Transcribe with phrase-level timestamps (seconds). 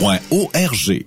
[0.00, 1.06] arpq.org.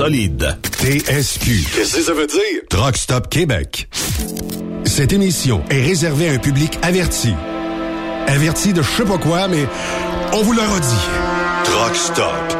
[0.00, 0.56] solide.
[0.78, 1.76] TSQ.
[1.76, 2.62] Qu'est-ce que ça veut dire?
[2.70, 3.86] Truck Stop Québec.
[4.84, 7.34] Cette émission est réservée à un public averti.
[8.26, 9.66] Averti de je sais pas quoi, mais
[10.32, 11.04] on vous le redit.
[11.64, 12.59] Truck Stop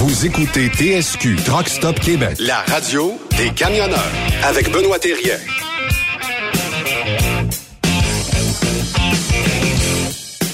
[0.00, 4.12] Vous écoutez TSQ Truck Stop Québec, la radio des camionneurs
[4.44, 5.34] avec Benoît Thérien.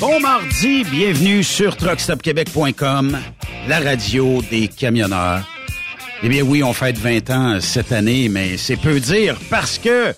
[0.00, 3.18] Bon mardi, bienvenue sur truckstopquebec.com,
[3.68, 5.46] la radio des camionneurs.
[6.22, 10.14] Eh bien oui, on fête 20 ans cette année, mais c'est peu dire parce que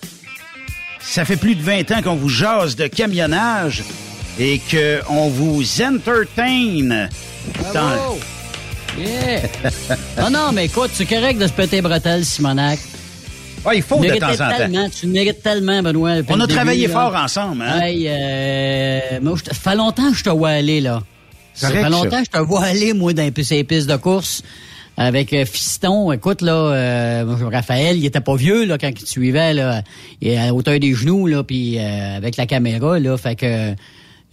[1.01, 3.83] ça fait plus de 20 ans qu'on vous jase de camionnage
[4.39, 7.09] et qu'on vous entertain
[7.73, 8.17] dans...
[8.97, 9.41] Yeah!
[10.21, 12.79] non, non, mais écoute, c'est correct de se péter les bretelles, Simonac.
[13.65, 14.89] Ah, il faut Tu de temps en temps.
[14.97, 16.11] Tu le mérites tellement, Benoît.
[16.29, 17.79] On a travaillé fort ensemble, hein?
[17.81, 21.01] Hey, euh, moi, ça fait longtemps que je te vois aller, là.
[21.53, 24.41] Ça fait longtemps que je te vois aller, moi, dans les- ces pistes de course.
[24.99, 29.07] Avec euh, Fiston, écoute, là, euh, Raphaël, il était pas vieux, là, quand il te
[29.07, 29.83] suivait, là.
[30.21, 33.15] Il est à la hauteur des genoux, là, puis euh, avec la caméra, là.
[33.17, 33.73] Fait que,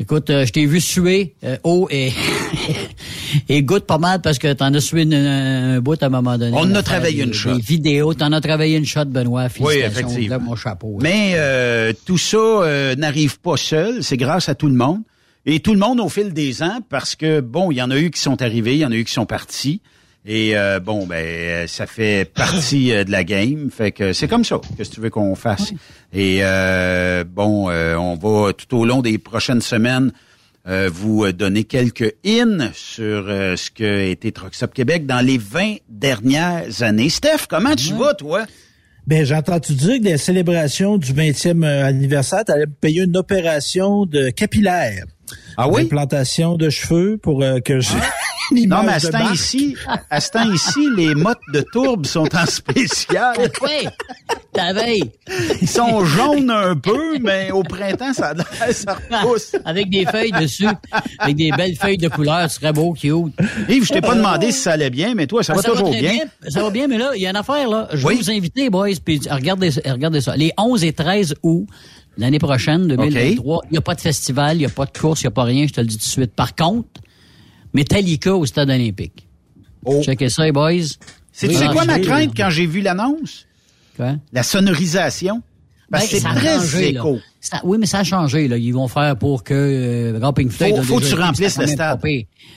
[0.01, 2.13] écoute, euh, je t'ai vu suer euh, haut et,
[3.49, 6.37] et goutte pas mal parce que t'en as sué une- un bout à un moment
[6.39, 6.57] donné.
[6.57, 7.55] On en a travaillé des- une shot.
[7.57, 8.15] Des vidéos.
[8.15, 9.47] T'en as travaillé une shot, Benoît.
[9.61, 10.41] Oui, effectivement.
[10.41, 10.99] Mon chapeau.
[11.03, 15.01] Mais euh, tout ça euh, n'arrive pas seul, c'est grâce à tout le monde.
[15.47, 17.99] Et tout le monde au fil des ans, parce que, bon, il y en a
[17.99, 19.83] eu qui sont arrivés, il y en a eu qui sont partis.
[20.27, 23.71] Et euh, bon, ben, ça fait partie euh, de la game.
[23.71, 24.59] Fait que c'est comme ça.
[24.77, 25.73] Qu'est-ce que tu veux qu'on fasse?
[26.15, 30.13] Et euh, bon, euh, on va tout au long des prochaines semaines
[30.67, 35.77] euh, vous euh, donner quelques in sur ce que été Stop Québec dans les 20
[35.91, 37.11] dernières années.
[37.11, 38.47] Steph, comment tu vas, toi?
[39.07, 44.07] Ben, j'ai entendu dire que les célébrations du 20e anniversaire, tu allais payer une opération
[44.07, 45.05] de capillaire.
[45.59, 45.83] Ah oui?
[45.83, 49.77] Implantation de cheveux pour que j'ai une Non, mais à ce temps ici,
[50.11, 53.37] à ce temps ici, les mottes de tourbe sont en spécial.
[53.63, 53.89] Oui,
[54.53, 55.11] ta veille.
[55.61, 58.35] Ils sont jaunes un peu, mais au printemps, ça,
[58.73, 59.53] ça repousse.
[59.65, 60.67] Avec des feuilles dessus.
[61.19, 62.49] Avec des belles feuilles de couleur.
[62.51, 63.33] Ce serait beau, cute.
[63.69, 65.91] Yves, je t'ai pas demandé si ça allait bien, mais toi, ça va Ça toujours
[65.91, 66.19] bien.
[66.49, 67.89] Ça va bien, mais là, il y a une affaire, là.
[67.93, 68.15] Je Oui.
[68.17, 70.37] vais vous inviter, boys, puis regardez, regardez ça.
[70.37, 71.67] Les 11 et 13 août,
[72.19, 75.23] l'année prochaine, 2023, il n'y a pas de festival, il n'y a pas de course,
[75.23, 76.35] il n'y a pas rien, je te le dis tout de suite.
[76.35, 76.89] Par contre,
[77.75, 79.27] Metallica au stade olympique.
[80.03, 80.73] Checkez ça, les boys?
[81.33, 83.47] C'est tu Oui, sais quoi ma crainte quand j'ai vu l'annonce?
[83.97, 84.15] Quoi?
[84.33, 85.43] La sonorisation?
[85.91, 87.01] Parce Ben, que c'est très changé, là.
[87.01, 87.19] écho.
[87.41, 88.49] Ça- oui, mais ça a changé.
[88.49, 88.57] Là.
[88.57, 92.01] Ils vont faire pour que euh, Grand Pink Floyd Faut- que tu remplisses le stade.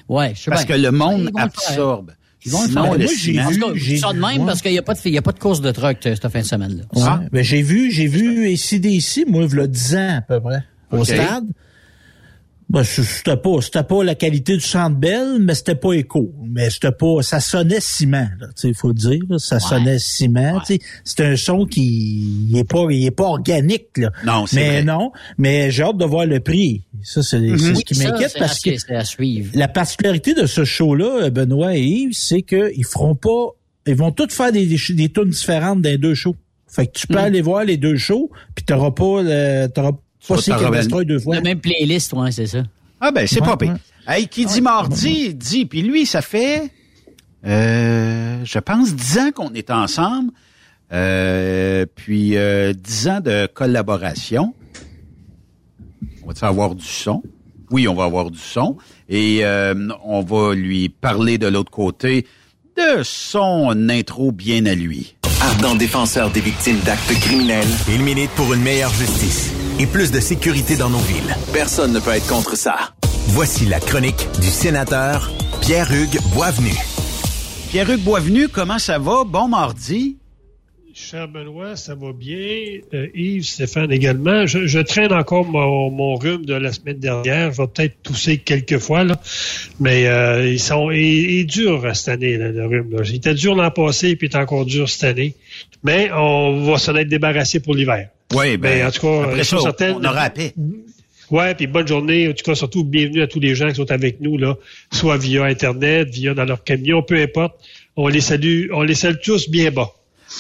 [0.07, 0.75] Ouais, je sais Parce bien.
[0.77, 1.43] que le monde le faire.
[1.43, 2.11] absorbe.
[2.45, 2.83] Ils vont le faire.
[2.85, 4.45] Moi, j'ai vu- ça de même ouais.
[4.45, 6.15] parce qu'il n'y a pas de, il y a pas de course de truck euh,
[6.15, 6.83] cette fin de semaine-là.
[6.95, 7.27] Ouais.
[7.31, 8.79] Ben, j'ai vu, j'ai vu ici,
[9.27, 11.45] moi, il y a 10 ans à peu près, au stade.
[12.69, 16.33] Ben, c'était pas, c'était pas la qualité du centre belle, mais c'était pas écho.
[16.49, 19.59] Mais c'était pas, ça sonnait ciment, là, tu sais, il faut le dire, là, ça
[19.61, 20.79] sonnait ciment, tu sais.
[21.05, 24.11] C'est un son qui, il est pas, il est pas organique, là.
[24.25, 24.83] Non, c'est Mais vrai.
[24.83, 26.83] non, mais j'ai hâte de voir le prix.
[27.03, 29.49] Ça, c'est, c'est ce qui m'inquiète parce que C'est à suivre.
[29.53, 33.51] la particularité de ce show-là, Benoît et Yves, c'est qu'ils feront pas,
[33.87, 36.35] ils vont tous faire des, des, des tunes différentes dans les deux shows.
[36.67, 39.67] Fait que tu peux aller voir les deux shows, puis t'auras pas, le-
[40.35, 40.71] revenir.
[40.71, 41.35] Destroy deux fois.
[41.35, 42.63] La même playlist, ouais, c'est ça.
[42.99, 43.73] Ah ben, c'est Ouais, pas pire.
[44.07, 44.15] ouais.
[44.19, 45.65] Hey, qui dit mardi, dit.
[45.65, 46.71] Puis lui, ça fait...
[47.45, 50.31] Euh, je pense, dix ans qu'on est ensemble.
[50.91, 54.53] Euh, puis euh, dix ans de collaboration.
[56.25, 57.21] On va avoir du son?
[57.69, 58.77] Oui, on va avoir du son.
[59.09, 62.25] Et euh, on va lui parler de l'autre côté
[62.77, 65.15] de son intro bien à lui.
[65.41, 70.19] Ardent défenseur des victimes d'actes criminels, il milite pour une meilleure justice et plus de
[70.19, 71.35] sécurité dans nos villes.
[71.53, 72.93] Personne ne peut être contre ça.
[73.29, 75.31] Voici la chronique du sénateur
[75.61, 76.75] Pierre-Hugues Boisvenu.
[77.69, 79.23] Pierre-Hugues Boisvenu, comment ça va?
[79.25, 80.17] Bon mardi.
[80.99, 82.79] Cher Benoît, ça va bien?
[82.95, 84.47] Euh, Yves, Stéphane également.
[84.47, 87.51] Je, traîne encore mon, rhume de la semaine dernière.
[87.51, 89.21] Je vais peut-être tousser quelques fois, là.
[89.79, 92.89] mais euh, ils sont il, dur cette année, le rhume.
[92.91, 93.03] Là.
[93.05, 95.35] Il était dur l'an passé, puis il est encore dur cette année.
[95.83, 98.09] Mais on va s'en être débarrassé pour l'hiver.
[98.33, 100.55] Oui, ben, en tout cas, après ça, on aura paix.
[101.29, 102.27] Ouais, puis bonne journée.
[102.27, 104.57] En tout cas, surtout bienvenue à tous les gens qui sont avec nous là,
[104.91, 107.53] soit via Internet, via dans leur camion, peu importe.
[107.95, 109.91] On les salue, on les salue tous bien bas.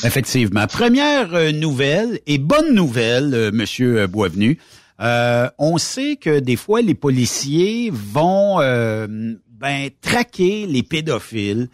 [0.03, 0.67] Effectivement.
[0.67, 4.59] Première euh, nouvelle et bonne nouvelle, euh, Monsieur euh, Boisvenu.
[4.99, 11.67] on sait que des fois les policiers vont ben traquer les pédophiles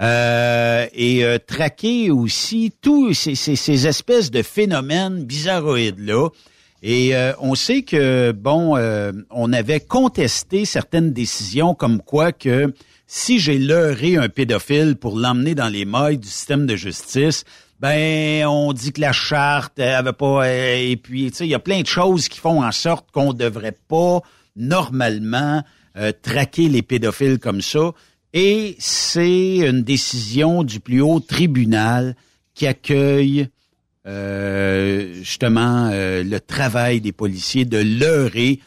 [0.00, 6.28] et traquer aussi tous ces, ces, espèces de phénomènes bizarroïdes là.
[6.82, 8.76] Et on sait que bon,
[9.30, 12.72] on avait contesté certaines décisions comme quoi que
[13.08, 17.44] si j'ai leurré un pédophile pour l'emmener dans les mailles du système de justice,
[17.80, 21.54] ben on dit que la charte avait pas euh, et puis tu sais il y
[21.54, 24.20] a plein de choses qui font en sorte qu'on devrait pas
[24.56, 25.62] normalement
[25.96, 27.92] euh, traquer les pédophiles comme ça.
[28.34, 32.14] Et c'est une décision du plus haut tribunal
[32.54, 33.48] qui accueille
[34.06, 38.60] euh, justement le travail des policiers de leurrer.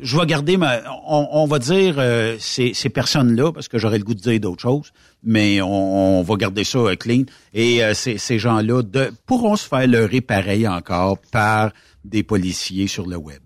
[0.00, 4.04] Je vais garder ma, on, va dire euh, ces, ces personnes-là parce que j'aurais le
[4.04, 7.24] goût de dire d'autres choses, mais on, va garder ça euh, clean.
[7.54, 8.82] Et euh, ces, gens-là
[9.26, 11.72] pourront se faire leurrer pareil encore par
[12.04, 13.40] des policiers sur le web.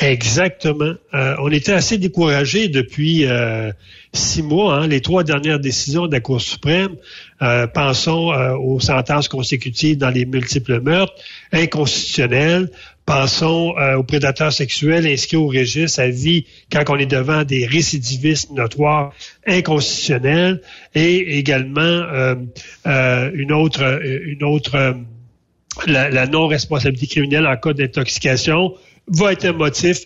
[0.00, 0.92] Exactement.
[1.12, 3.24] on était assez découragés depuis
[4.12, 4.74] six mois.
[4.74, 6.96] Hein, les trois dernières décisions de la Cour suprême.
[7.72, 11.14] pensons aux sentences consécutives dans les multiples meurtres,
[11.50, 12.70] inconstitutionnelles.
[13.06, 17.64] Pensons euh, aux prédateurs sexuels inscrits au registre à vie quand on est devant des
[17.64, 19.12] récidivistes notoires
[19.46, 20.60] inconstitutionnels
[20.96, 22.34] et également euh,
[22.88, 24.96] euh, une autre, une autre
[25.86, 28.74] la, non-responsabilité criminelle en cas d'intoxication
[29.06, 30.00] va être un motif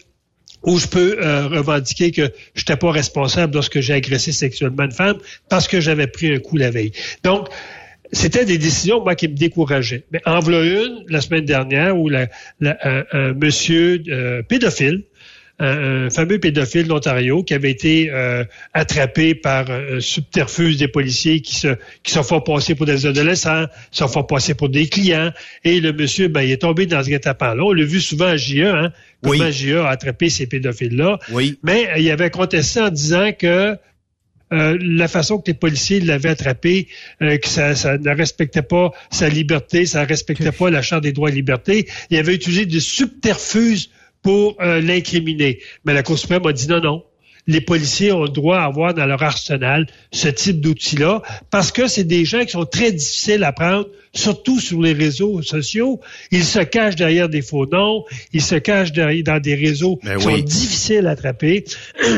[0.63, 1.17] où je peux
[1.51, 5.17] revendiquer que je n'étais pas responsable lorsque j'ai agressé sexuellement une femme
[5.49, 6.93] parce que j'avais pris un coup la veille.
[7.25, 7.49] Donc,
[8.13, 10.05] c'était des décisions, moi, qui me décourageaient.
[10.13, 12.29] Mais en voilà une, la semaine dernière, où la,
[12.61, 15.05] un, monsieur euh, pédophile,
[15.59, 21.55] un, fameux pédophile d'Ontario qui avait été euh, attrapé par un subterfuge des policiers qui
[21.55, 25.33] se qui se font passer pour des adolescents, se font passer pour des clients.
[25.65, 27.63] Et le monsieur, ben, il est tombé dans ce guet-apens-là.
[27.63, 28.91] On l'a vu souvent à JE, hein,
[29.23, 31.19] comment JE a attrapé ces pédophiles-là.
[31.31, 31.59] Oui.
[31.63, 33.77] Mais il avait contesté en disant que
[34.53, 36.89] euh, la façon que les policiers l'avaient attrapé,
[37.23, 41.13] euh, que ça, ne respectait pas sa liberté, ça ne respectait pas la Charte des
[41.13, 41.87] droits et libertés.
[42.11, 43.91] Il avait utilisé des subterfuges
[44.23, 45.61] pour euh, l'incriminer.
[45.85, 47.05] Mais la Cour suprême a dit non, non.
[47.47, 51.89] Les policiers ont le droit à avoir dans leur arsenal ce type d'outils-là parce que
[51.89, 56.01] c'est des gens qui sont très difficiles à prendre, surtout sur les réseaux sociaux.
[56.31, 60.19] Ils se cachent derrière des faux noms, ils se cachent derrière, dans des réseaux ben
[60.19, 61.65] qui sont difficiles à attraper.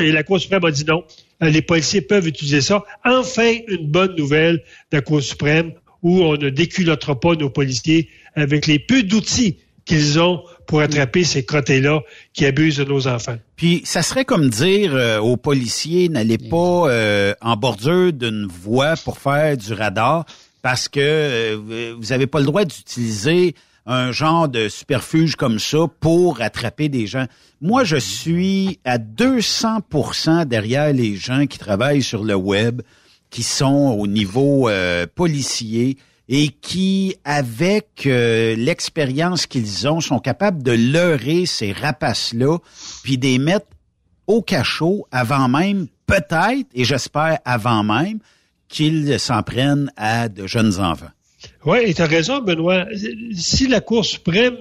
[0.00, 2.84] Et la Cour suprême a dit non euh, les policiers peuvent utiliser ça.
[3.04, 4.56] Enfin, une bonne nouvelle
[4.90, 5.72] de la Cour suprême
[6.02, 11.24] où on ne déculottera pas nos policiers avec les peu d'outils qu'ils ont pour attraper
[11.24, 12.00] ces crottés-là
[12.32, 13.36] qui abusent de nos enfants.
[13.56, 18.94] Puis, ça serait comme dire euh, aux policiers, n'allez pas euh, en bordure d'une voie
[18.96, 20.24] pour faire du radar
[20.62, 26.40] parce que vous n'avez pas le droit d'utiliser un genre de superfuge comme ça pour
[26.40, 27.26] attraper des gens.
[27.60, 32.82] Moi, je suis à 200% derrière les gens qui travaillent sur le web,
[33.30, 35.96] qui sont au niveau euh, policier
[36.28, 42.58] et qui, avec euh, l'expérience qu'ils ont, sont capables de leurrer ces rapaces-là,
[43.02, 43.66] puis de les mettre
[44.26, 48.18] au cachot avant même, peut-être, et j'espère avant même,
[48.68, 51.10] qu'ils s'en prennent à de jeunes enfants.
[51.64, 52.86] Oui, et tu as raison, Benoît.
[53.34, 54.56] Si la Cour suprême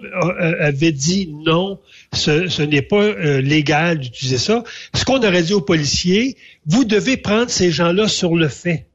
[0.60, 1.79] avait dit non,
[2.13, 7.17] ce, n'est pas euh, légal d'utiliser ça, ce qu'on aurait dit aux policiers, vous devez
[7.17, 8.86] prendre ces gens-là sur le fait.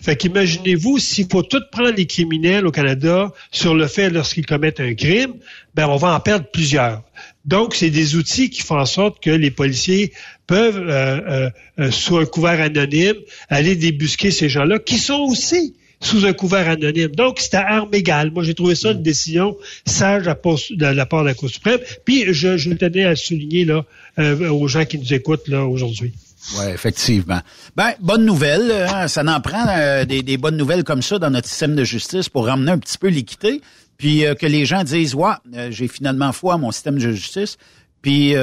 [0.00, 4.80] Fait qu'imaginez-vous, s'il faut tout prendre les criminels au Canada sur le fait lorsqu'ils commettent
[4.80, 5.34] un crime,
[5.74, 7.02] ben on va en perdre plusieurs.
[7.44, 10.12] Donc, c'est des outils qui font en sorte que les policiers
[10.46, 13.16] peuvent, euh, euh, sous un couvert anonyme,
[13.48, 17.14] aller débusquer ces gens-là, qui sont aussi sous un couvert anonyme.
[17.14, 18.30] Donc, c'est à armes égales.
[18.30, 19.56] Moi, j'ai trouvé ça une décision
[19.86, 21.80] sage de la part de la Cour suprême.
[22.04, 23.84] Puis, je, je tenais à souligner là,
[24.50, 26.12] aux gens qui nous écoutent là aujourd'hui.
[26.58, 27.40] Oui, effectivement.
[27.76, 28.70] Ben, bonne nouvelle.
[28.72, 31.84] Hein, ça n'en prend euh, des, des, bonnes nouvelles comme ça dans notre système de
[31.84, 33.60] justice pour ramener un petit peu l'équité.
[33.96, 37.12] Puis euh, que les gens disent, ouais, euh, j'ai finalement foi à mon système de
[37.12, 37.58] justice.
[38.02, 38.34] Puis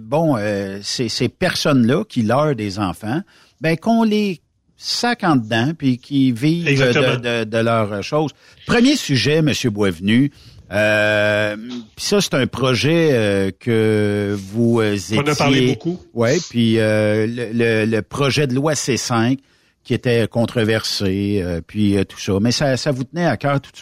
[0.00, 0.36] bon,
[0.80, 3.20] ces, ces personnes-là qui leurrent des enfants,
[3.60, 4.40] ben qu'on les
[4.84, 8.32] sac en dedans, puis qui vivent de, de, de leurs choses.
[8.66, 10.32] Premier sujet, Monsieur Boisvenu,
[10.72, 11.56] euh,
[11.96, 15.18] puis ça, c'est un projet euh, que vous étiez...
[15.18, 16.00] On a parlé beaucoup.
[16.14, 19.38] Oui, puis euh, le, le, projet de loi C5
[19.84, 22.34] qui était controversé, puis tout ça.
[22.40, 23.72] Mais ça, ça vous tenait à cœur tout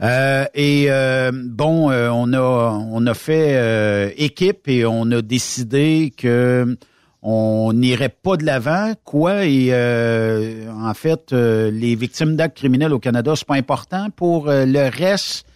[0.00, 0.48] ça.
[0.54, 0.88] et
[1.32, 6.76] bon, on a on a fait équipe et on a décidé que
[7.22, 9.44] on n'irait pas de l'avant, quoi.
[9.44, 15.46] Et en fait, les victimes d'actes criminels au Canada, c'est pas important pour le reste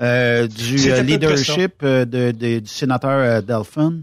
[0.00, 4.00] euh, du euh, leadership euh, de, du sénateur Delphin?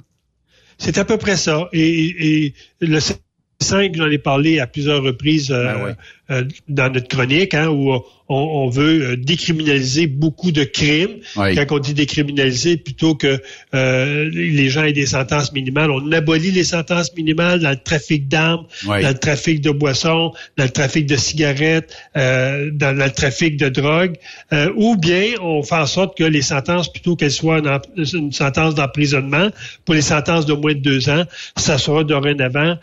[0.77, 1.69] C'est à peu près ça.
[1.73, 5.95] Et, et le 5, j'en ai parlé à plusieurs reprises ben
[6.67, 7.93] dans notre chronique, hein, où
[8.29, 11.17] on, veut euh, décriminaliser beaucoup de crimes.
[11.35, 13.41] Quand on dit décriminaliser, plutôt que
[13.73, 18.27] euh, les gens aient des sentences minimales, on abolit les sentences minimales dans le trafic
[18.27, 23.57] d'armes, dans le trafic de boissons, dans le trafic de cigarettes, euh, dans le trafic
[23.57, 24.15] de drogue,
[24.75, 27.61] ou bien on fait en sorte que les sentences, plutôt qu'elles soient
[27.95, 29.49] une, sentence d'emprisonnement,
[29.85, 31.23] pour les sentences de moins de deux ans,
[31.55, 32.77] ça sera dorénavant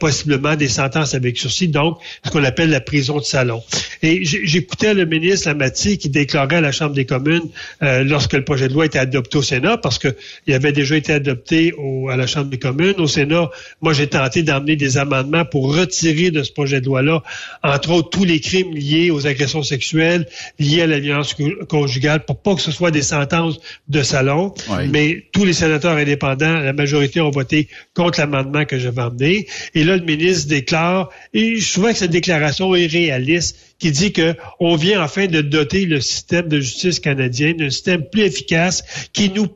[0.00, 3.62] possiblement des sentences avec sursis, donc ce qu'on appelle la prison de salon.
[4.02, 7.48] Et j'écoutais le ministre Lamati qui déclarait à la Chambre des communes
[7.82, 11.12] euh, lorsque le projet de loi était adopté au Sénat, parce qu'il avait déjà été
[11.12, 11.74] adopté
[12.10, 12.94] à la Chambre des communes.
[12.98, 13.50] Au Sénat,
[13.82, 17.22] moi, j'ai tenté d'emmener des amendements pour retirer de ce projet de loi-là,
[17.62, 20.26] entre autres, tous les crimes liés aux agressions sexuelles,
[20.58, 21.36] liés à la violence
[21.68, 24.54] conjugale, pour pas que ce soit des sentences de salon.
[24.90, 29.46] Mais tous les sénateurs indépendants, la majorité ont voté contre l'amendement que j'avais emmené.
[29.74, 34.12] Et là, le ministre déclare, et je trouvais que cette déclaration est réaliste, qui dit
[34.12, 38.82] que on vient enfin de doter le système de justice canadien d'un système plus efficace
[39.12, 39.46] qui nous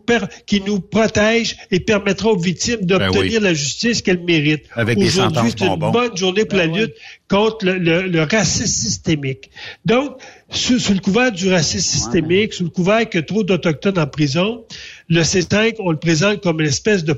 [0.47, 4.67] qui nous protège et permettra aux victimes ben d'obtenir la justice qu'elles méritent.
[4.77, 6.95] Aujourd'hui, c'est une bonne journée pour la ben lutte
[7.29, 9.51] contre le, racisme systémique.
[9.85, 10.19] Donc,
[10.51, 14.65] sous, le couvert du racisme systémique, sous le couvert que trop d'Autochtones en prison,
[15.09, 17.15] le C5, on le présente comme une espèce de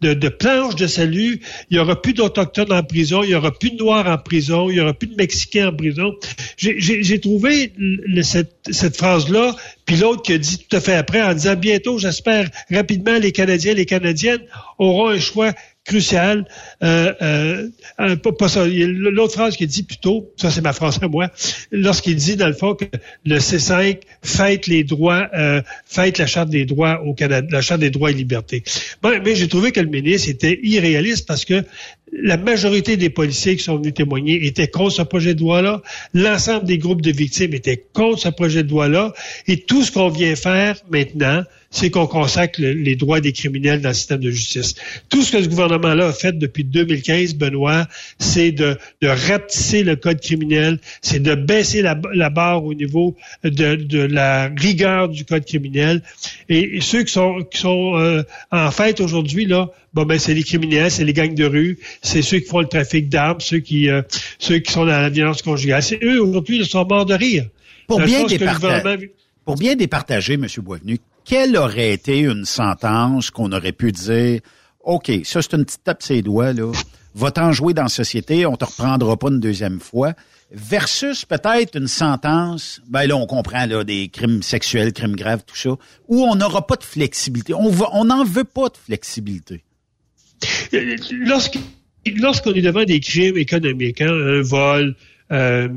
[0.00, 1.40] de, de planche de salut.
[1.70, 4.70] Il y aura plus d'Autochtones en prison, il y aura plus de Noirs en prison,
[4.70, 6.14] il y aura plus de Mexicains en prison.
[6.56, 7.72] J'ai trouvé
[8.22, 9.54] cette, cette phrase-là,
[9.86, 13.32] puis l'autre qui a dit tout à fait après en disant bientôt, j'espère rapidement, les
[13.32, 14.42] Canadiens, les Canadiennes
[14.78, 15.52] auront un choix
[15.88, 16.46] crucial.
[16.84, 17.68] Euh, euh,
[19.10, 21.30] L'autre phrase qu'il dit plutôt, ça c'est ma phrase à moi,
[21.72, 22.84] lorsqu'il dit dans le fond que
[23.24, 27.80] le C5 fête les droits, euh, fête la charte des droits au Canada, la charte
[27.80, 28.62] des droits et libertés.
[29.02, 31.64] Mais j'ai trouvé que le ministre était irréaliste parce que
[32.12, 35.82] la majorité des policiers qui sont venus témoigner étaient contre ce projet de loi-là.
[36.14, 39.12] L'ensemble des groupes de victimes étaient contre ce projet de loi-là.
[39.46, 43.90] Et tout ce qu'on vient faire maintenant, c'est qu'on consacre les droits des criminels dans
[43.90, 44.74] le système de justice.
[45.10, 47.86] Tout ce que ce gouvernement-là a fait depuis 2015, Benoît,
[48.18, 51.94] c'est de, de rapetisser le code criminel, c'est de baisser la,
[52.30, 56.02] barre au niveau de, la rigueur du code criminel.
[56.48, 57.44] Et, ceux qui sont,
[57.96, 61.78] euh, en fait aujourd'hui, là, bon ben c'est les criminels, c'est les gangs de rue,
[62.02, 64.02] c'est ceux qui font le trafic d'armes, ceux qui euh,
[64.38, 65.82] ceux qui sont dans la violence conjugale.
[65.82, 67.46] C'est eux aujourd'hui, ils sont morts de rire.
[67.86, 69.12] Pour bien, départager,
[69.44, 70.46] pour bien départager, M.
[70.58, 74.40] Boisvenu, quelle aurait été une sentence qu'on aurait pu dire,
[74.84, 76.70] OK, ça c'est une petite tape ses doigts, là,
[77.14, 80.12] va-t'en jouer dans la société, on te reprendra pas une deuxième fois,
[80.50, 85.56] versus peut-être une sentence, ben là on comprend là, des crimes sexuels, crimes graves, tout
[85.56, 85.70] ça,
[86.08, 87.54] où on n'aura pas de flexibilité.
[87.54, 89.64] On va, on n'en veut pas de flexibilité.
[92.16, 94.94] Lorsqu'on est devant des crimes économiques, hein, un vol,
[95.30, 95.68] euh,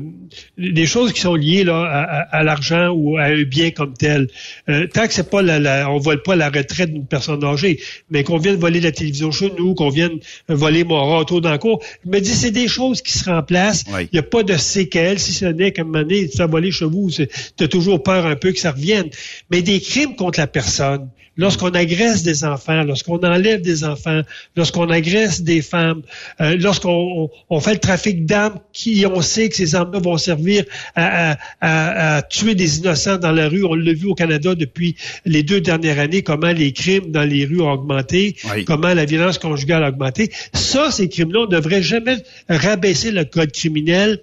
[0.56, 4.28] des choses qui sont liées là à, l'argent ou à un bien comme tel.
[4.68, 7.80] Euh, tant que c'est pas la, la, on vole pas la retraite d'une personne âgée,
[8.10, 11.58] mais qu'on vienne voler la télévision chez nous, qu'on vienne voler mon râteau dans le
[11.58, 13.84] cours, je me dis c'est des choses qui se remplacent.
[14.00, 16.46] Il n'y a pas de séquelles, si ce n'est qu'à un moment donné, tu as
[16.46, 19.10] volé chez vous, tu as toujours peur un peu que ça revienne.
[19.50, 24.22] Mais des crimes contre la personne, lorsqu'on agresse des enfants, lorsqu'on enlève des enfants,
[24.56, 26.02] lorsqu'on agresse des femmes,
[26.40, 30.18] euh, lorsqu'on on, fait le trafic d'armes qui, on sait, sait que ces armes-là vont
[30.18, 33.64] servir à, tuer des innocents dans la rue.
[33.64, 37.44] On l'a vu au Canada depuis les deux dernières années, comment les crimes dans les
[37.44, 40.30] rues ont augmenté, comment la violence conjugale a augmenté.
[40.52, 42.16] Ça, ces crimes-là, on ne devrait jamais
[42.48, 44.20] rabaisser le code criminel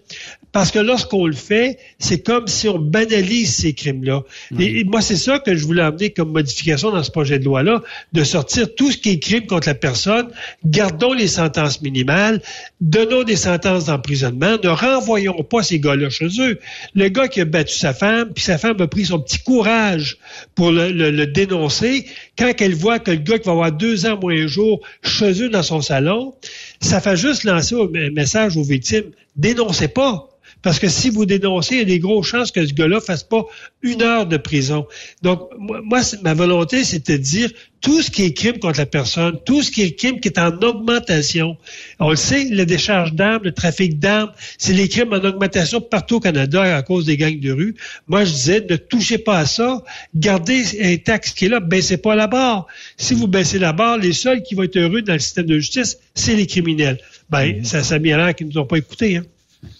[0.51, 4.23] parce que lorsqu'on le fait, c'est comme si on banalise ces crimes-là.
[4.57, 7.83] Et, moi, c'est ça que je voulais amener comme modification dans ce projet de loi-là,
[8.13, 10.29] de sortir tout ce qui est crime contre la personne,
[10.65, 12.41] gardons les sentences minimales,
[12.81, 16.59] donnons des sentences d'emprisonnement, ne renvoyons pas ces gars-là chez eux.
[16.95, 20.17] Le gars qui a battu sa femme, puis sa femme a pris son petit courage
[20.55, 22.05] pour le, dénoncer,
[22.38, 25.43] quand elle voit que le gars qui va avoir deux ans moins un jour chez
[25.43, 26.33] eux dans son salon,
[26.81, 30.28] ça fait juste lancer un message aux victimes, dénoncez pas.
[30.62, 33.24] Parce que si vous dénoncez, il y a des grosses chances que ce gars-là fasse
[33.24, 33.45] pas
[33.82, 34.86] une heure de prison.
[35.22, 37.50] Donc, moi, ma volonté, c'est de dire
[37.82, 40.38] tout ce qui est crime contre la personne, tout ce qui est crime qui est
[40.38, 41.56] en augmentation.
[42.00, 46.15] On le sait, la décharge d'armes, le trafic d'armes, c'est les crimes en augmentation partout
[46.15, 47.76] au Canada à cause des gangs de rue.
[48.08, 49.82] Moi, je disais, ne touchez pas à ça.
[50.13, 52.67] Gardez un taxe qui est là, baissez pas la barre.
[52.98, 55.58] Si vous baissez la barre, les seuls qui vont être heureux dans le système de
[55.58, 57.00] justice, c'est les criminels.
[57.30, 59.17] Ben, ça, ça a mis à l'air qu'ils ne nous ont pas écoutés.
[59.17, 59.24] Hein.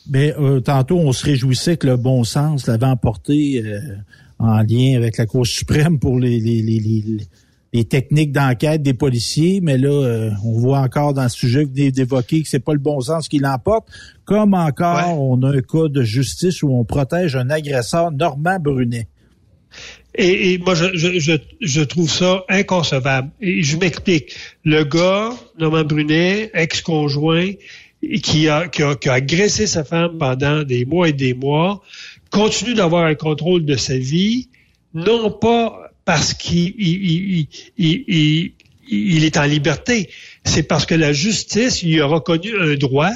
[0.10, 3.80] Mais euh, tantôt, on se réjouissait que le bon sens l'avait emporté euh,
[4.38, 7.04] en lien avec la Cour suprême pour les, les, les,
[7.72, 12.42] les techniques d'enquête des policiers, mais là, euh, on voit encore dans ce sujet d'évoquer
[12.42, 13.88] que c'est pas le bon sens qui l'emporte.
[14.26, 19.08] Comme encore, on a un cas de justice où on protège un agresseur, Normand Brunet.
[20.15, 23.30] Et, moi, je, je, je, trouve ça inconcevable.
[23.39, 24.36] Et je m'explique.
[24.65, 27.52] Le gars, Normand Brunet, ex-conjoint,
[28.23, 31.81] qui a, qui, a, qui a agressé sa femme pendant des mois et des mois,
[32.31, 34.49] continue d'avoir un contrôle de sa vie,
[34.93, 38.51] non pas parce qu'il il, il,
[38.88, 40.09] il, est en liberté,
[40.49, 43.12] c'est parce que la justice lui a reconnu un droit.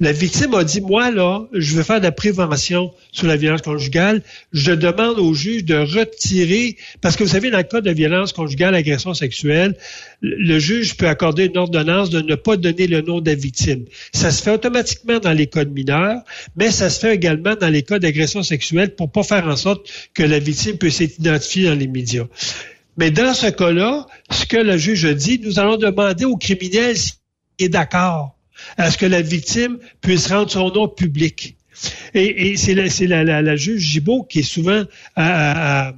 [0.00, 3.62] La victime a dit, moi, là, je veux faire de la prévention sur la violence
[3.62, 4.22] conjugale.
[4.52, 8.32] Je demande au juge de retirer, parce que vous savez, dans le cas de violence
[8.32, 9.76] conjugale, agression sexuelle,
[10.22, 13.84] le juge peut accorder une ordonnance de ne pas donner le nom de la victime.
[14.12, 16.22] Ça se fait automatiquement dans les cas de mineurs,
[16.56, 19.88] mais ça se fait également dans les cas d'agression sexuelle pour pas faire en sorte
[20.14, 22.26] que la victime puisse être identifiée dans les médias.
[22.98, 27.14] Mais dans ce cas-là, ce que le juge dit, nous allons demander au criminel s'il
[27.60, 28.36] est d'accord
[28.76, 31.56] à ce que la victime puisse rendre son nom public.
[32.12, 34.82] Et, c'est la, juge Gibault qui est souvent
[35.14, 35.92] à,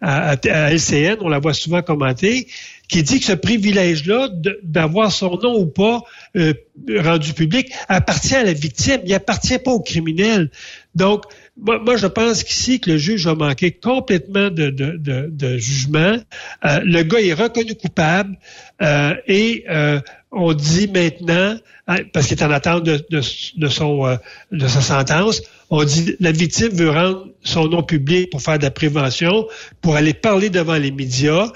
[0.00, 2.48] LCN, on la voit souvent commenter,
[2.88, 4.30] qui dit que ce privilège-là
[4.62, 6.02] d'avoir son nom ou pas
[6.36, 6.54] euh,
[6.88, 10.50] rendu public appartient à la victime, il appartient pas au criminel.
[10.94, 11.24] Donc,
[11.58, 16.16] moi, je pense qu'ici que le juge a manqué complètement de, de, jugement.
[16.64, 18.36] Euh, le gars est reconnu coupable
[18.82, 24.18] euh, et euh, on dit maintenant, hein, parce qu'il est en attente de, de, son
[24.52, 28.64] de sa sentence, on dit la victime veut rendre son nom public pour faire de
[28.64, 29.46] la prévention,
[29.80, 31.50] pour aller parler devant les médias.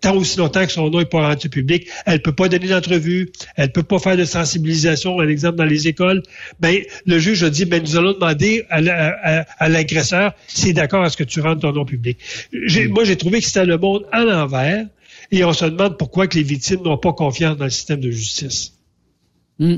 [0.00, 3.30] Tant aussi longtemps que son nom n'est pas rendu public, elle peut pas donner d'entrevue,
[3.56, 6.22] elle peut pas faire de sensibilisation, par exemple dans les écoles.
[6.58, 11.10] Ben le juge a dit, ben nous allons demander à, l'agresseur s'il est d'accord à
[11.10, 12.18] ce que tu rentres ton nom public.
[12.88, 14.86] Moi, j'ai trouvé que c'était le monde à l'envers,
[15.30, 18.10] et on se demande pourquoi que les victimes n'ont pas confiance dans le système de
[18.10, 18.74] justice.
[19.58, 19.76] Hmm.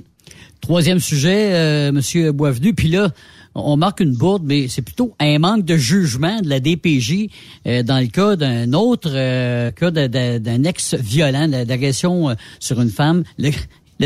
[0.60, 3.10] Troisième sujet, euh, Monsieur Boisvenu, puis là,
[3.54, 7.28] on marque une bourde, mais c'est plutôt un manque de jugement de la DPJ
[7.66, 13.24] euh, dans le cas d'un autre euh, cas d'un ex-violent, d'agression euh, sur une femme.
[13.38, 13.50] Le,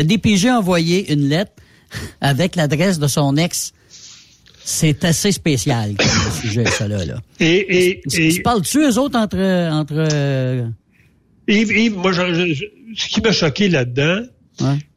[0.03, 1.53] DPJ a envoyé une lettre
[2.21, 3.73] avec l'adresse de son ex.
[4.63, 6.99] C'est assez spécial comme sujet, ça là.
[7.39, 9.37] Et, et, tu parles-tu eux autres entre
[9.71, 10.73] entre
[11.47, 14.23] Yves, moi, ce qui m'a choqué là-dedans,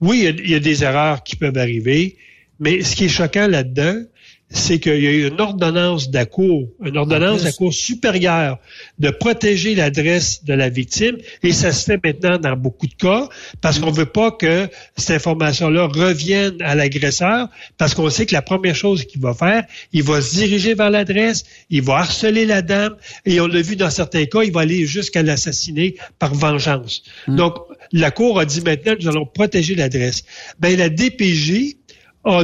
[0.00, 2.16] oui, il y, a des erreurs qui peuvent arriver,
[2.58, 4.02] mais ce qui est choquant là-dedans,
[4.50, 8.58] c'est qu'il y a eu une ordonnance d'ACOUR, une ordonnance d'ACOUR supérieure
[8.98, 13.28] de protéger l'adresse de la victime, et ça se fait maintenant dans beaucoup de cas,
[13.60, 18.42] parce qu'on veut pas que cette information-là revienne à l'agresseur, parce qu'on sait que la
[18.42, 22.62] première chose qu'il va faire, il va se diriger vers l'adresse, il va harceler la
[22.62, 27.02] dame, et on l'a vu dans certains cas, il va aller jusqu'à l'assassiner par vengeance.
[27.28, 27.36] Hmm.
[27.36, 27.54] Donc,
[27.92, 30.24] la Cour a dit maintenant, nous allons protéger l'adresse.
[30.58, 31.76] Ben, la DPJ,
[32.24, 32.42] a,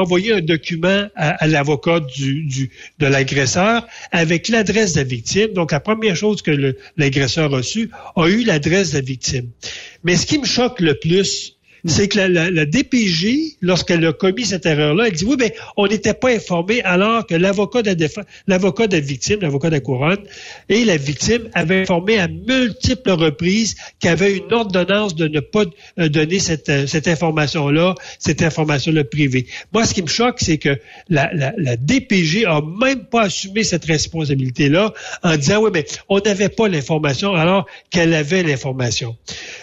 [0.00, 5.52] envoyé un document à, l'avocat du, de l'agresseur avec l'adresse de la victime.
[5.52, 9.50] Donc, la première chose que l'agresseur a reçue a eu l'adresse de la victime.
[10.04, 11.55] Mais ce qui me choque le plus,
[11.86, 16.14] c'est que la, DPJ, lorsqu'elle a commis cette erreur-là, elle dit oui, mais on n'était
[16.14, 18.08] pas informé alors que l'avocat de la
[18.46, 20.18] l'avocat de la victime, l'avocat de la couronne
[20.68, 25.40] et la victime avaient informé à multiples reprises qu'il y avait une ordonnance de ne
[25.40, 25.64] pas
[25.98, 29.46] euh, donner cette, euh, cette information-là, cette information-là privée.
[29.72, 33.64] Moi, ce qui me choque, c'est que la, la, la DPJ a même pas assumé
[33.64, 39.16] cette responsabilité-là en disant oui, mais on n'avait pas l'information alors qu'elle avait l'information.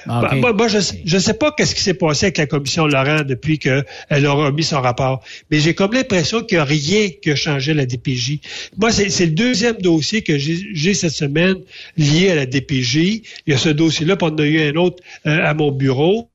[0.07, 0.77] Ah, bah, moi, je
[1.15, 4.63] ne sais pas qu'est-ce qui s'est passé avec la commission Laurent depuis qu'elle aura mis
[4.63, 8.39] son rapport, mais j'ai comme l'impression qu'il n'y a rien qui a changé la DPJ.
[8.77, 11.57] Moi, c'est le deuxième dossier que j'ai cette semaine
[11.97, 12.95] lié à la DPJ.
[12.95, 15.71] Il y a ce dossier-là, puis on en a eu un autre euh, à mon
[15.71, 16.29] bureau.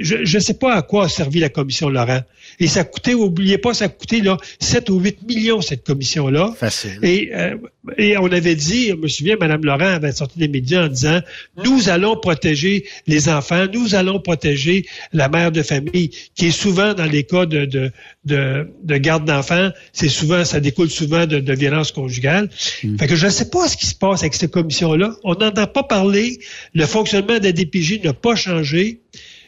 [0.00, 2.22] Je ne sais pas à quoi a servi la commission Laurent.
[2.60, 6.54] Et ça coûtait, oubliez pas, ça coûtait là 7 ou 8 millions, cette commission-là.
[6.58, 6.98] Facile.
[7.02, 7.56] Et, euh,
[7.96, 11.20] et on avait dit, je me souviens, Mme Laurent avait sorti des médias en disant,
[11.64, 16.94] nous allons protéger les enfants, nous allons protéger la mère de famille, qui est souvent
[16.94, 17.92] dans les cas de, de,
[18.24, 22.50] de, garde d'enfants, c'est souvent, ça découle souvent de, de violence conjugale.
[22.82, 22.98] Hmm.
[22.98, 25.14] Fait que je ne sais pas ce qui se passe avec cette commission-là.
[25.22, 26.38] On n'en a pas parlé.
[26.74, 29.00] Le fonctionnement de la DPJ n'a pas changé.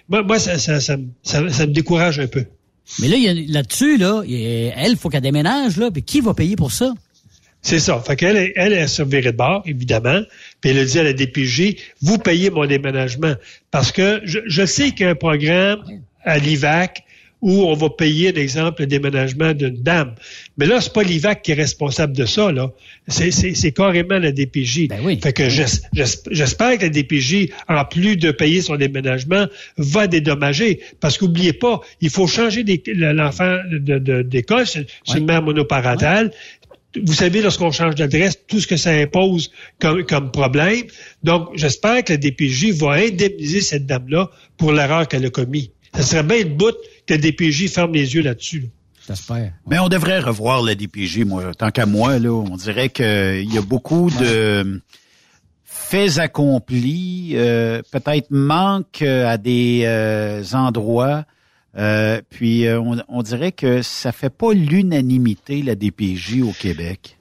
[0.09, 2.45] Moi, moi ça, ça, ça, ça me décourage un peu.
[2.99, 3.17] Mais là,
[3.49, 6.93] là-dessus, là, elle, faut qu'elle déménage, là, puis qui va payer pour ça?
[7.63, 8.01] C'est ça.
[8.01, 10.21] Fait qu'elle, elle, elle, se de bord, évidemment.
[10.61, 13.35] Puis elle a dit à la DPJ, vous payez mon déménagement.
[13.71, 15.83] Parce que je, je sais qu'il y a un programme
[16.25, 17.05] à l'IVAC
[17.43, 20.15] où on va payer, exemple, le déménagement d'une dame.
[20.59, 22.71] Mais là, c'est pas l'IVAC qui est responsable de ça, là.
[23.09, 24.89] C'est carrément la DPJ.
[24.89, 25.19] Ben oui.
[25.23, 29.47] Fait que j'espère que la DPJ, en plus de payer son déménagement,
[29.79, 30.81] va dédommager.
[31.01, 36.31] Parce qu'oubliez pas, il faut changer l'enfant d'école, c'est une mère monoparentale.
[37.03, 39.51] vous savez, lorsqu'on change d'adresse, tout ce que ça impose
[39.81, 40.83] comme, comme problème.
[41.23, 45.71] Donc, j'espère que la DPJ va indemniser cette dame-là pour l'erreur qu'elle a commise.
[45.95, 46.77] Ça serait bien de bout
[47.11, 48.69] que la DPJ ferme les yeux là-dessus.
[49.07, 49.53] J'espère.
[49.69, 51.53] Mais on devrait revoir la DPJ, moi.
[51.55, 54.81] Tant qu'à moi, là, on dirait qu'il y a beaucoup de
[55.65, 61.25] faits accomplis, euh, peut-être manque à des euh, endroits.
[61.77, 62.67] Euh, puis
[63.09, 67.17] on, dirait que ça fait pas l'unanimité la DPJ au Québec.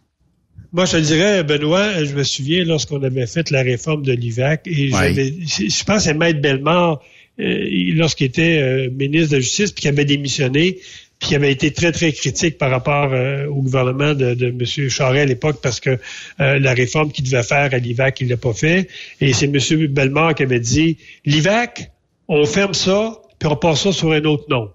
[0.71, 4.67] Moi, je te dirais, Benoît, je me souviens lorsqu'on avait fait la réforme de l'IVAC
[4.67, 7.05] et je pense que Maître Bellemare euh,
[7.39, 10.79] lorsqu'il était euh, ministre de la Justice, puis qu'il avait démissionné,
[11.19, 14.89] puis il avait été très, très critique par rapport euh, au gouvernement de, de M.
[14.89, 15.97] Charest à l'époque parce que
[16.37, 18.87] la réforme qu'il devait faire à l'IVAC, il l'a pas fait.
[19.19, 19.87] Et c'est M.
[19.87, 21.91] Bellemare qui avait dit, l'IVAC,
[22.27, 24.69] on ferme ça, puis on passe ça sur un autre nom.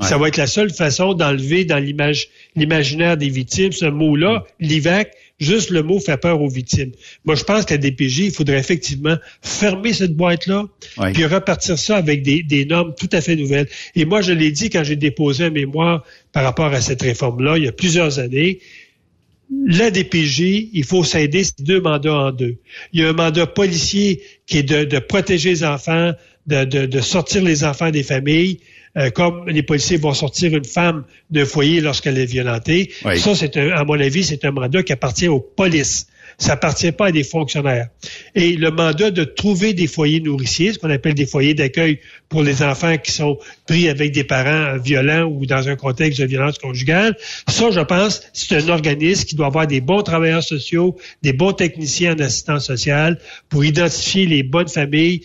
[0.00, 5.12] Ça va être la seule façon d'enlever dans l'image, l'imaginaire des victimes ce mot-là, l'IVAC,
[5.38, 6.92] Juste le mot fait peur aux victimes.
[7.26, 10.64] Moi, je pense qu'à DPJ, il faudrait effectivement fermer cette boîte-là,
[11.12, 13.68] puis repartir ça avec des, des, normes tout à fait nouvelles.
[13.94, 17.58] Et moi, je l'ai dit quand j'ai déposé un mémoire par rapport à cette réforme-là,
[17.58, 18.60] il y a plusieurs années.
[19.66, 22.56] La DPJ, il faut s'aider ces deux mandats en deux.
[22.94, 26.12] Il y a un mandat policier qui est de, de protéger les enfants,
[26.46, 28.58] de, de, de sortir les enfants des familles.
[28.96, 32.90] Euh, comme les policiers vont sortir une femme d'un foyer lorsqu'elle est violentée.
[33.16, 36.06] Ça, c'est à mon avis, c'est un mandat qui appartient aux polices.
[36.38, 37.88] Ça appartient pas à des fonctionnaires.
[38.34, 42.42] Et le mandat de trouver des foyers nourriciers, ce qu'on appelle des foyers d'accueil pour
[42.42, 46.58] les enfants qui sont pris avec des parents violents ou dans un contexte de violence
[46.58, 47.16] conjugale,
[47.48, 51.52] ça, je pense, c'est un organisme qui doit avoir des bons travailleurs sociaux, des bons
[51.52, 55.22] techniciens en assistance sociale pour identifier les bonnes familles,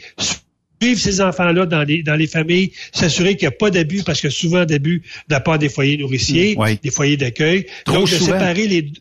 [0.81, 4.19] suivre ces enfants-là dans les, dans les familles, s'assurer qu'il n'y a pas d'abus, parce
[4.19, 7.67] que souvent d'abus de la part des foyers nourriciers, mm, des foyers d'accueil.
[7.85, 8.91] Donc, de séparer les,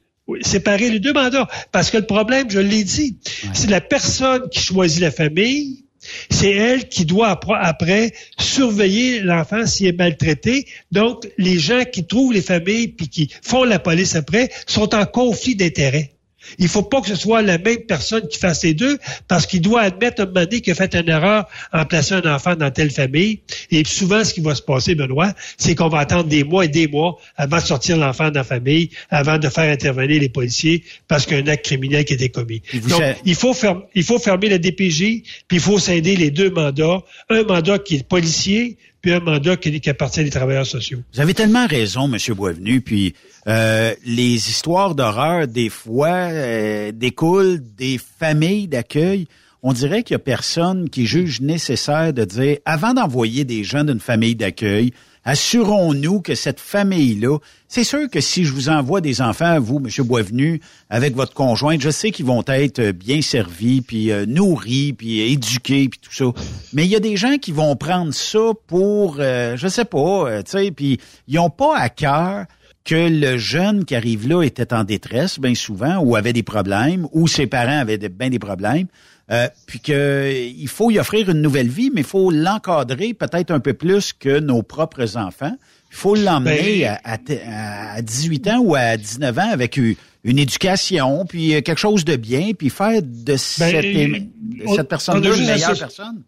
[0.42, 1.48] séparer les deux mandats.
[1.72, 3.16] Parce que le problème, je l'ai dit,
[3.54, 5.84] c'est la personne qui choisit la famille,
[6.30, 10.66] c'est elle qui doit après surveiller l'enfant s'il est maltraité.
[10.92, 15.06] Donc, les gens qui trouvent les familles puis qui font la police après sont en
[15.06, 16.12] conflit d'intérêts.
[16.58, 18.98] Il faut pas que ce soit la même personne qui fasse les deux,
[19.28, 22.34] parce qu'il doit admettre un moment donné qu'il a fait une erreur en plaçant un
[22.34, 23.40] enfant dans telle famille.
[23.70, 26.68] Et souvent, ce qui va se passer, Benoît, c'est qu'on va attendre des mois et
[26.68, 30.84] des mois avant de sortir l'enfant de la famille, avant de faire intervenir les policiers,
[31.08, 32.62] parce qu'il y a un acte criminel qui a été commis.
[32.88, 33.54] Donc, il faut,
[33.94, 37.02] il faut fermer la DPJ, puis il faut scinder les deux mandats.
[37.28, 40.98] Un mandat qui est policier, puis un mandat qui, appartient des travailleurs sociaux.
[41.14, 42.18] Vous avez tellement raison, M.
[42.34, 43.14] Boisvenu, puis
[43.46, 49.26] euh, les histoires d'horreur, des fois, euh, découlent des familles d'accueil.
[49.62, 53.84] On dirait qu'il y a personne qui juge nécessaire de dire, avant d'envoyer des gens
[53.84, 54.92] d'une famille d'accueil,
[55.30, 57.38] Assurons-nous que cette famille-là,
[57.68, 60.04] c'est sûr que si je vous envoie des enfants, vous, M.
[60.04, 65.20] Boisvenu, avec votre conjointe, je sais qu'ils vont être bien servis, puis euh, nourris, puis
[65.20, 66.24] éduqués, puis tout ça.
[66.72, 69.98] Mais il y a des gens qui vont prendre ça pour, euh, je sais pas,
[69.98, 72.46] euh, tu sais, puis ils ont pas à cœur
[72.84, 77.06] que le jeune qui arrive là était en détresse, bien souvent, ou avait des problèmes,
[77.12, 78.88] ou ses parents avaient bien des problèmes.
[79.30, 83.60] Euh, puis qu'il faut y offrir une nouvelle vie, mais il faut l'encadrer peut-être un
[83.60, 85.56] peu plus que nos propres enfants.
[85.92, 91.24] Il faut l'emmener ben, à, à, 18 ans ou à 19 ans avec une éducation,
[91.26, 96.22] puis quelque chose de bien, puis faire de ben, cette, cette personne-là une meilleure personne.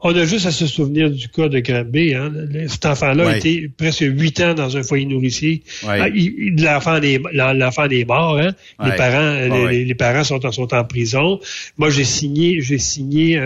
[0.00, 2.14] On a juste à se souvenir du cas de Granby.
[2.14, 2.32] Hein.
[2.68, 5.62] Cet enfant-là a été presque huit ans dans un foyer nourricier.
[5.86, 8.38] Ah, l'enfant est, mort.
[8.38, 8.54] Hein.
[8.84, 11.40] Les parents, les, parents sont en, sont en prison.
[11.78, 13.40] Moi, j'ai signé, j'ai signé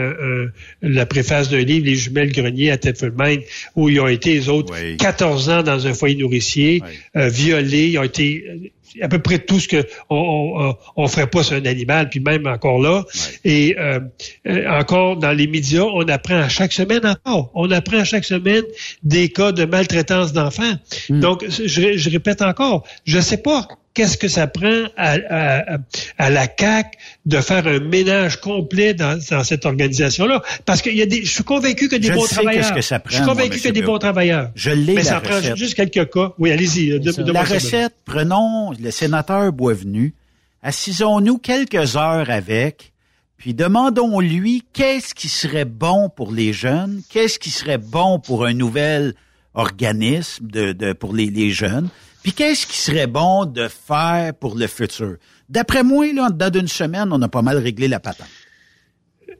[0.83, 3.41] la préface d'un livre, Les jumelles grenier à Thetford Mine,
[3.77, 6.83] où ils ont été les autres 14 ans dans un foyer nourricier,
[7.17, 7.88] euh, violés.
[7.88, 11.64] Ils ont été à peu près tout ce que on, on, ferait pas sur un
[11.64, 13.05] animal, puis même encore là.
[13.44, 14.00] Et euh,
[14.46, 17.50] euh, encore dans les médias, on apprend à chaque semaine encore.
[17.55, 18.64] On apprend à chaque semaine
[19.02, 20.74] des cas de maltraitance d'enfants.
[21.09, 21.20] Hmm.
[21.20, 25.78] Donc, je, je, répète encore, je sais pas qu'est-ce que ça prend à, à,
[26.18, 30.42] à, la CAC de faire un ménage complet dans, dans cette organisation-là?
[30.64, 32.74] Parce qu'il y a des, je suis convaincu que des bons travailleurs.
[32.74, 34.50] Que ça prend, je suis convaincu qu'il y a des bons travailleurs.
[34.55, 34.94] Je l'ai.
[34.94, 36.33] Mais ça prend juste quelques cas.
[36.38, 36.98] Oui, allez-y.
[37.33, 40.14] La recette, prenons le sénateur Boisvenu,
[40.62, 42.92] assisons-nous quelques heures avec,
[43.37, 48.55] puis demandons-lui qu'est-ce qui serait bon pour les jeunes, qu'est-ce qui serait bon pour un
[48.55, 49.14] nouvel
[49.55, 51.88] organisme de, de pour les, les jeunes.
[52.22, 55.16] Puis qu'est-ce qui serait bon de faire pour le futur?
[55.48, 58.28] D'après moi, là, dans d'une semaine, on a pas mal réglé la patente.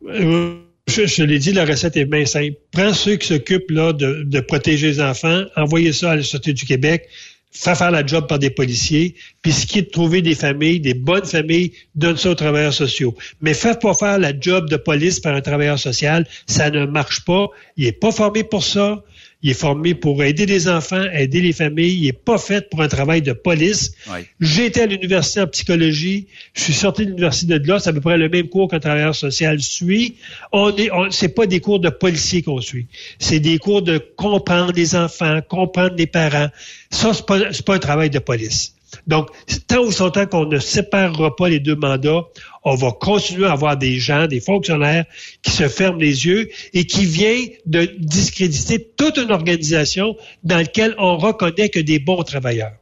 [0.07, 0.57] Euh,
[0.89, 2.57] je, l'ai dit, la recette est bien simple.
[2.73, 6.67] Prends ceux qui s'occupent là de, protéger les enfants, envoyez ça à la Société du
[6.67, 7.09] Québec,
[7.53, 10.81] fais faire la job par des policiers, puis ce qui est de trouver des familles,
[10.81, 13.15] des bonnes familles, donne ça aux travailleurs sociaux.
[13.41, 17.25] Mais fais pas faire la job de police par un travailleur social, ça ne marche
[17.25, 17.49] pas.
[17.77, 19.05] Il est pas formé pour ça.
[19.43, 21.99] Il est formé pour aider les enfants, aider les familles.
[21.99, 23.95] Il n'est pas fait pour un travail de police.
[24.41, 26.29] Été à l'université en psychologie.
[26.55, 27.81] Je suis sorti de l'université de là.
[27.81, 30.15] C'est à peu près le même cours qu'un travailleur social suit.
[30.53, 32.87] On est, c'est pas des cours de policier qu'on suit.
[33.19, 36.49] C'est des cours de comprendre les enfants, comprendre les parents.
[36.91, 38.75] Ça, c'est pas, pas un travail de police.
[39.07, 39.29] Donc,
[39.67, 42.25] tant ou temps qu'on ne séparera pas les deux mandats,
[42.65, 45.05] on va continuer à avoir des gens, des fonctionnaires
[45.43, 50.95] qui se ferment les yeux et qui viennent de discréditer toute une organisation dans laquelle
[50.99, 52.73] on reconnaît que des bons travailleurs.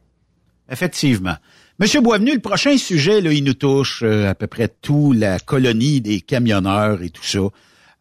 [0.69, 1.35] Effectivement.
[1.79, 5.39] Monsieur Boisvenu, le prochain sujet, là, il nous touche euh, à peu près tout, la
[5.39, 7.39] colonie des camionneurs et tout ça.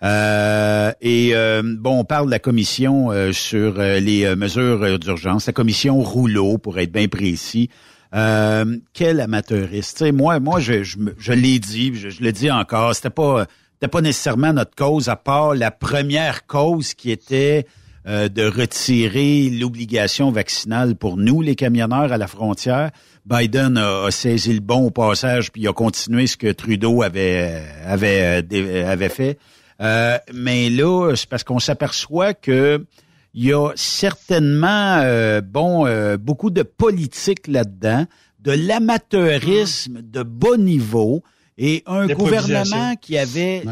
[0.03, 5.99] Euh, et euh, bon, on parle de la commission sur les mesures d'urgence, la commission
[6.01, 7.71] rouleau, pour être bien précis.
[8.15, 10.03] Euh, quel amateuriste.
[10.13, 13.89] moi, moi, je, je, je l'ai dit, je, je, le dis encore, c'était pas, c'était
[13.89, 17.67] pas nécessairement notre cause, à part la première cause qui était
[18.09, 22.91] euh, de retirer l'obligation vaccinale pour nous, les camionneurs à la frontière.
[23.27, 27.63] Biden a, saisi le bon au passage, puis il a continué ce que Trudeau avait
[27.85, 28.43] avait
[28.85, 29.39] avait fait.
[29.81, 32.85] Euh, mais là, c'est parce qu'on s'aperçoit que
[33.35, 38.07] il y a certainement, euh, bon, euh, beaucoup de politique là-dedans,
[38.41, 41.23] de l'amateurisme de bas niveau
[41.59, 43.63] et un gouvernement qui avait...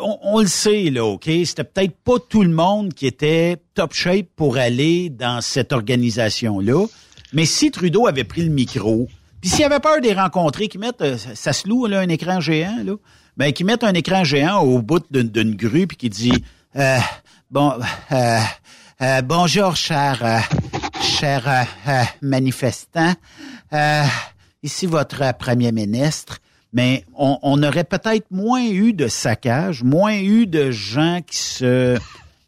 [0.00, 1.24] On, le sait, là, OK?
[1.24, 6.86] C'était peut-être pas tout le monde qui était top shape pour aller dans cette organisation-là.
[7.32, 9.08] Mais si Trudeau avait pris le micro,
[9.40, 12.08] puis s'il avait peur de les rencontrer, qu'ils mettent, euh, ça se loue, là, un
[12.08, 12.94] écran géant, là,
[13.36, 16.44] ben, qu'ils mettent un écran géant au bout d'une grue, puis qui dit,
[16.76, 16.98] euh,
[17.50, 17.72] Bon,
[18.12, 18.38] euh,
[19.00, 20.38] euh, bonjour, cher, euh,
[21.00, 21.66] cher
[22.20, 23.14] manifestant.
[24.62, 26.40] ici votre premier ministre.
[26.74, 31.96] Mais on, aurait peut-être moins eu de saccage, moins eu de gens qui se,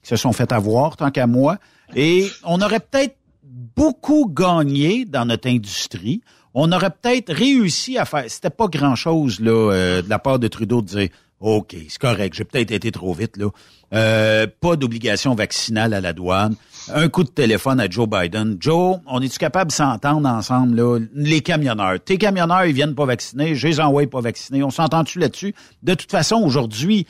[0.03, 1.57] qui se sont fait avoir, tant qu'à moi.
[1.97, 6.21] Et on aurait peut-être beaucoup gagné dans notre industrie.
[6.53, 8.25] On aurait peut-être réussi à faire.
[8.29, 11.09] C'était pas grand-chose là de la part de Trudeau de dire
[11.41, 13.49] OK, c'est correct, j'ai peut-être été trop vite, là.
[13.93, 16.55] Euh, pas d'obligation vaccinale à la douane.
[16.93, 18.59] Un coup de téléphone à Joe Biden.
[18.61, 20.99] Joe, on est-tu capable de s'entendre ensemble, là?
[21.15, 21.99] Les camionneurs.
[22.05, 24.63] Tes camionneurs, ils viennent pas vacciner, je les envoie pas vacciner.
[24.63, 25.55] On s'entend-tu là-dessus?
[25.83, 27.07] De toute façon, aujourd'hui,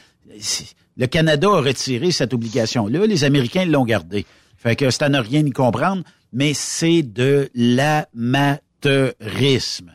[0.96, 3.06] le Canada a retiré cette obligation-là.
[3.06, 4.26] Les Américains l'ont gardée.
[4.56, 9.90] Fait que c'est à ne rien y comprendre, mais c'est de l'amateurisme.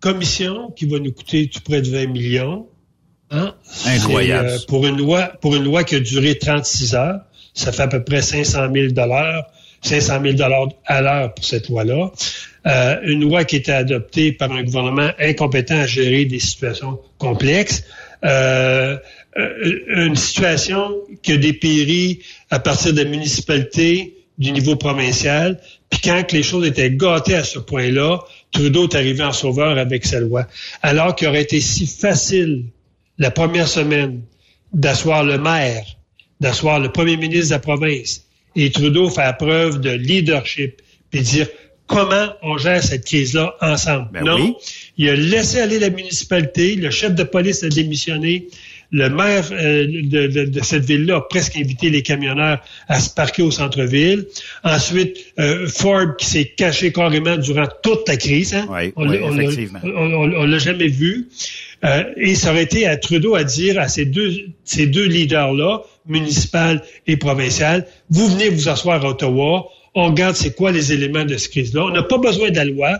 [0.00, 2.66] Commission qui va nous coûter tout près de 20 millions.
[3.30, 3.54] Hein?
[3.86, 4.48] Incroyable.
[4.48, 7.20] Euh, pour une loi, pour une loi qui a duré 36 heures.
[7.54, 8.94] Ça fait à peu près 500 000
[9.82, 10.36] 500 000
[10.86, 12.12] à l'heure pour cette loi-là.
[12.66, 17.84] Euh, une loi qui était adoptée par un gouvernement incompétent à gérer des situations complexes.
[18.24, 18.98] Euh,
[19.38, 22.20] euh, une situation qui a dépéri
[22.50, 25.60] à partir de municipalités du niveau provincial.
[25.88, 28.20] Puis quand les choses étaient gâtées à ce point-là,
[28.52, 30.46] Trudeau est arrivé en sauveur avec sa loi.
[30.82, 32.64] Alors qu'il aurait été si facile
[33.18, 34.22] la première semaine
[34.72, 35.84] d'asseoir le maire,
[36.40, 38.24] d'asseoir le premier ministre de la province,
[38.56, 41.46] et Trudeau fait preuve de leadership, puis dire
[41.86, 44.08] comment on gère cette crise-là ensemble.
[44.12, 44.56] Ben non,
[44.96, 48.48] il a laissé aller la municipalité, le chef de police a démissionné,
[48.92, 53.50] le maire euh, de, cette ville-là a presque invité les camionneurs à se parquer au
[53.50, 54.26] centre-ville.
[54.64, 58.54] Ensuite, euh, Ford qui s'est caché carrément durant toute la crise.
[58.54, 58.66] Hein?
[58.96, 61.28] on ne l'a jamais vu.
[61.84, 64.32] Euh, et ça aurait été à Trudeau à dire à ces deux,
[64.64, 70.54] ces deux leaders-là, municipal et provincial, vous venez vous asseoir à Ottawa, on regarde c'est
[70.54, 71.84] quoi les éléments de cette crise-là.
[71.84, 72.98] On n'a pas besoin de la loi.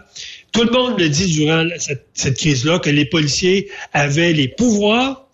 [0.52, 5.28] Tout le monde le dit durant cette, cette crise-là, que les policiers avaient les pouvoirs,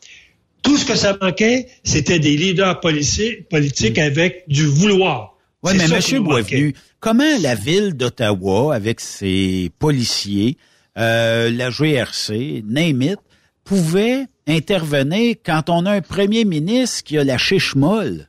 [0.67, 5.37] tout ce que ça manquait, c'était des leaders politiques avec du vouloir.
[5.63, 6.23] Oui, mais M.
[6.23, 10.57] Boisvenu, comment la ville d'Ottawa, avec ses policiers,
[10.99, 13.17] euh, la GRC, name
[13.65, 18.29] pouvait intervenir quand on a un premier ministre qui a la chiche molle?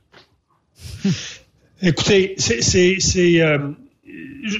[1.82, 2.98] Écoutez, c'est,
[3.40, 3.58] euh,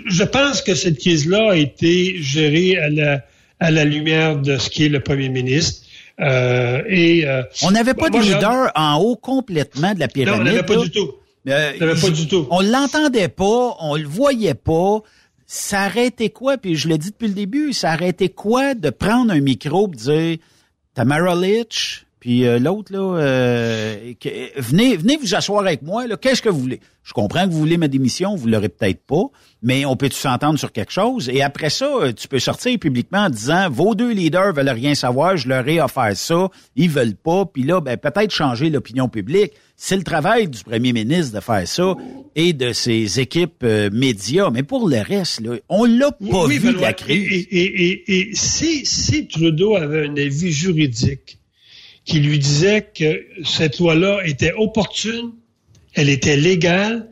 [0.06, 3.24] je pense que cette crise-là a été gérée à la,
[3.60, 5.87] à la lumière de ce qui est le premier ministre.
[6.20, 10.42] Euh, et, euh, on n'avait pas de leader en haut complètement de la pyramide.
[10.42, 11.10] Non, on n'avait pas du tout.
[11.46, 12.46] Euh, pas du tout.
[12.50, 15.00] On l'entendait pas, on le voyait pas.
[15.46, 16.58] Ça arrêtait quoi?
[16.58, 19.96] Puis je l'ai dit depuis le début, ça arrêtait quoi de prendre un micro et
[19.96, 20.38] dire
[20.94, 24.12] Tamara Litch, puis euh, l'autre, là, euh,
[24.56, 26.04] venez, venez vous asseoir avec moi.
[26.16, 26.80] Qu'est-ce que vous voulez?
[27.04, 29.24] Je comprends que vous voulez ma démission, vous l'aurez peut-être pas,
[29.62, 31.30] mais on peut s'entendre sur quelque chose?
[31.32, 34.94] Et après ça, euh, tu peux sortir publiquement en disant vos deux leaders veulent rien
[34.94, 39.08] savoir, je leur ai offert ça, ils veulent pas, puis là, ben, peut-être changer l'opinion
[39.08, 39.52] publique.
[39.76, 41.94] C'est le travail du premier ministre de faire ça
[42.34, 44.50] et de ses équipes médias.
[44.50, 47.46] Mais pour le reste, là, on l'a pas vu la crise.
[47.48, 51.38] Et, et, et si, si Trudeau avait un avis juridique
[52.08, 55.32] qui lui disait que cette loi-là était opportune,
[55.92, 57.06] elle était légale.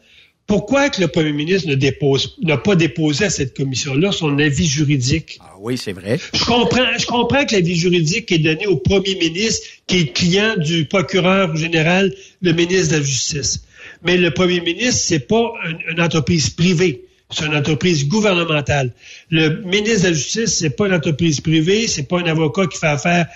[0.47, 4.67] Pourquoi que le premier ministre ne dépose, n'a pas déposé à cette commission-là son avis
[4.67, 5.39] juridique?
[5.43, 6.19] Ah oui, c'est vrai.
[6.33, 10.55] Je comprends, je comprends que l'avis juridique est donné au premier ministre, qui est client
[10.57, 13.65] du procureur général, le ministre de la Justice.
[14.03, 15.53] Mais le premier ministre, c'est pas
[15.91, 17.05] une, entreprise privée.
[17.31, 18.95] C'est une entreprise gouvernementale.
[19.31, 22.79] Le ministre de la Justice, c'est pas une entreprise privée, c'est pas un avocat qui
[22.79, 23.27] fait affaire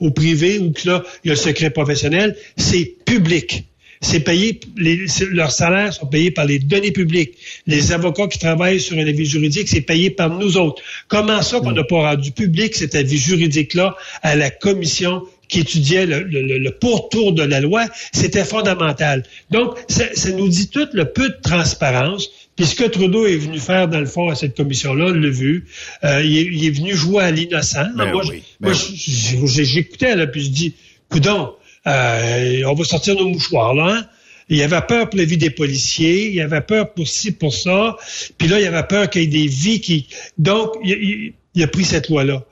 [0.00, 3.64] au privé ou que là, il y a le secret professionnel, c'est public.
[4.02, 7.34] C'est payé, les, leurs salaires sont payés par les données publiques.
[7.66, 10.82] Les avocats qui travaillent sur un avis juridique, c'est payé par nous autres.
[11.08, 16.06] Comment ça qu'on n'a pas rendu public cet avis juridique-là à la commission qui étudiait
[16.06, 19.22] le, le, pourtour de la loi, c'était fondamental.
[19.50, 23.36] Donc, ça, ça, nous dit tout le peu de transparence, puis ce que Trudeau est
[23.36, 25.66] venu faire, dans le fond, à cette commission-là, on l'a vu,
[26.04, 27.86] euh, il, est, venu jouer à l'innocent.
[27.94, 28.24] Ben moi,
[28.60, 30.74] ben j'écoutais, là, puis je dis,
[31.10, 31.52] coudon,
[31.86, 34.06] euh, on va sortir nos mouchoirs, là, hein?
[34.48, 37.96] Il avait peur pour la vie des policiers, il avait peur pour ci, pour ça,
[38.38, 40.06] puis là, il avait peur qu'il y ait des vies qui...
[40.38, 42.44] Donc, il, a pris cette loi-là.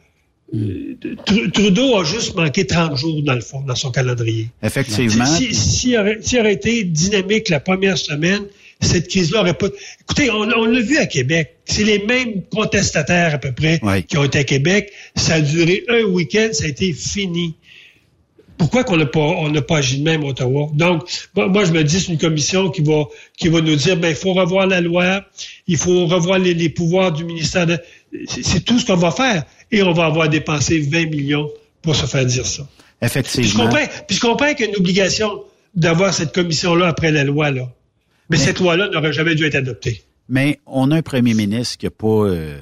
[0.53, 0.95] Hmm.
[1.53, 4.49] Trudeau a juste manqué 30 jours, dans le fond, dans son calendrier.
[4.63, 5.25] Effectivement.
[5.25, 8.43] S'il si, aurait, aurait été dynamique la première semaine,
[8.81, 9.69] cette crise-là aurait pas.
[10.03, 11.57] Écoutez, on, l'a vu à Québec.
[11.65, 14.93] C'est les mêmes contestataires à peu près qui ont été à Québec.
[15.17, 17.57] Ça a duré un week-end, ça a été fini.
[18.57, 20.69] Pourquoi qu'on n'a pas on n'a pas agi de même à Ottawa?
[20.75, 21.03] Donc
[21.35, 23.05] moi je me dis c'est une commission qui va
[23.37, 25.25] qui va nous dire ben il faut revoir la loi,
[25.67, 27.79] il faut revoir les, pouvoirs du ministère de
[28.29, 31.51] c'est tout ce qu'on va faire et on va avoir dépensé 20 millions
[31.83, 32.69] pour se faire dire ça.
[33.03, 33.43] Effectivement.
[33.43, 35.43] Puis je comprends, puis je comprends qu'il y a une obligation
[35.75, 37.69] d'avoir cette commission là après la loi là.
[38.31, 40.03] Mais, cette loi-là n'aurait jamais dû être adoptée.
[40.29, 42.59] Mais on a un premier ministre qui n'a pas euh,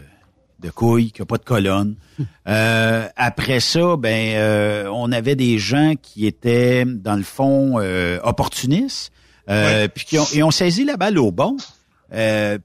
[0.61, 1.97] de couilles, qui n'a pas de colonne.
[2.49, 7.77] Euh, après ça, ben, euh, on avait des gens qui étaient, dans le fond,
[8.25, 9.13] opportunistes,
[9.47, 11.57] puis qui ont, ils ont saisi la balle au bon.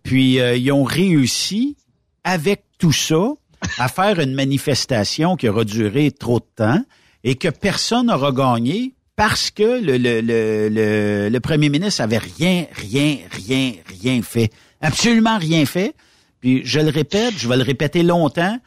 [0.01, 1.77] puis ils ont réussi,
[2.23, 3.33] avec tout ça,
[3.77, 6.83] à faire une manifestation qui aura duré trop de temps
[7.23, 12.67] et que personne n'aura gagné parce que le, le, le, le, premier ministre avait rien,
[12.71, 14.51] rien, rien, rien fait.
[14.79, 15.95] Absolument rien fait.
[16.39, 18.59] Puis je le répète, je vais le répéter longtemps,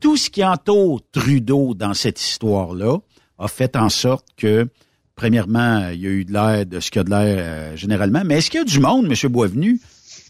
[0.00, 2.98] tout ce qui entoure Trudeau dans cette histoire-là
[3.38, 4.68] a fait en sorte que
[5.14, 7.76] premièrement, il y a eu de l'air de ce qu'il y a de l'air euh,
[7.76, 9.30] généralement, mais est-ce qu'il y a du monde, M.
[9.30, 9.80] Boisvenu,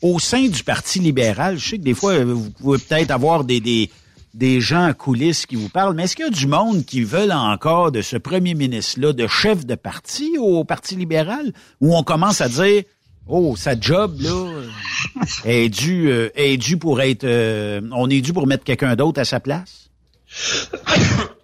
[0.02, 1.56] au sein du Parti libéral?
[1.58, 3.88] Je sais que des fois, vous pouvez peut-être avoir des, des,
[4.34, 7.02] des gens à coulisses qui vous parlent, mais est-ce qu'il y a du monde qui
[7.02, 12.02] veulent encore de ce premier ministre-là, de chef de parti au Parti libéral, où on
[12.02, 12.84] commence à dire,
[13.28, 14.46] oh, sa job, là,
[15.44, 19.20] est due, euh, est due pour être, euh, on est dû pour mettre quelqu'un d'autre
[19.20, 19.90] à sa place?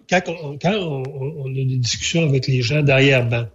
[0.09, 3.45] Quand, on, quand on, a des discussions avec les gens derrière-ban,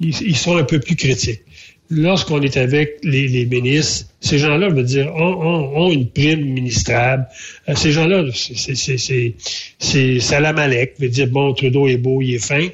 [0.00, 1.42] ils, sont un peu plus critiques
[1.90, 7.26] lorsqu'on est avec les, ministres, ces gens-là, veut dire, ont, une prime ministrable.
[7.68, 12.68] Euh, ces gens-là, c'est Salamalek, veut dire, bon, Trudeau est beau, il est fin.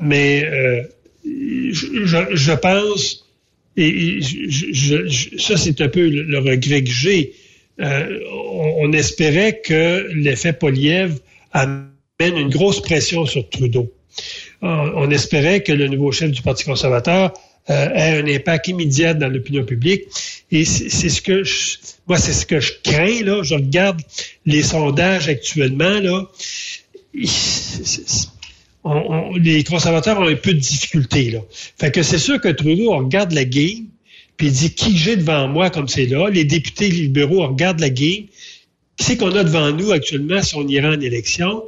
[0.00, 0.82] Mais euh,
[1.24, 3.28] je, pense,
[3.76, 4.20] et
[5.38, 7.34] ça c'est un peu le, regret que j'ai,
[7.80, 8.18] euh,
[8.78, 11.18] on, espérait que l'effet Poliev
[11.52, 11.90] amène
[12.20, 13.92] une grosse pression sur Trudeau.
[14.62, 19.28] on espérait que le nouveau chef du Parti conservateur euh, ait un impact immédiat dans
[19.28, 20.04] l'opinion publique.
[20.50, 23.42] Et c'est ce que je, moi, c'est ce que je crains, là.
[23.42, 24.00] Je regarde
[24.46, 26.28] les sondages actuellement, là.
[29.36, 31.40] les conservateurs ont un peu de difficulté, là.
[31.78, 33.86] Fait que c'est sûr que Trudeau, regarde la game,
[34.36, 36.30] puis il dit qui j'ai devant moi comme c'est là?
[36.30, 38.24] Les députés libéraux regardent la game.
[38.96, 41.62] Qui c'est qu'on a devant nous actuellement si on ira en élection?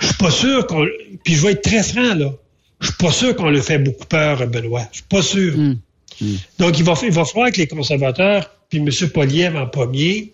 [0.00, 0.84] Je suis pas sûr qu'on.
[1.22, 2.34] Puis je vais être très franc, là.
[2.80, 4.86] Je suis pas sûr qu'on le fait beaucoup peur, Benoît.
[4.92, 5.56] Je suis pas sûr.
[5.56, 5.78] Hmm.
[6.20, 6.36] Hmm.
[6.58, 8.90] Donc, il va, il va falloir que les conservateurs, puis M.
[9.12, 10.32] Poliev en premier,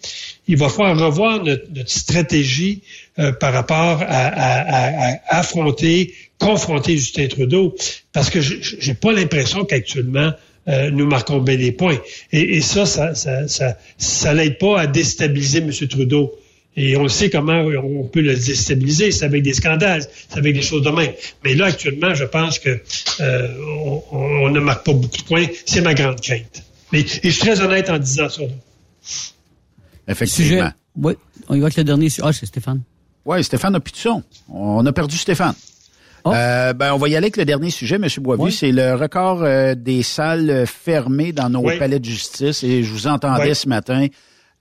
[0.49, 2.83] il va falloir revoir notre, stratégie
[3.19, 7.75] euh, par rapport à, affronter, confronter Justin Trudeau,
[8.13, 10.33] parce que j'ai pas l'impression qu'actuellement,
[10.67, 11.99] euh, nous marquons bien des points.
[12.33, 15.71] Et, ça, ça, ça, ça, ça l'aide pas à déstabiliser M.
[15.89, 16.35] Trudeau.
[16.77, 19.13] Et on sait comment on peut le déstabiliser.
[19.13, 21.13] C'est avec des scandales, c'est avec des choses de même.
[21.45, 22.81] Mais là, actuellement, je pense que
[23.21, 23.49] euh,
[24.11, 25.47] on, ne marque pas beaucoup de points.
[25.67, 26.63] C'est ma grande crainte.
[26.93, 28.43] Mais, et je suis très honnête en disant ça.
[30.09, 30.71] Effectivement.
[30.97, 31.15] oui,
[31.49, 32.09] on y va avec le dernier.
[32.23, 32.83] Ah, c'est Stéphane.
[33.25, 34.23] Oui, Stéphane n'a plus de son.
[34.49, 35.55] On a perdu Stéphane.
[36.25, 36.33] Oh.
[36.33, 38.09] Euh, ben, on va y aller avec le dernier sujet, M.
[38.19, 38.51] Boisvue.
[38.51, 42.65] C'est le record euh, des salles fermées dans nos palais de justice.
[42.65, 44.09] Et je vous entendais ce matin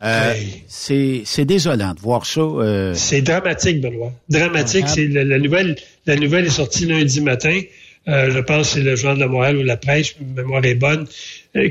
[0.04, 0.34] euh,
[0.68, 2.41] c'est désolant de voir ça.
[2.41, 2.93] Euh.
[2.93, 4.12] C'est dramatique, Benoît.
[4.30, 4.86] Dramatique.
[4.88, 5.76] C'est la, nouvelle.
[6.06, 7.62] La nouvelle est sortie lundi matin.
[8.10, 11.08] Euh, je pense que c'est le Journal de Montréal ou la presse, mémoire est bonne,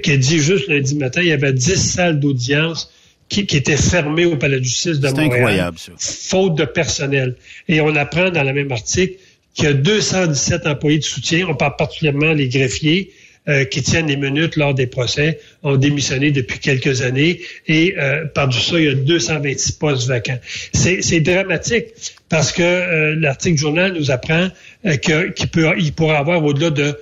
[0.02, 2.90] qui a dit juste lundi matin, il y avait 10 salles d'audience
[3.28, 5.28] qui, qui, étaient fermées au Palais de justice de Montréal.
[5.30, 5.92] C'est incroyable, ça.
[5.98, 7.36] Faute de personnel.
[7.68, 9.16] Et on apprend dans le même article
[9.54, 11.46] qu'il y a 217 employés de soutien.
[11.48, 13.10] On parle particulièrement les greffiers,
[13.48, 18.26] euh, qui tiennent les minutes lors des procès ont démissionné depuis quelques années et euh,
[18.26, 20.38] par-dessus ça, il y a 226 postes vacants.
[20.72, 21.86] C'est dramatique
[22.28, 24.48] parce que euh, l'article journal nous apprend
[24.86, 26.96] euh, qu'il peut, il pourrait avoir au-delà de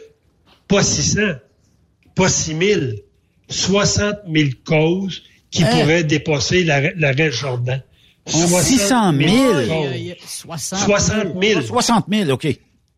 [0.66, 1.20] pas 600,
[2.14, 2.80] pas 6 000,
[3.48, 7.82] 60 000 causes qui pourraient dépasser l'arrêt Jordan.
[8.26, 9.28] 600 000?
[10.26, 11.60] 60 000.
[11.62, 12.46] 60 000, OK.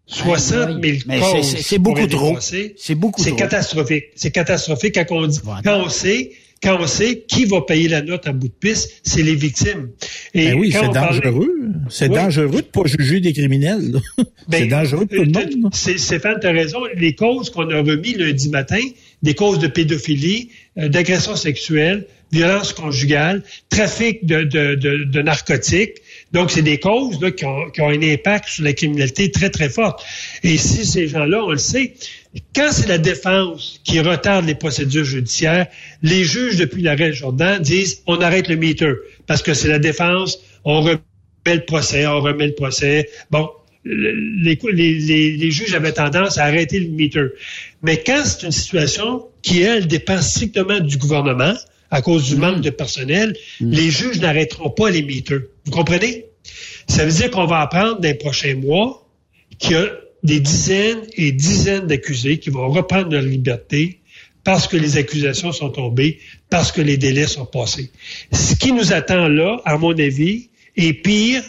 [0.06, 1.56] 60 000 causes.
[1.56, 2.36] C'est beaucoup trop.
[2.40, 4.06] C'est beaucoup C'est catastrophique.
[4.14, 6.32] C'est catastrophique quand on dit, quand on sait,
[6.62, 9.90] quand on sait qui va payer la note en bout de piste, c'est les victimes.
[10.34, 11.50] Et ben oui, c'est dangereux.
[11.88, 14.00] C'est dangereux de pas juger des criminels.
[14.48, 15.72] Ben, c'est dangereux pour tout le euh, monde.
[15.72, 16.80] Stéphane, tu as raison.
[16.96, 18.80] Les causes qu'on a remis lundi matin,
[19.22, 26.02] des causes de pédophilie, euh, d'agression sexuelle, violence conjugale, trafic de, de, de, de narcotiques,
[26.32, 29.50] donc, c'est des causes là, qui, ont, qui, ont, un impact sur la criminalité très,
[29.50, 30.02] très forte.
[30.42, 31.94] Et si ces gens-là, on le sait,
[32.54, 35.66] quand c'est la défense qui retarde les procédures judiciaires,
[36.02, 38.94] les juges, depuis l'arrêt Jordan, disent on arrête le meter
[39.26, 41.00] parce que c'est la défense, on remet
[41.46, 43.10] le procès, on remet le procès.
[43.30, 43.50] Bon,
[43.84, 47.26] les, les, les, juges avaient tendance à arrêter le meter.
[47.82, 51.54] Mais quand c'est une situation qui, elle, dépend strictement du gouvernement,
[51.92, 53.70] à cause du manque de personnel, mm.
[53.70, 55.52] les juges n'arrêteront pas les miteux.
[55.66, 56.24] Vous comprenez?
[56.88, 59.06] Ça veut dire qu'on va apprendre dans les prochains mois
[59.58, 59.86] qu'il y a
[60.24, 64.00] des dizaines et dizaines d'accusés qui vont reprendre leur liberté
[64.42, 66.18] parce que les accusations sont tombées,
[66.50, 67.90] parce que les délais sont passés.
[68.32, 71.44] Ce qui nous attend là, à mon avis, est pire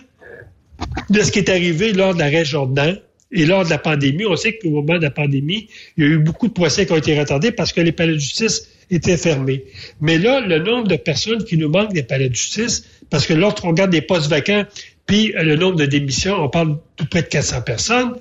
[1.09, 2.99] de ce qui est arrivé lors de l'arrêt Jordan
[3.31, 4.25] et lors de la pandémie.
[4.25, 6.91] On sait qu'au moment de la pandémie, il y a eu beaucoup de procès qui
[6.91, 9.63] ont été retardés parce que les palais de justice était fermé.
[10.01, 13.33] Mais là, le nombre de personnes qui nous manquent des palais de justice, parce que
[13.33, 14.65] lorsqu'on regarde des postes vacants,
[15.05, 18.15] puis le nombre de démissions, on parle tout près de 400 personnes,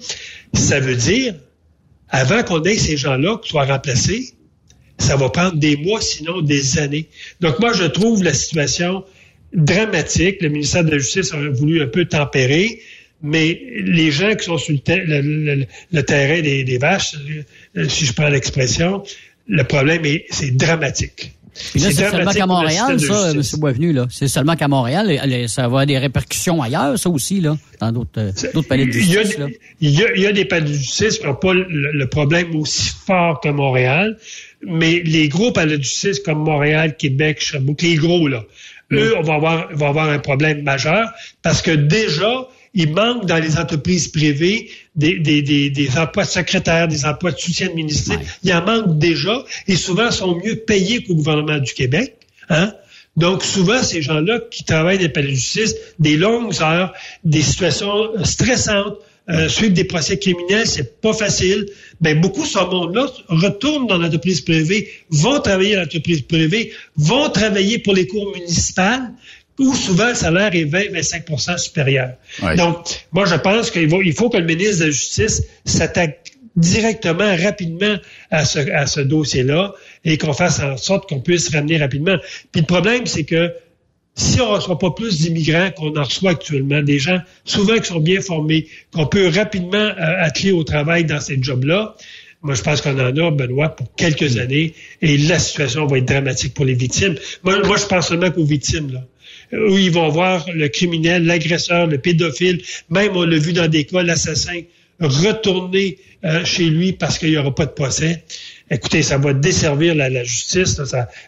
[0.53, 1.35] ça veut dire,
[2.09, 4.35] avant qu'on ait ces gens-là qui soient remplacés,
[4.99, 7.09] ça va prendre des mois, sinon des années.
[7.41, 9.05] Donc moi, je trouve la situation
[9.53, 10.41] dramatique.
[10.43, 12.81] Le ministère de la Justice a voulu un peu tempérer,
[13.23, 17.15] mais les gens qui sont sur le, terrain des, vaches,
[17.77, 19.03] euh, si je prends l'expression,
[19.53, 21.33] le problème est c'est dramatique.
[21.53, 23.43] c'est seulement qu'à Montréal, ça, M.
[23.59, 24.07] Boisvenu, là.
[24.11, 28.19] C'est seulement qu'à Montréal, ça va avoir des répercussions ailleurs, ça aussi, là, dans d'autres,
[28.19, 29.37] euh, palais de justice.
[29.81, 32.57] Il y, a, il y a des palais de justice qui n'ont pas le, problème
[32.57, 34.17] aussi fort que Montréal,
[34.67, 38.45] mais les gros palais de justice comme Montréal, Québec, Sherbrooke, les gros, là,
[38.91, 41.11] eux, on va avoir, on va avoir un problème majeur
[41.43, 46.29] parce que déjà, il manque dans les entreprises privées des, des, des, des emplois de
[46.29, 48.21] secrétaire, des emplois de soutien de ministère.
[48.43, 52.17] Il y en manque déjà et souvent sont mieux payés qu'au gouvernement du Québec.
[52.49, 52.75] Hein?
[53.17, 57.43] Donc, souvent, ces gens-là qui travaillent dans les palais de justice, des longues heures, des
[57.43, 58.97] situations stressantes,
[59.29, 61.67] euh, suivre des procès criminels, c'est pas facile.
[62.01, 67.31] Ben, beaucoup de ce monde-là retournent dans l'entreprise privée, vont travailler dans l'entreprise privée, vont
[67.31, 69.13] travailler pour les cours municipales,
[69.59, 72.13] où souvent le salaire est 20-25% supérieur.
[72.57, 76.33] Donc, moi, je pense qu'il faut, il faut que le ministre de la Justice s'attaque
[76.57, 77.97] directement, rapidement
[78.31, 79.75] à ce, à ce dossier-là
[80.05, 82.17] et qu'on fasse en sorte qu'on puisse ramener rapidement.
[82.51, 83.53] Puis le problème, c'est que
[84.15, 87.87] si on ne reçoit pas plus d'immigrants qu'on en reçoit actuellement, des gens souvent qui
[87.87, 91.97] sont bien formés, qu'on peut rapidement euh, atteler au travail dans ces jobs-là,
[92.43, 96.09] moi, je pense qu'on en a, Benoît, pour quelques années, et la situation va être
[96.09, 97.15] dramatique pour les victimes.
[97.45, 99.05] Moi, moi je pense seulement qu'aux victimes, là
[99.53, 103.85] où ils vont voir le criminel, l'agresseur, le pédophile, même on l'a vu dans des
[103.85, 104.61] cas, l'assassin,
[105.01, 108.25] retourner euh, chez lui parce qu'il n'y aura pas de procès.
[108.71, 110.81] Écoutez, ça va desservir la, justice.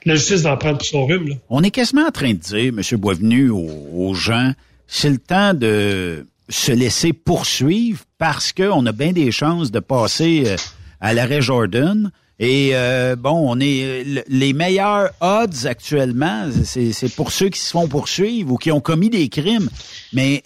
[0.04, 1.36] la justice va en prendre son rhume.
[1.50, 2.80] On est quasiment en train de dire, M.
[2.98, 4.52] Boisvenu, aux, gens,
[4.86, 10.44] c'est le temps de se laisser poursuivre parce qu'on a bien des chances de passer
[10.46, 10.56] euh,
[11.00, 12.10] à l'arrêt Jordan.
[12.40, 17.86] Et euh, bon, on est les meilleurs odds actuellement, c'est pour ceux qui se font
[17.86, 19.70] poursuivre ou qui ont commis des crimes.
[20.12, 20.42] Mais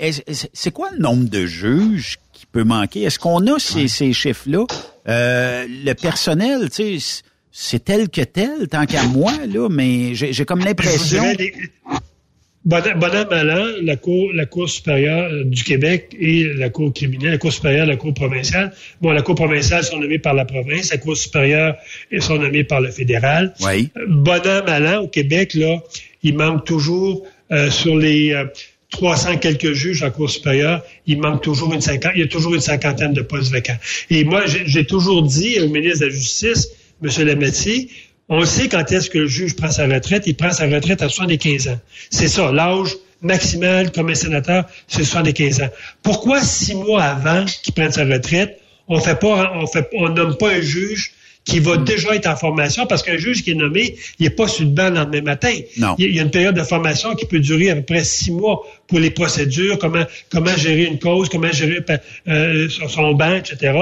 [0.53, 3.05] c'est quoi le nombre de juges qui peut manquer?
[3.05, 4.67] Est-ce qu'on a ces, ces chiffres-là?
[5.09, 10.45] Euh, Le personnel, tu sais, c'est tel que tel, tant qu'à moi là, mais j'ai
[10.45, 11.25] comme l'impression.
[12.69, 17.31] Bon, an, mal la Cour, la Cour supérieure euh, du Québec et la Cour criminelle,
[17.31, 18.75] la Cour supérieure, la Cour provinciale.
[19.01, 21.77] Bon, la Cour provinciale sont nommées par la province, la Cour supérieure
[22.21, 23.55] sont nommées par le fédéral.
[23.63, 23.89] Oui.
[23.97, 25.83] Euh, mal au Québec, là,
[26.23, 28.37] il manque toujours euh, sur les
[28.91, 32.29] 300 quelques juges à la Cour supérieure, il manque toujours une cinquantaine, il y a
[32.29, 33.79] toujours une cinquantaine de postes vacants.
[34.11, 36.69] Et moi, j'ai toujours dit au ministre de la Justice,
[37.03, 37.27] M.
[37.27, 37.91] Lametti,
[38.29, 40.25] on sait quand est-ce que le juge prend sa retraite.
[40.27, 41.81] Il prend sa retraite à 75 ans.
[42.11, 45.69] C'est ça, l'âge maximal comme un sénateur, c'est 75 ans.
[46.03, 50.37] Pourquoi six mois avant qu'il prenne sa retraite, on fait pas, on fait, on nomme
[50.37, 51.13] pas un juge
[51.49, 54.47] qui va déjà être en formation parce qu'un juge qui est nommé, il n'est pas
[54.47, 55.53] sur le banc le lendemain matin.
[55.79, 55.95] Non.
[55.99, 58.67] Il y a une période de formation qui peut durer à peu près six mois
[58.87, 61.83] pour les procédures, comment, comment gérer une cause, comment gérer
[62.29, 63.79] euh, son banc, etc.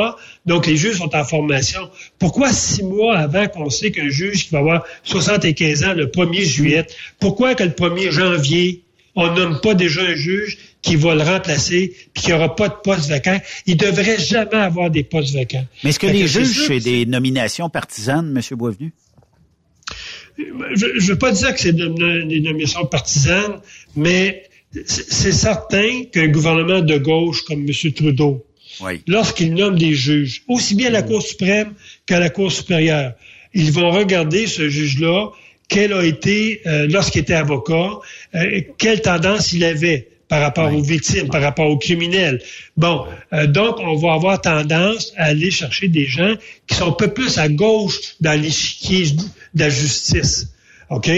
[0.46, 1.80] Donc, les juges sont en formation.
[2.20, 6.44] Pourquoi six mois avant qu'on sait qu'un juge qui va avoir 75 ans le 1er
[6.44, 6.86] juillet,
[7.18, 8.82] pourquoi que le 1er janvier,
[9.16, 12.68] on nomme pas déjà un juge qui va le remplacer, puis qu'il n'y aura pas
[12.68, 13.40] de poste vacant.
[13.66, 15.66] Il devrait jamais avoir des postes vacants.
[15.82, 18.56] Mais est-ce que les juges, c'est des nominations partisanes, M.
[18.56, 18.92] Boisvenu?
[20.38, 23.60] Je ne veux pas dire que c'est des nominations partisanes,
[23.96, 24.44] mais
[24.86, 27.92] c'est certain qu'un gouvernement de gauche comme M.
[27.92, 28.46] Trudeau,
[29.08, 31.72] lorsqu'il nomme des juges, aussi bien à la Cour suprême
[32.06, 33.14] qu'à la Cour supérieure,
[33.54, 35.32] ils vont regarder ce juge-là
[35.68, 37.90] quel a été, euh, lorsqu'il était avocat,
[38.36, 42.42] euh, quelle tendance il avait par rapport aux victimes, par rapport aux criminels.
[42.76, 46.34] Bon, euh, donc on va avoir tendance à aller chercher des gens
[46.66, 49.10] qui sont un peu plus à gauche dans l'échiquier
[49.54, 50.52] de la justice.
[50.90, 51.10] OK?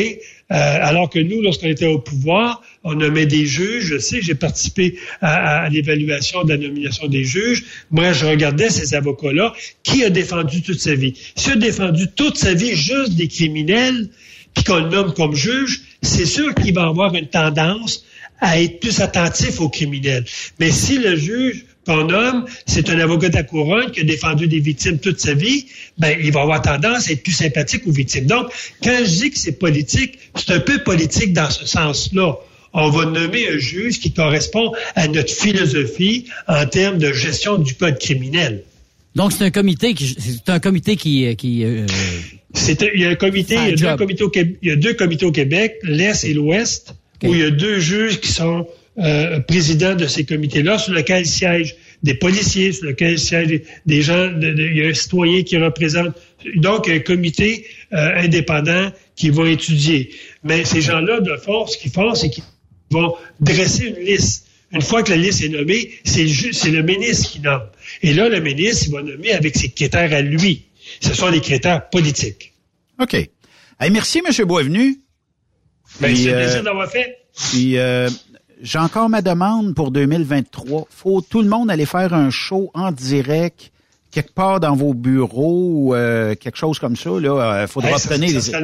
[0.51, 3.85] alors que nous, lorsqu'on était au pouvoir, on nommait des juges.
[3.85, 7.65] Je sais, j'ai participé à, à l'évaluation de la nomination des juges.
[7.91, 9.53] Moi, je regardais ces avocats-là.
[9.83, 11.13] Qui a défendu toute sa vie?
[11.37, 14.09] S'il a défendu toute sa vie juste des criminels,
[14.55, 18.05] puis qu'on le nomme comme juge, c'est sûr qu'il va avoir une tendance
[18.41, 20.25] à être plus attentif aux criminels.
[20.59, 24.47] Mais si le juge qu'on nomme, c'est un avocat de la couronne qui a défendu
[24.47, 25.67] des victimes toute sa vie,
[25.97, 28.27] ben, il va avoir tendance à être plus sympathique aux victimes.
[28.27, 28.49] Donc,
[28.83, 32.35] quand je dis que c'est politique, c'est un peu politique dans ce sens-là.
[32.75, 37.75] On va nommer un juge qui correspond à notre philosophie en termes de gestion du
[37.75, 38.65] code criminel.
[39.17, 41.87] Donc, c'est un comité qui, c'est un comité qui, qui euh,
[42.95, 44.95] il y a un comité, il y a, deux comités au, il y a deux
[44.95, 48.67] comités au Québec, l'Est et l'Ouest, où il y a deux juges qui sont
[48.99, 54.29] euh, présidents de ces comités-là, sur lesquels siègent des policiers, sur lesquels siègent des, gens,
[54.41, 56.17] il y a un citoyen qui représente.
[56.57, 60.11] Donc, un comité euh, indépendant qui va étudier.
[60.43, 62.45] Mais ces gens-là, de force, ce qu'ils font, c'est qu'ils
[62.91, 67.31] vont dresser une liste Une fois que la liste est nommée, c'est c'est le ministre
[67.31, 67.63] qui nomme.
[68.03, 70.65] Et là, le ministre, il va nommer avec ses critères à lui.
[71.01, 72.53] Ce sont les critères politiques.
[73.01, 73.17] OK.
[73.91, 74.45] merci, M.
[74.45, 74.99] Boisvenu.
[76.01, 77.19] Ben, c'est euh, plaisir d'avoir fait.
[77.51, 78.09] Puis, euh,
[78.61, 80.87] j'ai encore ma demande pour 2023.
[80.91, 83.73] Faut tout le monde aller faire un show en direct
[84.11, 87.11] quelque part dans vos bureaux ou euh, quelque chose comme ça.
[87.21, 88.41] Là, faudra obtenir les...
[88.41, 88.61] Ça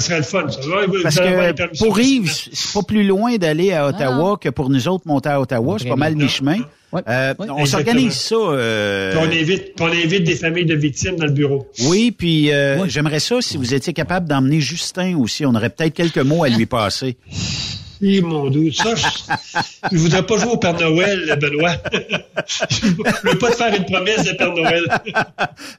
[0.00, 0.60] serait le fun, ça.
[1.02, 4.38] Parce que pour Yves, c'est pas plus loin d'aller à Ottawa ah.
[4.40, 5.76] que pour nous autres monter à Ottawa.
[5.78, 6.58] C'est pas mal mi-chemin.
[7.08, 8.34] Euh, on s'organise ça.
[8.36, 9.14] Euh...
[9.18, 11.66] on, invite, on invite des familles de victimes dans le bureau.
[11.84, 15.44] Oui, puis euh, j'aimerais ça si vous étiez capable d'emmener Justin aussi.
[15.44, 17.16] On aurait peut-être quelques mots à lui passer.
[18.02, 19.06] Et mon Dieu, ça, je,
[19.94, 21.76] ne voudrais pas jouer au Père Noël, Benoît.
[22.70, 24.84] je ne veux pas te faire une promesse de Père Noël.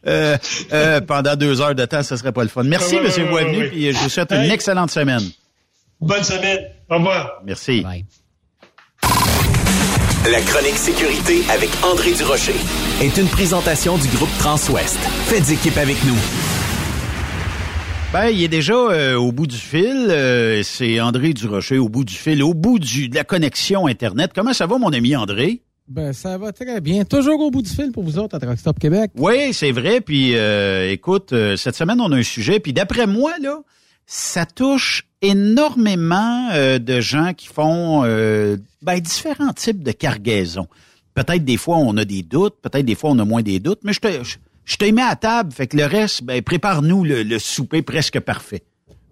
[0.05, 0.37] Euh,
[0.71, 2.63] euh, pendant deux heures de temps, ce serait pas le fun.
[2.63, 3.29] Merci, M.
[3.29, 5.23] Boisvenu, puis je vous souhaite une excellente semaine.
[5.99, 6.59] Bonne semaine.
[6.89, 7.41] Au revoir.
[7.45, 7.83] Merci.
[10.31, 12.55] La chronique sécurité avec André Durocher
[13.01, 14.97] est une présentation du groupe Transouest.
[15.27, 16.46] Faites équipe avec nous.
[18.13, 20.07] Ben, il est déjà euh, au bout du fil.
[20.09, 24.31] Euh, c'est André Durocher au bout du fil, au bout du, de la connexion Internet.
[24.33, 25.61] Comment ça va, mon ami André?
[25.89, 27.03] Ben, ça va très bien.
[27.03, 29.11] Toujours au bout du fil pour vous autres à Truckstop Québec.
[29.17, 29.99] Oui, c'est vrai.
[29.99, 32.61] Puis, euh, écoute, cette semaine, on a un sujet.
[32.61, 33.59] Puis, d'après moi, là,
[34.05, 36.49] ça touche énormément
[36.79, 40.67] de gens qui font ben, différents types de cargaisons.
[41.13, 42.55] Peut-être des fois, on a des doutes.
[42.61, 43.79] Peut-être des fois, on a moins des doutes.
[43.83, 44.23] Mais je te...
[44.23, 44.37] Je,
[44.67, 48.63] je t'ai mis à table, fait que le reste, ben, prépare-nous le, souper presque parfait.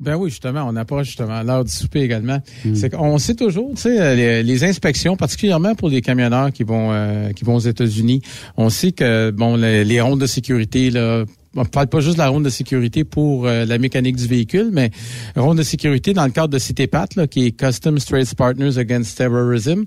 [0.01, 2.39] Ben oui, justement, on approche justement l'heure du souper également.
[2.65, 2.75] Hmm.
[2.75, 7.31] C'est qu'on sait toujours, tu sais, les, inspections, particulièrement pour les camionneurs qui vont euh,
[7.31, 8.21] qui vont aux États-Unis,
[8.57, 11.23] on sait que bon les, les rondes de sécurité là
[11.55, 14.27] on ne parle pas juste de la ronde de sécurité pour euh, la mécanique du
[14.27, 14.91] véhicule, mais
[15.35, 19.17] ronde de sécurité dans le cadre de CTPAT, là, qui est Custom Straits Partners Against
[19.17, 19.85] Terrorism.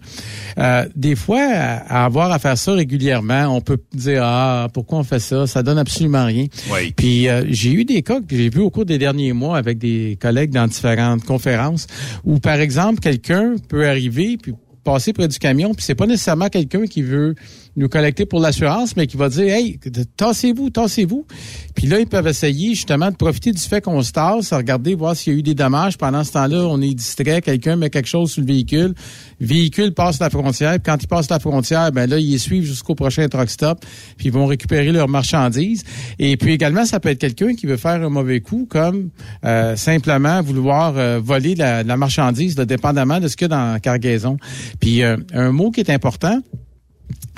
[0.58, 5.04] Euh, des fois, à, avoir à faire ça régulièrement, on peut dire ah pourquoi on
[5.04, 6.46] fait ça, ça donne absolument rien.
[6.72, 6.92] Oui.
[6.96, 9.78] Puis euh, j'ai eu des cas que j'ai vus au cours des derniers mois avec
[9.78, 11.86] des collègues dans différentes conférences
[12.24, 14.54] où par exemple quelqu'un peut arriver puis
[14.84, 17.34] passer près du camion puis c'est pas nécessairement quelqu'un qui veut
[17.78, 19.78] nous collecter pour l'assurance, mais qui va dire Hey,
[20.16, 21.26] tassez-vous, tassez-vous.
[21.74, 25.14] Puis là, ils peuvent essayer justement de profiter du fait qu'on se tasse, regarder, voir
[25.14, 25.96] s'il y a eu des dommages.
[25.96, 28.94] Pendant ce temps-là, on est distrait, quelqu'un met quelque chose sur le véhicule.
[29.40, 32.64] Le véhicule passe la frontière, puis quand il passe la frontière, ben là, ils suivent
[32.64, 33.84] jusqu'au prochain truck stop,
[34.16, 35.84] puis ils vont récupérer leurs marchandises.
[36.18, 39.10] Et puis également, ça peut être quelqu'un qui veut faire un mauvais coup, comme
[39.44, 43.72] euh, simplement vouloir euh, voler la, la marchandise, dépendamment de ce qu'il y a dans
[43.72, 44.36] la cargaison.
[44.80, 46.40] Puis euh, un mot qui est important,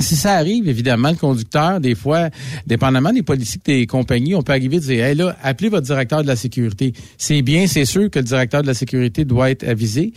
[0.00, 2.30] si ça arrive, évidemment, le conducteur, des fois,
[2.66, 6.22] dépendamment des politiques des compagnies, on peut arriver à dire, hey là, appelez votre directeur
[6.22, 6.92] de la sécurité.
[7.18, 10.12] C'est bien, c'est sûr que le directeur de la sécurité doit être avisé.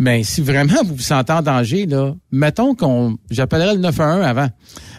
[0.00, 4.48] Mais si vraiment vous vous sentez en danger, là, mettons qu'on, j'appellerais le 911 avant.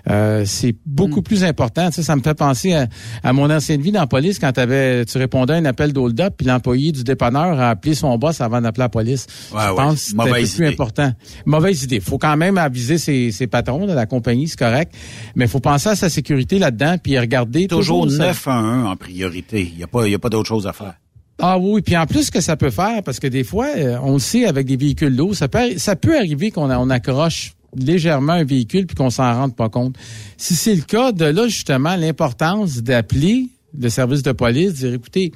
[0.10, 1.24] Euh, c'est beaucoup mm.
[1.24, 1.89] plus important.
[1.89, 2.76] ça me fait penser
[3.24, 6.34] à, mon ancienne vie dans la police quand avais, tu répondais à un appel d'hold-up,
[6.38, 9.26] puis l'employé du dépanneur a appelé son boss avant d'appeler la police.
[9.52, 11.14] Je pense que c'est plus important.
[11.45, 12.02] Mauvaise idée.
[12.02, 14.93] faut quand même aviser ses, ses patrons de la compagnie, c'est correct.
[15.34, 17.68] Mais il faut penser à sa sécurité là-dedans, puis regarder...
[17.68, 19.70] Toujours, toujours 911 en priorité.
[19.72, 20.95] Il n'y a pas, y a pas d'autre chose à faire.
[21.42, 24.14] Ah oui, puis en plus que ça peut faire, parce que des fois, euh, on
[24.14, 28.88] le sait avec des véhicules d'eau, ça peut, arriver qu'on on accroche légèrement un véhicule
[28.88, 29.96] puis qu'on s'en rende pas compte.
[30.38, 35.32] Si c'est le cas, de là justement l'importance d'appeler le service de police, dire écoutez,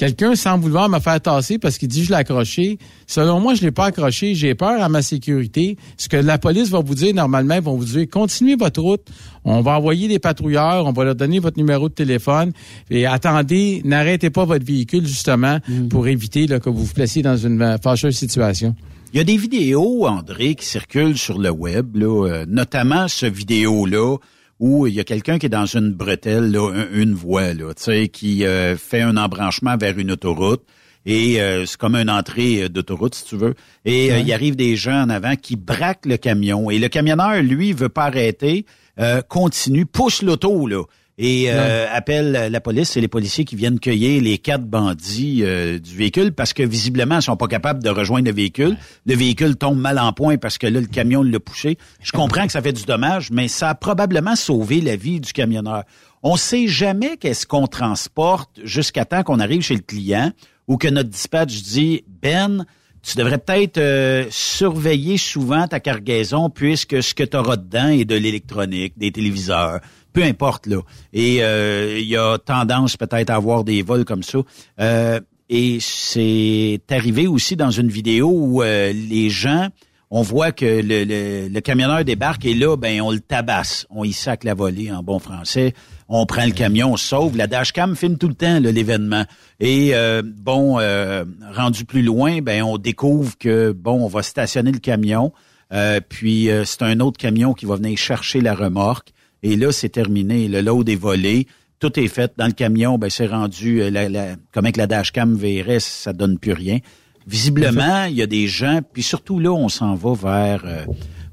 [0.00, 2.78] quelqu'un semble vouloir me faire tasser parce qu'il dit je l'ai accroché.
[3.06, 5.76] Selon moi, je l'ai pas accroché, j'ai peur à ma sécurité.
[5.98, 9.06] Ce que la police va vous dire normalement, ils vont vous dire continuez votre route,
[9.44, 12.52] on va envoyer des patrouilleurs, on va leur donner votre numéro de téléphone
[12.88, 15.88] et attendez, n'arrêtez pas votre véhicule justement mm.
[15.88, 18.74] pour éviter que vous vous placiez dans une fâcheuse situation.
[19.12, 23.26] Il y a des vidéos, André, qui circulent sur le web, là, euh, notamment ce
[23.26, 24.16] vidéo-là
[24.60, 27.72] où il y a quelqu'un qui est dans une bretelle, là, une voie, là,
[28.12, 30.62] qui euh, fait un embranchement vers une autoroute.
[31.06, 33.54] Et euh, c'est comme une entrée d'autoroute, si tu veux.
[33.86, 36.70] Et il arrive des gens en avant qui braquent le camion.
[36.70, 38.66] Et le camionneur, lui, veut pas arrêter,
[39.28, 40.84] continue, pousse l'auto, là
[41.22, 42.90] et euh, appelle la police.
[42.92, 47.16] C'est les policiers qui viennent cueillir les quatre bandits euh, du véhicule parce que visiblement,
[47.16, 48.78] ils sont pas capables de rejoindre le véhicule.
[49.04, 51.76] Le véhicule tombe mal en point parce que là, le camion l'a poussé.
[52.02, 55.34] Je comprends que ça fait du dommage, mais ça a probablement sauvé la vie du
[55.34, 55.84] camionneur.
[56.22, 60.32] On sait jamais qu'est-ce qu'on transporte jusqu'à temps qu'on arrive chez le client
[60.68, 62.64] ou que notre dispatch dit Ben,
[63.02, 68.04] tu devrais peut-être euh, surveiller souvent ta cargaison puisque ce que tu auras dedans est
[68.04, 69.80] de l'électronique, des téléviseurs,
[70.12, 70.80] peu importe là.
[71.12, 74.38] Et euh, il y a tendance peut-être à avoir des vols comme ça.
[74.80, 79.68] Euh, et c'est arrivé aussi dans une vidéo où euh, les gens
[80.12, 83.86] on voit que le, le, camionneur débarque et là, ben on le tabasse.
[83.90, 85.72] On y sac la volée en bon français.
[86.08, 87.36] On prend le camion, on sauve.
[87.36, 89.24] La dashcam filme tout le temps l'événement.
[89.60, 94.72] Et euh, bon, euh, rendu plus loin, ben on découvre que bon, on va stationner
[94.72, 95.32] le camion.
[95.72, 99.12] Euh, puis c'est un autre camion qui va venir chercher la remorque.
[99.42, 100.48] Et là, c'est terminé.
[100.48, 101.46] Le load est volé.
[101.78, 102.98] Tout est fait dans le camion.
[102.98, 103.90] Ben c'est rendu.
[103.90, 106.78] La, la, comme avec la dashcam verrait, ça donne plus rien.
[107.26, 108.80] Visiblement, il y a des gens.
[108.92, 110.86] Puis surtout là, on s'en va vers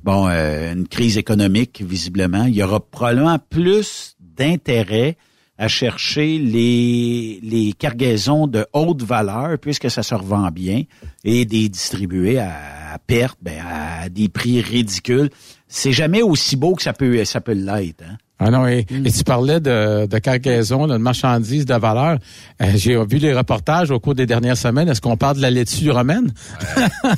[0.03, 1.81] bon une crise économique.
[1.85, 5.17] Visiblement, il y aura probablement plus d'intérêt
[5.57, 10.83] à chercher les, les cargaisons de haute valeur, puisque ça se revend bien,
[11.23, 15.29] et des distribuer à, perte, ben, à des prix ridicules.
[15.67, 18.03] C'est jamais aussi beau que ça peut, ça peut l'être.
[18.03, 18.17] Hein?
[18.39, 19.03] Ah non, et, mm.
[19.05, 22.19] tu parlais de, de cargaison, de marchandises de valeur.
[22.61, 24.87] Euh, j'ai vu les reportages au cours des dernières semaines.
[24.89, 26.31] Est-ce qu'on parle de la laitue romaine?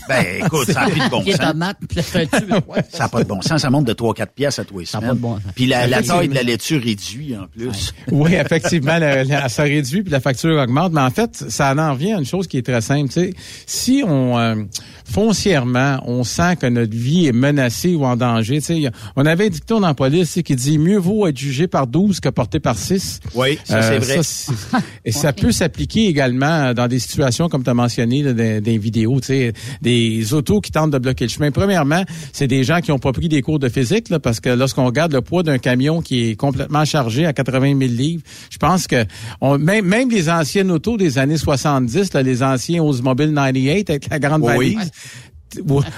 [0.08, 1.36] ben, écoute, ça n'a plus de bon sens.
[2.92, 3.62] ça n'a pas de bon sens.
[3.62, 5.16] Ça monte de 3-4 pièces à tous les semaines.
[5.16, 7.94] Bon puis la, la, taille de la laitue réduit en plus.
[8.12, 8.98] oui, effectivement,
[9.50, 10.94] ça réduit puis la facture augmente.
[10.94, 13.12] Mais en fait, ça en revient à une chose qui est très simple.
[13.12, 13.34] sais,
[13.66, 14.56] Si on, euh,
[15.04, 18.60] foncièrement, on sent que notre vie est menacée ou en danger,
[19.18, 22.30] on avait un dicton dans la police qui dit mieux être jugé par 12 que
[22.30, 23.20] porté par 6.
[23.36, 24.82] Oui, ça c'est euh, vrai.
[25.06, 29.20] et ça peut s'appliquer également dans des situations comme tu as mentionné dans des, vidéos,
[29.20, 31.52] tu sais, des autos qui tentent de bloquer le chemin.
[31.52, 32.04] Premièrement,
[32.34, 34.86] c'est des gens qui n'ont pas pris des cours de physique là, parce que lorsqu'on
[34.86, 38.88] regarde le poids d'un camion qui est complètement chargé à 80 000 livres, je pense
[38.88, 39.06] que
[39.42, 44.10] on, même, même les anciennes autos des années 70, là, les anciens Oldsmobile 98 avec
[44.10, 44.92] la grande valise,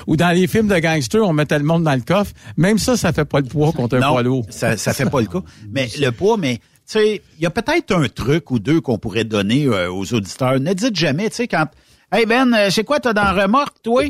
[0.08, 2.32] ou, dans les films de gangsters, on mettait le monde dans le coffre.
[2.58, 4.46] Même ça, ça fait pas le poids contre un poids lourd.
[4.50, 5.42] Ça, ça fait pas le cas.
[5.72, 8.98] Mais le poids, mais tu sais, il y a peut-être un truc ou deux qu'on
[8.98, 10.60] pourrait donner euh, aux auditeurs.
[10.60, 11.68] Ne dites jamais, tu sais, quand
[12.12, 14.04] Hey Ben, euh, c'est quoi t'as dans remorque, toi?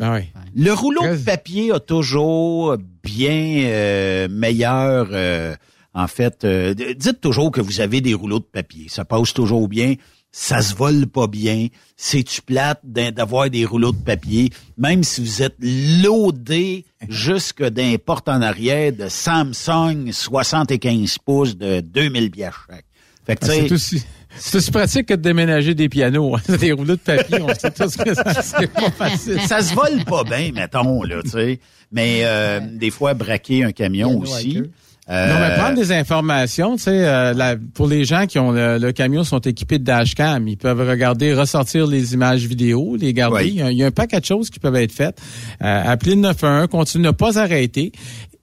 [0.00, 0.20] Ah
[0.54, 5.08] le rouleau de papier a toujours bien euh, meilleur.
[5.92, 8.86] en fait, dites toujours que vous avez des rouleaux de papier.
[8.88, 9.96] Ça passe toujours bien
[10.38, 15.40] ça se vole pas bien, c'est-tu plate d'avoir des rouleaux de papier, même si vous
[15.40, 22.84] êtes loadé jusque d'un porte en arrière de Samsung 75 pouces de 2000 pièces chaque.
[23.24, 24.04] Fait que, ah, c'est aussi,
[24.38, 26.36] c'est aussi pratique que de déménager des pianos.
[26.36, 26.56] Hein.
[26.60, 29.40] des rouleaux de papier, on sait tous que ça, c'est pas facile.
[29.40, 31.60] Ça se vole pas bien, mettons, là, tu sais.
[31.90, 34.64] Mais euh, des fois, braquer un camion aussi.
[35.08, 38.90] Euh, non, mais prendre des informations, tu sais, euh, pour les gens qui ont le,
[38.90, 43.46] camion sont équipés de dashcam, ils peuvent regarder, ressortir les images vidéo, les garder.
[43.46, 45.20] Il, y a, un paquet de choses qui peuvent être faites.
[45.62, 47.92] Euh, appeler le 911, continuer, ne pas arrêter.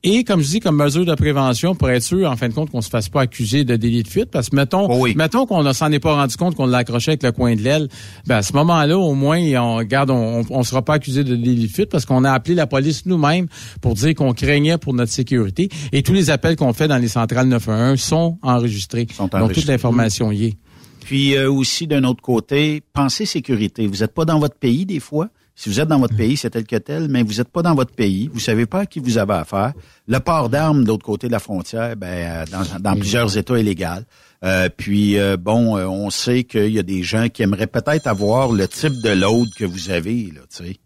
[0.06, 2.70] Et comme je dis, comme mesure de prévention, pour être sûr, en fin de compte,
[2.70, 5.64] qu'on se fasse pas accuser de délit de fuite, parce que mettons, oh mettons qu'on
[5.64, 7.88] ne s'en est pas rendu compte qu'on l'a accroché avec le coin de l'aile,
[8.28, 11.68] ben à ce moment-là, au moins, on garde, on, on, sera pas accusé de délit
[11.68, 13.48] de fuite parce qu'on a appelé la police nous-mêmes
[13.80, 15.70] pour dire qu'on craignait pour notre sécurité.
[15.94, 19.08] Et tous les appels qu'on fait dans les centrales 911 sont enregistrés.
[19.14, 20.58] Sont Donc toute l'information y est.
[21.06, 23.88] Puis euh, aussi d'un autre côté, pensez sécurité.
[23.88, 25.30] Vous n'êtes pas dans votre pays des fois.
[25.56, 27.76] Si vous êtes dans votre pays, c'est tel que tel, mais vous n'êtes pas dans
[27.76, 29.74] votre pays, vous savez pas à qui vous avez affaire.
[30.08, 33.60] Le port d'armes de l'autre côté de la frontière, ben, euh, dans, dans plusieurs États
[33.60, 34.06] est légal.
[34.44, 38.52] Euh, puis euh, bon, on sait qu'il y a des gens qui aimeraient peut-être avoir
[38.52, 40.78] le type de load que vous avez, là, tu sais.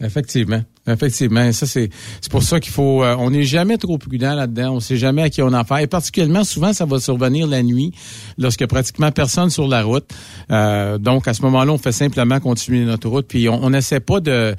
[0.00, 0.62] Effectivement.
[0.86, 4.80] Effectivement, ça c'est c'est pour ça qu'il faut on n'est jamais trop prudent là-dedans, on
[4.80, 7.92] sait jamais à qui on a affaire et particulièrement souvent ça va survenir la nuit
[8.36, 10.08] lorsque pratiquement personne sur la route.
[10.50, 14.20] Euh, donc à ce moment-là, on fait simplement continuer notre route puis on n'essaie pas
[14.20, 14.56] de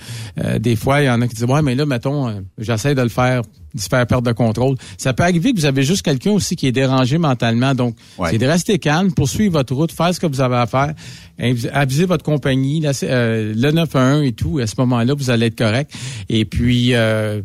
[0.59, 3.09] des fois il y en a qui disent ouais mais là mettons j'essaie de le
[3.09, 3.41] faire
[3.73, 4.75] de se faire perdre de contrôle.
[4.97, 7.73] Ça peut arriver que vous avez juste quelqu'un aussi qui est dérangé mentalement.
[7.73, 7.95] Donc,
[8.29, 10.93] c'est de rester calme, poursuivre votre route, faire ce que vous avez à faire,
[11.71, 14.59] aviser votre compagnie, euh, le 911 et tout.
[14.59, 15.91] À ce moment-là, vous allez être correct.
[16.29, 17.41] Et puis, euh,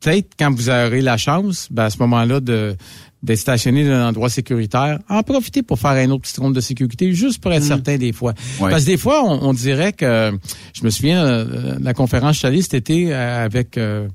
[0.00, 2.76] peut-être quand vous aurez la chance, ben, à ce moment-là, de
[3.22, 6.60] d'être stationné dans un endroit sécuritaire, en profiter pour faire un autre petit ronde de
[6.60, 7.68] sécurité, juste pour être mm.
[7.68, 8.34] certain des fois.
[8.58, 10.32] Parce que des fois, on, dirait que,
[10.72, 14.08] je me souviens euh, de la conférence que cet été euh, avec euh,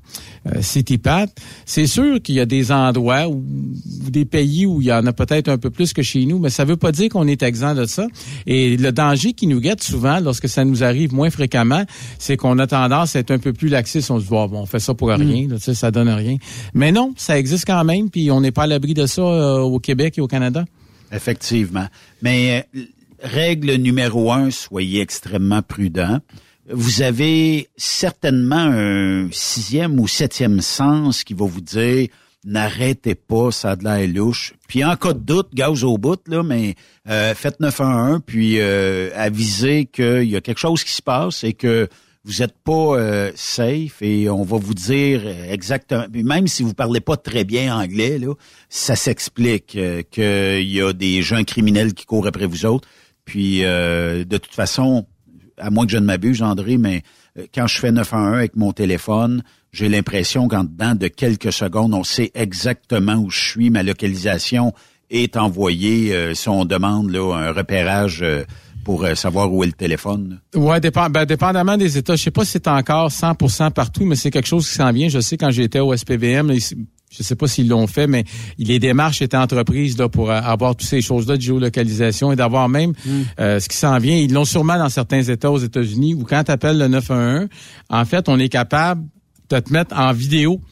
[0.60, 1.26] CityPat,
[1.64, 3.42] c'est sûr qu'il y a des endroits ou
[4.10, 6.50] des pays où il y en a peut-être un peu plus que chez nous, mais
[6.50, 8.06] ça veut pas dire qu'on est exempt de ça.
[8.46, 11.84] Et le danger qui nous guette souvent, lorsque ça nous arrive moins fréquemment,
[12.18, 14.10] c'est qu'on a tendance à être un peu plus laxiste.
[14.10, 15.58] On se dit, bon, on fait ça pour rien, mm.
[15.58, 16.36] ça donne rien.
[16.74, 19.58] Mais non, ça existe quand même, puis on n'est pas à l'abri de ça euh,
[19.60, 20.64] au Québec et au Canada?
[21.12, 21.86] Effectivement.
[22.22, 22.82] Mais euh,
[23.22, 26.18] règle numéro un, soyez extrêmement prudent.
[26.70, 32.08] Vous avez certainement un sixième ou septième sens qui va vous dire
[32.44, 34.54] n'arrêtez pas, ça a de l'air louche.
[34.68, 36.74] Puis en cas de doute, gaz au bout, là, mais
[37.08, 41.52] euh, faites 911, puis euh, avisez qu'il y a quelque chose qui se passe et
[41.52, 41.88] que
[42.24, 46.06] vous êtes pas euh, safe et on va vous dire exactement.
[46.12, 48.34] Même si vous parlez pas très bien anglais, là,
[48.68, 52.88] ça s'explique euh, qu'il y a des gens criminels qui courent après vous autres.
[53.24, 55.06] Puis euh, de toute façon,
[55.58, 57.02] à moins que je ne m'abuse, André, mais
[57.38, 59.42] euh, quand je fais 911 avec mon téléphone,
[59.72, 64.72] j'ai l'impression qu'en dedans de quelques secondes, on sait exactement où je suis, ma localisation
[65.10, 68.44] est envoyée euh, si on demande là, un repérage euh,
[68.88, 70.40] pour euh, savoir où est le téléphone.
[70.54, 72.16] Ouais, dépend, ben, dépendamment des États.
[72.16, 75.10] Je sais pas si c'est encore 100% partout, mais c'est quelque chose qui s'en vient.
[75.10, 78.24] Je sais quand j'étais au SPVM, je sais pas s'ils l'ont fait, mais
[78.56, 82.70] les démarches étaient entreprises là, pour euh, avoir toutes ces choses-là de géolocalisation et d'avoir
[82.70, 82.94] même
[83.38, 84.16] euh, ce qui s'en vient.
[84.16, 87.48] Ils l'ont sûrement dans certains États aux États-Unis où quand tu appelles le 911,
[87.90, 89.04] en fait, on est capable
[89.50, 90.62] de te mettre en vidéo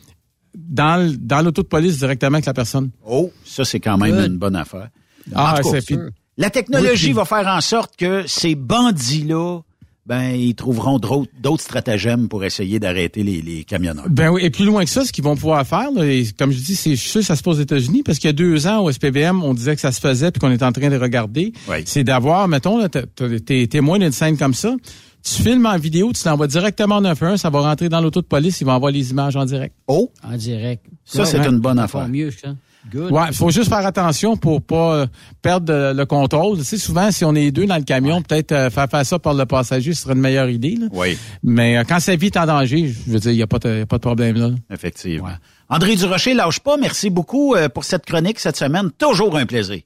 [0.55, 1.07] dans,
[1.45, 2.89] l'auto de police directement avec la personne.
[3.07, 4.89] Oh, ça c'est quand même une bonne affaire.
[5.35, 5.95] Ah, c'est
[6.37, 9.61] la technologie Oui, puis- va faire en sorte que ces bandits-là,
[10.07, 14.05] ben, ils trouveront d'autres stratagèmes pour essayer d'arrêter les, les camionneurs.
[14.09, 16.53] Ben oui, et plus loin que ça, ce qu'ils vont pouvoir faire, là, et comme
[16.53, 18.69] je dis, c'est sûr que ça se passe aux États-Unis, parce qu'il y a deux
[18.69, 20.97] ans au SPVM, on disait que ça se faisait puis qu'on est en train de
[20.97, 21.53] regarder.
[21.87, 24.77] C'est d'avoir, mettons, là, t'as- t'as- t'es témoin d'une scène comme ça,
[25.25, 28.27] tu filmes en vidéo, tu l'envoies directement en 911, ça va rentrer dans l'auto de
[28.27, 29.75] police, ils vont envoyer les images en direct.
[29.89, 30.13] Oh!
[30.23, 30.85] En direct.
[31.05, 32.07] Ça, c'est une bonne affaire.
[32.07, 32.55] Mieux, ça.
[32.93, 33.11] Good.
[33.11, 35.07] Ouais, faut juste faire attention pour pas euh,
[35.43, 36.59] perdre le contrôle.
[36.59, 39.19] Tu sais, souvent, si on est deux dans le camion, peut-être euh, faire faire ça
[39.19, 40.77] par le passager, ce serait une meilleure idée.
[40.77, 40.87] Là.
[40.93, 41.19] Oui.
[41.43, 43.59] Mais euh, quand sa vie est en danger, je veux dire, il n'y a, pas
[43.59, 44.51] de- y a pas de problème là.
[44.71, 45.31] Effectivement.
[45.69, 46.77] André Durocher, lâche pas.
[46.77, 48.91] Merci beaucoup euh, pour cette chronique cette semaine.
[48.97, 49.81] Toujours un plaisir.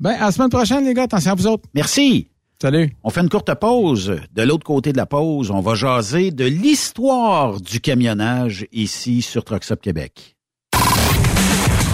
[0.00, 1.04] Ben, à la semaine prochaine, les gars.
[1.04, 1.64] Attention à vous autres.
[1.74, 2.28] Merci.
[2.60, 2.92] Salut.
[3.02, 4.16] On fait une courte pause.
[4.34, 9.44] De l'autre côté de la pause, on va jaser de l'histoire du camionnage ici sur
[9.44, 10.36] Truck Stop Québec.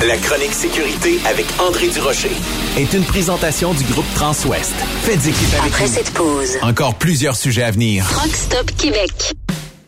[0.07, 2.31] La chronique sécurité avec André Durocher
[2.77, 4.73] est une présentation du groupe Transouest.
[5.03, 5.93] Faites équipe avec Après nous.
[5.93, 8.07] cette pause, Encore plusieurs sujets à venir.
[8.09, 9.11] Truck Stop Québec.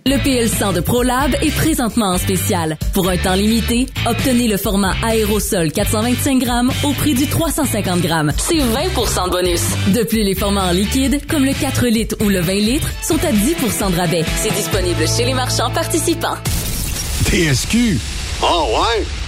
[0.06, 2.76] Le PL100 de ProLab est présentement en spécial.
[2.92, 8.32] Pour un temps limité, obtenez le format aérosol 425 grammes au prix du 350 grammes.
[8.36, 9.62] C'est 20% de bonus.
[9.94, 13.22] De plus, les formats en liquide, comme le 4 litres ou le 20 litres, sont
[13.24, 14.24] à 10 de rabais.
[14.36, 16.36] C'est disponible chez les marchands participants.
[17.26, 17.98] TSQ.
[18.42, 19.04] Oh ouais?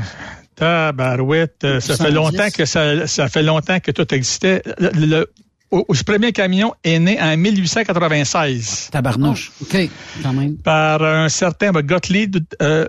[0.55, 2.13] Tabarouette, euh, ça fait 110.
[2.15, 4.61] longtemps que ça, ça fait longtemps que tout existait.
[4.79, 5.31] Le, le-
[5.71, 9.51] au- au- ce premier camion est né en 1896 Tabarnouche.
[9.61, 9.77] OK,
[10.23, 10.57] quand même.
[10.57, 12.85] par un certain ben, Gottlieb, euh,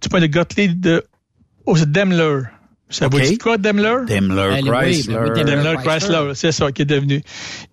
[0.00, 1.04] tu parles de Gottlieb de
[1.66, 2.42] oh, c'est Daimler.
[2.88, 3.96] Ça vous dit quoi, Daimler?
[4.06, 5.14] Daimler, Ben, Chrysler.
[5.14, 5.74] ben oui, Daimler.
[5.82, 7.20] Chrysler, c'est ça qui est devenu.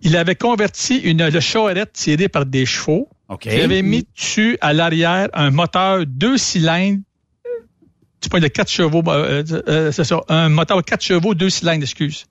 [0.02, 3.08] Il avait converti une le charrette tirée par des chevaux.
[3.28, 3.46] OK.
[3.46, 6.98] Il avait mis dessus à l'arrière un moteur deux cylindres
[8.20, 11.82] tu prends de 4 chevaux, euh, euh, c'est ça, un moteur 4 chevaux, 2 cylindres,
[11.82, 12.24] excuse.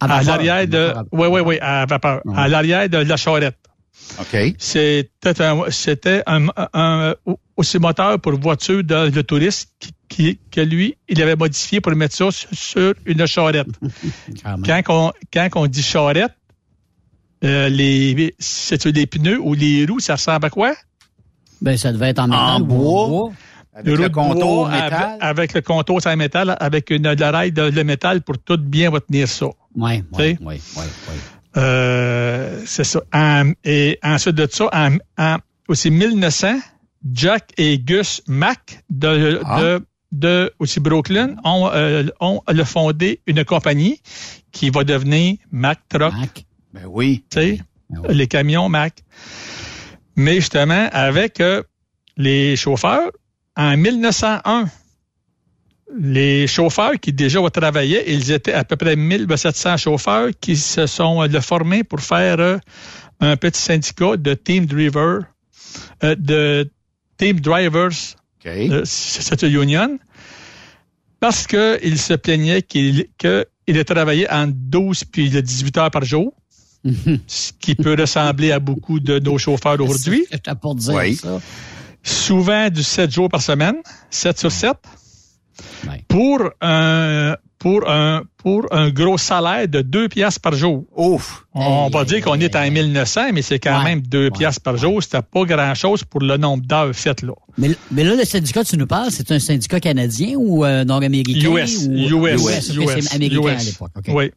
[0.00, 2.20] À l'arrière de, oui, oui, oui, à vapeur.
[2.36, 3.56] À l'arrière de la charrette.
[4.20, 4.54] OK.
[4.58, 7.14] C'était un, c'était un, un-
[7.56, 11.92] aussi moteur pour voiture de, de touriste qui, qui- que lui, il avait modifié pour
[11.96, 13.66] mettre ça sur, sur une charrette.
[14.64, 16.32] quand, on, quand on dit charrette,
[17.44, 20.74] euh, les, c'est les pneus ou les roues, ça ressemble à quoi?
[21.60, 23.32] Ben, ça devait être en bois.
[23.78, 24.92] Avec le contour bois métal.
[24.92, 27.02] Avec, avec le contour en métal, avec une
[27.52, 29.46] de, de métal pour tout bien retenir ça.
[29.76, 30.60] Oui, oui, oui,
[32.66, 33.00] c'est ça.
[33.12, 35.38] En- et ensuite de ça, en, en-
[35.68, 36.58] aussi 1900,
[37.12, 39.60] Jack et Gus Mack de, Ah.
[39.60, 44.00] de, de aussi Brooklyn ont, euh, ont le fondé une compagnie
[44.52, 46.12] qui va devenir Mack Truck.
[46.72, 47.24] Ben oui.
[47.30, 47.58] Tu sais,
[48.08, 49.02] les camions Mack.
[50.16, 51.62] Mais justement, avec euh,
[52.16, 53.10] les chauffeurs,
[53.58, 54.66] en 1901,
[55.98, 61.22] les chauffeurs qui déjà travaillaient, ils étaient à peu près 1700 chauffeurs qui se sont
[61.22, 62.58] euh, formés pour faire euh,
[63.20, 65.22] un petit syndicat de team driver,
[66.04, 66.70] euh, de
[67.16, 67.90] team drivers,
[68.70, 69.98] euh, c- cette union,
[71.20, 76.32] parce qu'ils se plaignaient qu'ils qu'ils travaillaient en 12 puis 18 heures par jour,
[77.26, 80.26] ce qui peut ressembler à beaucoup de nos chauffeurs aujourd'hui.
[80.30, 81.16] C'était pour dire Oui.
[81.16, 81.40] ça?
[82.02, 83.76] Souvent du 7 jours par semaine,
[84.10, 84.76] 7 sur 7,
[86.08, 90.84] pour un pour un pour un gros salaire de 2 piastres par jour.
[90.96, 91.44] Ouf.
[91.54, 95.02] On va dire qu'on est en 1900, mais c'est quand même 2 piastres par jour.
[95.02, 97.32] C'était pas grand-chose pour le nombre d'heures faites là.
[97.56, 100.84] Mais, mais là, le syndicat que tu nous parles, c'est un syndicat canadien ou euh,
[100.84, 101.50] nord-américain?
[101.50, 102.26] US, ou...
[102.26, 103.90] US, ok, c'est américain à l'époque.
[104.08, 104.30] Oui.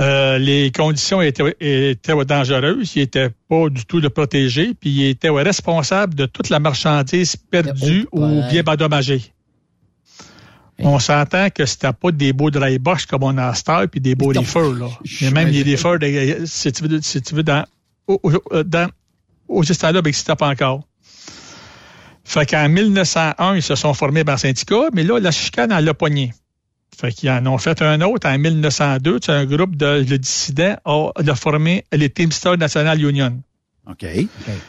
[0.00, 5.06] Euh, les conditions étaient, étaient dangereuses, ils étaient pas du tout de protégés, puis ils
[5.08, 9.32] étaient responsables de toute la marchandise perdue Oh, ou bien endommagée.
[10.78, 13.98] On s'entend que c'était pas des beaux dry box comme on a à Star puis
[14.00, 14.88] des beaux reefers, là.
[15.22, 17.64] Mais même les reefers, de- si tu veux, si tu veux dans,
[18.06, 18.90] au- au- dans,
[19.48, 20.82] au là ben, pas encore.
[22.24, 25.94] Fait qu'en 1901, ils se sont formés le syndicat, mais là, la chicane, elle l'a
[25.94, 26.34] pogné.
[26.98, 29.18] Fait qu'ils en ont fait un autre en 1902.
[29.22, 33.38] C'est un groupe de, de dissidents a, a formé les Teamsters National Union.
[33.88, 34.04] OK.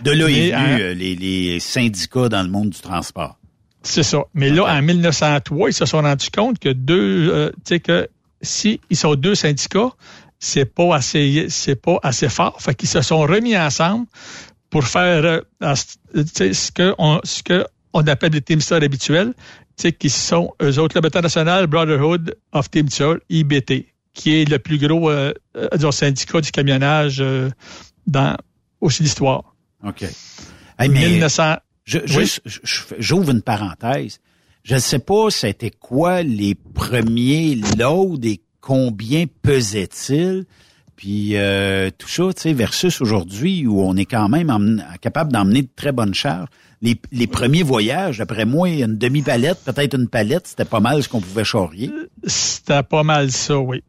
[0.03, 3.37] De là est venu en- euh, les, les syndicats dans le monde du transport.
[3.81, 4.19] C'est ça.
[4.33, 8.09] Mais là, en 1903, ils se sont rendus compte que deux, euh, tu sais que
[8.41, 9.89] si ils sont deux syndicats,
[10.39, 12.61] c'est pas assez, c'est pas assez fort.
[12.61, 14.05] Fait qu'ils se sont remis ensemble
[14.69, 15.23] pour faire
[15.63, 19.33] euh, ce que on, ce que on appelle les Teamsters habituels,
[19.83, 24.77] sais, qui sont eux autres, le National Brotherhood of Teamsters, IBT, qui est le plus
[24.79, 25.33] gros euh,
[25.73, 27.49] disons, syndicat du camionnage euh,
[28.07, 28.35] dans
[28.81, 29.55] aussi l'histoire.
[29.83, 30.03] OK.
[30.79, 31.55] Hey, mais 1900.
[31.85, 32.41] je- juste,
[32.99, 34.19] j'ouvre une parenthèse.
[34.63, 40.45] Je ne sais pas c'était quoi les premiers loads et combien pesaient-ils.
[40.97, 45.61] Puis euh, tout ça, tu sais, versus aujourd'hui où on est quand même capable d'emmener
[45.61, 46.49] de très bonnes charges.
[46.81, 51.09] Les, les premiers voyages, d'après moi, une demi-palette, peut-être une palette, c'était pas mal ce
[51.09, 51.91] qu'on pouvait charrier.
[52.25, 53.83] C'était pas mal ça, oui.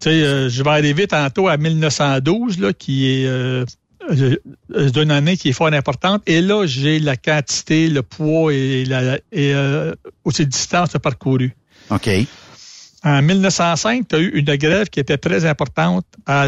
[0.00, 3.64] Tu sais, euh, je vais arriver tantôt à 1912, là, qui est euh,
[4.74, 6.22] euh, d'une année qui est fort importante.
[6.26, 9.94] Et là, j'ai la quantité, le poids et la et euh,
[10.24, 11.54] aussi la distance parcourue.
[11.90, 12.08] OK.
[13.04, 16.46] En 1905, tu as eu une grève qui était très importante à,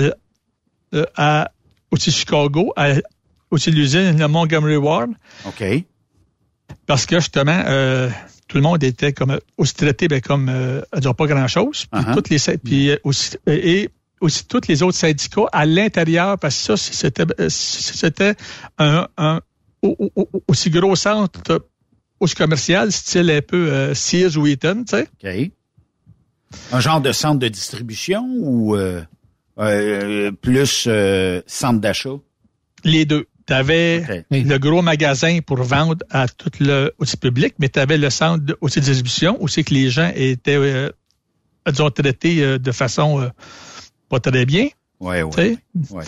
[0.94, 1.50] euh, à
[1.90, 2.94] aussi Chicago, à,
[3.50, 5.10] aussi l'usine de Montgomery Ward.
[5.46, 5.64] OK.
[6.86, 8.08] Parce que justement, euh,
[8.48, 11.86] tout le monde était comme aussi traité ben, comme euh, dire pas grand chose.
[11.86, 12.14] Puis Uh-huh.
[12.14, 13.88] toutes les puis euh, aussi et
[14.20, 18.34] aussi tous les autres syndicats à l'intérieur parce que ça c'était euh, c'était
[18.78, 19.40] un, un
[19.82, 21.58] au- au- au- aussi gros centre euh,
[22.20, 25.08] aussi commercial style un peu euh, Sears ou Eaton, tu sais.
[25.46, 25.50] OK.
[26.72, 29.02] Un genre de centre de distribution ou euh,
[29.58, 32.16] euh, plus euh, centre d'achat?
[32.84, 33.26] Les deux.
[33.46, 38.08] Tu avais le gros magasin pour vendre à tout le public, mais tu avais le
[38.08, 40.90] centre de, aussi de distribution, où c'est que les gens étaient, euh,
[41.70, 43.28] disons, traités euh, de façon euh,
[44.08, 44.68] pas très bien.
[44.98, 45.58] Oui, tu sais.
[45.90, 46.04] Ouais.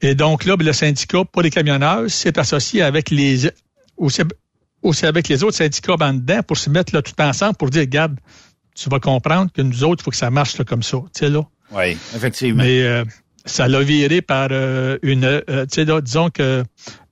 [0.00, 3.50] Et donc là, ben, le syndicat pour les camionneurs s'est associé avec les
[3.98, 4.22] aussi,
[4.80, 7.82] aussi avec les autres syndicats en dedans pour se mettre là tout ensemble pour dire,
[7.82, 8.16] regarde,
[8.78, 10.98] tu vas comprendre que nous autres, il faut que ça marche là, comme ça.
[11.14, 11.42] Tu sais, là.
[11.72, 12.62] Oui, effectivement.
[12.62, 13.04] Mais euh,
[13.44, 15.24] ça l'a viré par euh, une.
[15.24, 16.64] euh, tu sais, là, disons que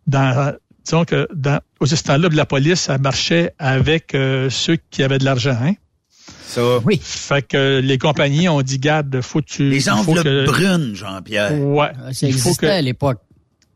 [0.06, 0.54] dans.
[0.84, 5.24] Disons que dans, aux temps-là, la police, ça marchait avec euh, ceux qui avaient de
[5.24, 5.58] l'argent.
[5.60, 5.72] Hein?
[6.46, 6.78] Ça.
[6.84, 7.00] Oui.
[7.02, 9.68] Fait que les compagnies ont dit, garde, faut que tu.
[9.68, 11.52] Les enveloppes que- brunes, Jean-Pierre.
[11.60, 11.90] Ouais.
[12.12, 13.18] Ça il faut que- à l'époque.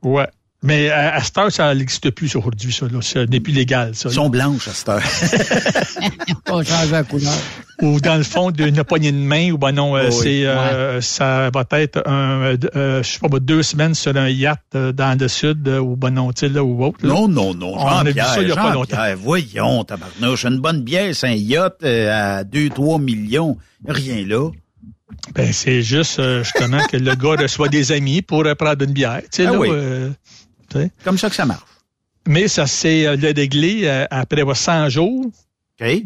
[0.04, 0.28] Ouais.
[0.62, 2.86] Mais à, à cette heure, ça n'existe plus aujourd'hui, ça.
[2.92, 3.00] Là.
[3.00, 4.08] Ça n'est plus légal, ça.
[4.10, 5.02] Elles sont blanches à cette heure.
[6.50, 7.32] On change la couleur.
[7.80, 10.12] ou dans le fond d'une poignée de main, ou ben non, euh, oui.
[10.22, 14.28] c'est euh, ça va être un, euh, euh, je sais pas, deux semaines sur un
[14.28, 16.98] yacht euh, dans le sud, euh, ou ben non, tu sais, là, ou autre.
[17.02, 17.08] là.
[17.14, 17.74] Non, non, non.
[17.78, 18.98] On a vu ça il y a pas longtemps.
[19.16, 20.44] Voyons, tabarnouche.
[20.44, 23.56] Une bonne bière, c'est un yacht euh, à 2-3 millions.
[23.88, 24.50] Rien là.
[25.34, 28.92] Ben, c'est juste, euh, justement, que le gars reçoit des amis pour euh, prendre une
[28.92, 29.20] bière.
[29.22, 29.68] Tu sais, Ah là, oui.
[29.72, 30.10] euh,
[31.04, 31.62] Comme ça que ça marche.
[32.26, 35.26] Mais ça s'est euh, réglé euh, après euh, 100 jours.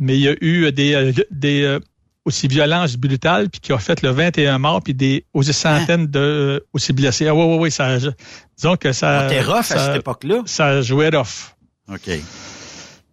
[0.00, 1.80] Mais il y a eu euh, des, euh, des euh,
[2.24, 6.18] aussi violences brutales, puis qui ont fait le 21 morts, puis des aussi centaines de
[6.20, 7.26] euh, aussi blessés.
[7.26, 7.98] Ah oui, oui, oui, ça,
[8.56, 9.22] disons que ça...
[9.22, 10.42] Ah, T'es rough à cette époque-là?
[10.46, 11.54] Ça jouait rough.
[11.92, 12.08] OK.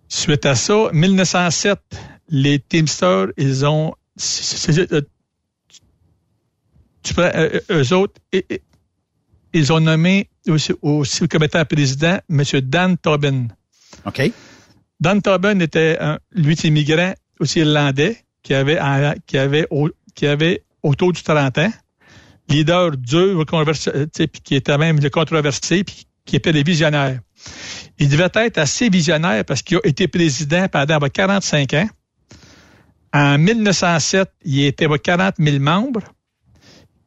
[0.08, 1.80] Suite à ça, 1907,
[2.30, 3.94] les Teamsters, ils ont...
[4.70, 5.02] euh,
[7.04, 8.14] Tu prends, euh, euh, eux autres,
[9.54, 12.44] ils ont nommé aussi, aussi comme étant président M.
[12.64, 13.48] Dan Tobin.
[14.06, 14.32] OK.
[15.00, 19.90] Dan Tobin était un, lui, est immigrant aussi irlandais qui avait, en- qui avait, au-
[20.16, 21.72] qui avait autour du 30 ans,
[22.50, 24.06] leader dur, controversé, euh,
[24.44, 27.20] qui était même controversé, puis qui était des visionnaires.
[27.98, 31.90] Il devait être assez visionnaire parce qu'il a été président pendant bah, 45 ans.
[33.14, 36.02] En 1907, il était bah, 40 000 membres.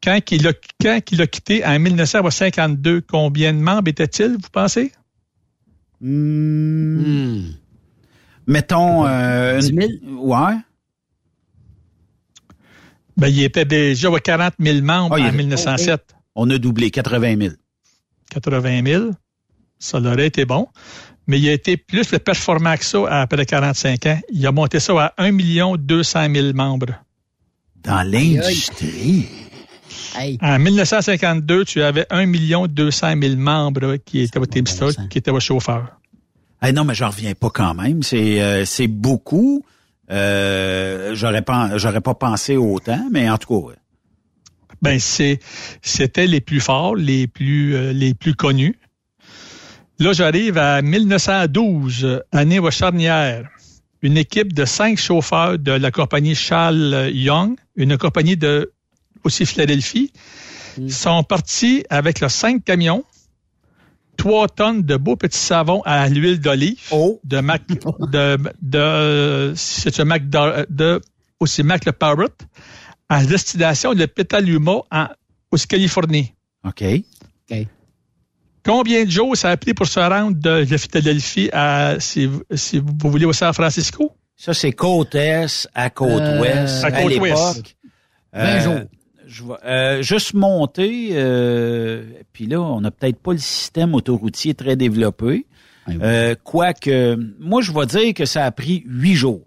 [0.05, 0.52] Quand il a,
[0.82, 4.93] quand il a quitté en 1952, combien de membres était-il, vous pensez?
[6.01, 7.44] Hmm.
[8.47, 9.06] Mettons...
[9.06, 9.78] Euh, 10 000?
[10.02, 10.55] une- Ouais.
[13.16, 16.14] Ben, il était déjà à 40 000 membres Ah, en était- 1907.
[16.35, 17.55] On a doublé 80 000.
[18.31, 19.10] 80 000.
[19.78, 20.66] Ça aurait été bon.
[21.26, 24.20] Mais il a été plus le performant que ça après 45 ans.
[24.32, 26.93] Il a monté ça à 1 200 000 membres.
[27.76, 29.28] Dans l'industrie.
[30.16, 30.39] Hey.
[30.41, 35.41] En 1952, tu avais 1 200 000 membres qui étaient au Teamster, qui étaient au
[35.41, 35.99] chauffeur.
[36.62, 38.03] Hey, non, mais j'en reviens pas quand même.
[38.03, 39.65] C'est euh, c'est beaucoup.
[40.11, 43.66] Euh, j'aurais pas j'aurais pas pensé autant, mais en tout cas.
[43.69, 43.74] ouais.
[44.82, 45.41] Ben c'est
[45.82, 48.78] c'était les plus forts, les plus euh, les plus connus.
[50.01, 53.49] Là, j'arrive à 1912, année charnière.
[54.03, 58.73] Une équipe de cinq chauffeurs de la compagnie Charles Young, une compagnie de
[59.24, 60.12] aussi Philadelphie,
[60.88, 63.05] sont partis avec leurs cinq camions,
[64.16, 66.80] trois tonnes de beaux petits savons à l'huile d'olive,
[67.24, 71.01] de Mac, de, de, c'est un Mac, de, de-
[71.40, 72.28] aussi Mac le Parrot,
[73.09, 75.06] à destination de Petaluma en,
[75.51, 76.32] aux Californie.
[76.64, 76.82] OK.
[77.51, 77.66] OK.
[78.64, 82.42] Combien de jours ça a pris pour se rendre de, de Philadelphie à, si, vous-
[82.55, 84.12] si vous voulez, au San Francisco?
[84.36, 86.82] Ça, c'est côte est à côte Euh, ouest.
[86.82, 87.76] à À, côte ouest.
[88.32, 88.80] Vingt jours.
[89.36, 94.55] Je vais, euh, juste monter, euh, puis là, on n'a peut-être pas le système autoroutier
[94.55, 95.44] très développé.
[95.89, 99.43] Euh, Quoique, moi, je vais dire que ça a pris huit jours.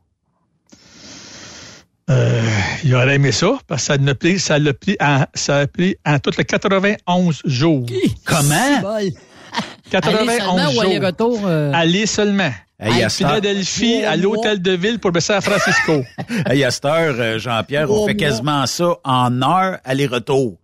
[2.09, 2.41] Euh,
[2.83, 5.67] il aurait aimé ça, parce que ça l'a pris, ça l'a pris en, ça a
[5.67, 7.85] pris en tout le 91 jours.
[8.25, 8.81] Comment?
[8.81, 9.11] Bol.
[9.89, 10.81] 91 Aller seulement ou jours.
[10.83, 11.39] aller-retour?
[11.45, 12.51] euh, Aller seulement.
[12.79, 16.03] Hey, à À cette heure- Philadelphie, à l'hôtel de ville pour San Francisco.
[16.47, 20.57] Hey, à cette heure, euh, Jean-Pierre, on fait quasiment ça en heure aller-retour.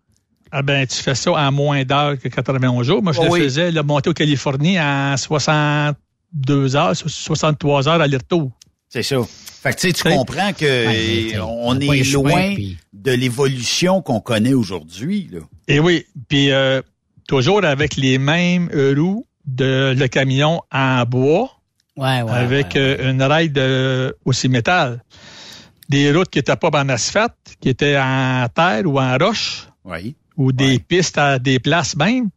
[0.51, 3.01] ah ben, tu fais ça en moins d'heures que 91 jours.
[3.01, 3.41] Moi, je Oh le oui.
[3.41, 8.51] faisais, le monter au Californie en 62 heures, 63 heures aller-retour.
[8.89, 9.17] C'est ça.
[9.63, 14.03] Fait que tu sais, tu comprends que Ouais, mais on est loin puis- de l'évolution
[14.03, 15.29] qu'on connaît aujourd'hui.
[15.31, 15.39] là.
[15.67, 16.81] Et oui, puis euh,
[17.27, 21.49] toujours avec les mêmes roues de le camion en bois,
[21.97, 22.31] Ouais, ouais.
[22.31, 22.97] avec ouais.
[22.99, 25.03] euh, une raille de aussi métal.
[25.89, 30.15] Des routes qui n'étaient pas en asphalte, qui étaient en terre ou en roche, Oui.
[30.37, 32.29] ou des pistes à des places même.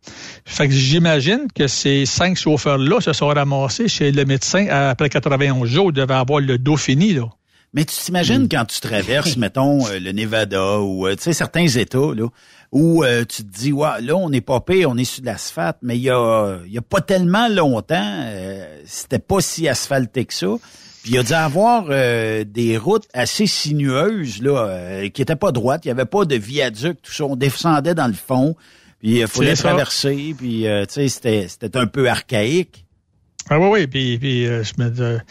[0.44, 5.66] Fait que j'imagine que ces cinq chauffeurs-là se sont ramassés chez le médecin après 91
[5.68, 5.90] jours.
[5.90, 7.24] Ils devaient avoir le dos fini, là.
[7.72, 8.48] Mais tu t'imagines Mm.
[8.50, 12.26] quand tu traverses, mettons, euh, le Nevada ou euh, tu sais certains États là,
[12.72, 15.26] où euh, tu te dis ouais, là on n'est pas pire, on est sur de
[15.26, 19.68] l'asphalte, mais il y a il y a pas tellement longtemps, euh, c'était pas si
[19.68, 20.48] asphalté que ça.
[21.02, 25.52] Puis il y a dû avoir euh, des routes assez sinueuses là, qui étaient pas
[25.52, 28.56] droites, il y avait pas de viaduc, tout ça, on descendait dans le fond,
[28.98, 32.84] puis il fallait traverser, puis tu sais c'était c'était un peu archaïque.
[33.48, 35.22] Ah oui, oui, puis, puis je me dis,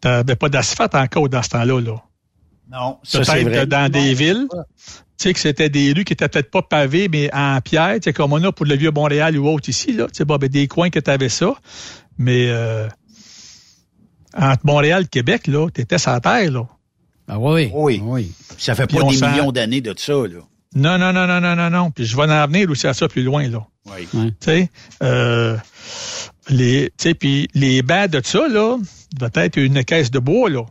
[0.00, 1.96] t'avais pas d'asphalte encore dans ce temps-là, là.
[2.70, 4.48] Non, ça c'est Peut-être dans des villes,
[5.18, 8.02] tu sais que c'était des rues qui étaient peut-être pas pavées, mais en pierre, tu
[8.04, 10.06] sais, comme on a pour le Vieux-Montréal ou autre ici, là.
[10.06, 11.54] Tu sais, bon, ben, des coins que tu avais ça.
[12.18, 12.88] Mais euh,
[14.36, 16.66] entre Montréal et Québec, là, t'étais sur la terre, là.
[17.28, 18.00] Ah oui, Oui.
[18.04, 18.32] oui.
[18.58, 20.40] Ça fait Puis pas des millions d'années de ça là.
[20.76, 21.90] Non, non, non, non, non, non, non.
[21.90, 23.64] Puis je vais en venir aussi à ça plus loin, là.
[23.86, 24.08] Oui.
[24.12, 24.70] Tu sais,
[25.02, 25.56] euh,
[26.48, 28.76] les, tu sais, puis les bancs de ça, là,
[29.16, 30.64] doit être une caisse de bois, là.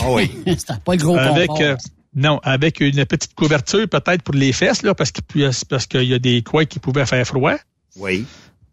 [0.00, 0.30] Ah oui.
[0.46, 1.62] C'était pas le gros avec, confort.
[1.66, 1.76] euh,
[2.14, 6.14] non, avec une petite couverture peut-être pour les fesses, là, parce qu'il parce qu'il y
[6.14, 7.56] a des coins qui pouvaient faire froid.
[7.96, 8.26] Oui.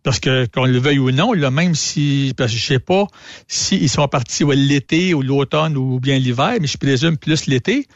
[0.03, 3.05] Parce que qu'on le veuille ou non, là, même si parce que je sais pas
[3.47, 7.87] s'ils sont partis ouais, l'été ou l'automne ou bien l'hiver, mais je présume plus l'été.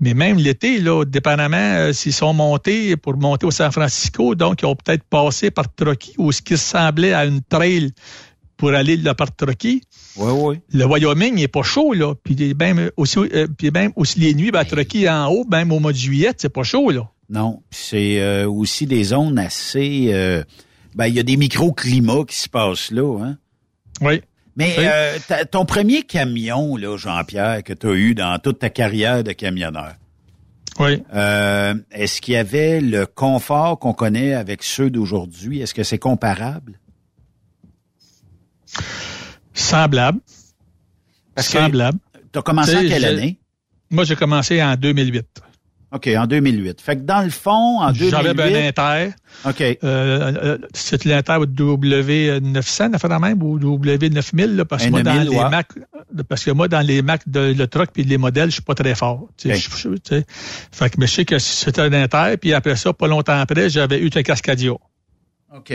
[0.00, 4.62] Mais même l'été, là, dépendamment euh, s'ils sont montés pour monter au San Francisco, donc
[4.62, 7.92] ils ont peut-être passé par Truckee ou ce qui ressemblait à une trail
[8.64, 9.82] pour aller là par Truckee.
[10.16, 10.60] Oui, oui.
[10.72, 12.14] Le Wyoming n'est pas chaud, là.
[12.14, 15.80] Puis même aussi, euh, puis même aussi les nuits, ben, Truckee en haut, même au
[15.80, 17.06] mois de juillet, c'est pas chaud, là.
[17.28, 20.08] Non, c'est euh, aussi des zones assez...
[20.14, 20.42] euh,
[20.94, 23.36] ben, il y a des microclimats qui se passent là, hein?
[24.00, 24.22] Oui.
[24.56, 24.84] Mais Oui.
[24.86, 25.18] euh,
[25.50, 29.92] ton premier camion, là, Jean-Pierre, que tu as eu dans toute ta carrière de camionneur,
[30.80, 31.02] Oui.
[31.14, 35.60] euh, est-ce qu'il y avait le confort qu'on connaît avec ceux d'aujourd'hui?
[35.60, 36.78] Est-ce que c'est comparable?
[39.52, 40.20] Semblable.
[41.34, 41.98] Parce Semblable.
[42.32, 43.38] Tu as commencé en Tu sais, quelle année?
[43.90, 45.26] Moi, j'ai commencé en 2008.
[45.92, 46.80] OK, en 2008.
[46.80, 48.10] Fait que dans le fond, en 2008...
[48.10, 48.30] J'avais
[48.64, 49.12] un Inter.
[49.44, 49.60] OK.
[49.60, 55.12] Euh, euh, c'est l'Inter W900, la fois même, ou W9000, là, parce que moi, dans
[55.14, 55.50] 9000, les ouais.
[55.50, 55.68] Mac,
[56.28, 58.74] parce que moi, dans les Mac de le truck puis les modèles, je suis pas
[58.74, 59.28] très fort.
[59.36, 59.60] tu sais, Ok.
[59.78, 60.26] je- je- tu sais.
[60.72, 63.70] Fait que, mais je sais que c'était un Inter, puis après ça, pas longtemps après,
[63.70, 64.72] j'avais eu un Cascadia.
[64.72, 65.72] OK.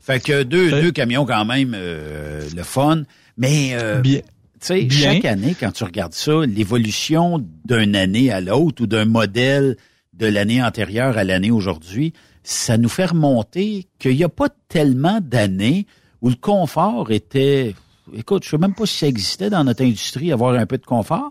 [0.00, 3.02] Fait que deux, deux camions quand même, euh, le fun.
[3.36, 4.20] Mais, euh, tu
[4.60, 9.76] sais, chaque année, quand tu regardes ça, l'évolution d'une année à l'autre ou d'un modèle
[10.14, 12.12] de l'année antérieure à l'année aujourd'hui,
[12.42, 15.86] ça nous fait remonter qu'il n'y a pas tellement d'années
[16.22, 17.74] où le confort était...
[18.14, 20.84] Écoute, je sais même pas si ça existait dans notre industrie, avoir un peu de
[20.84, 21.30] confort.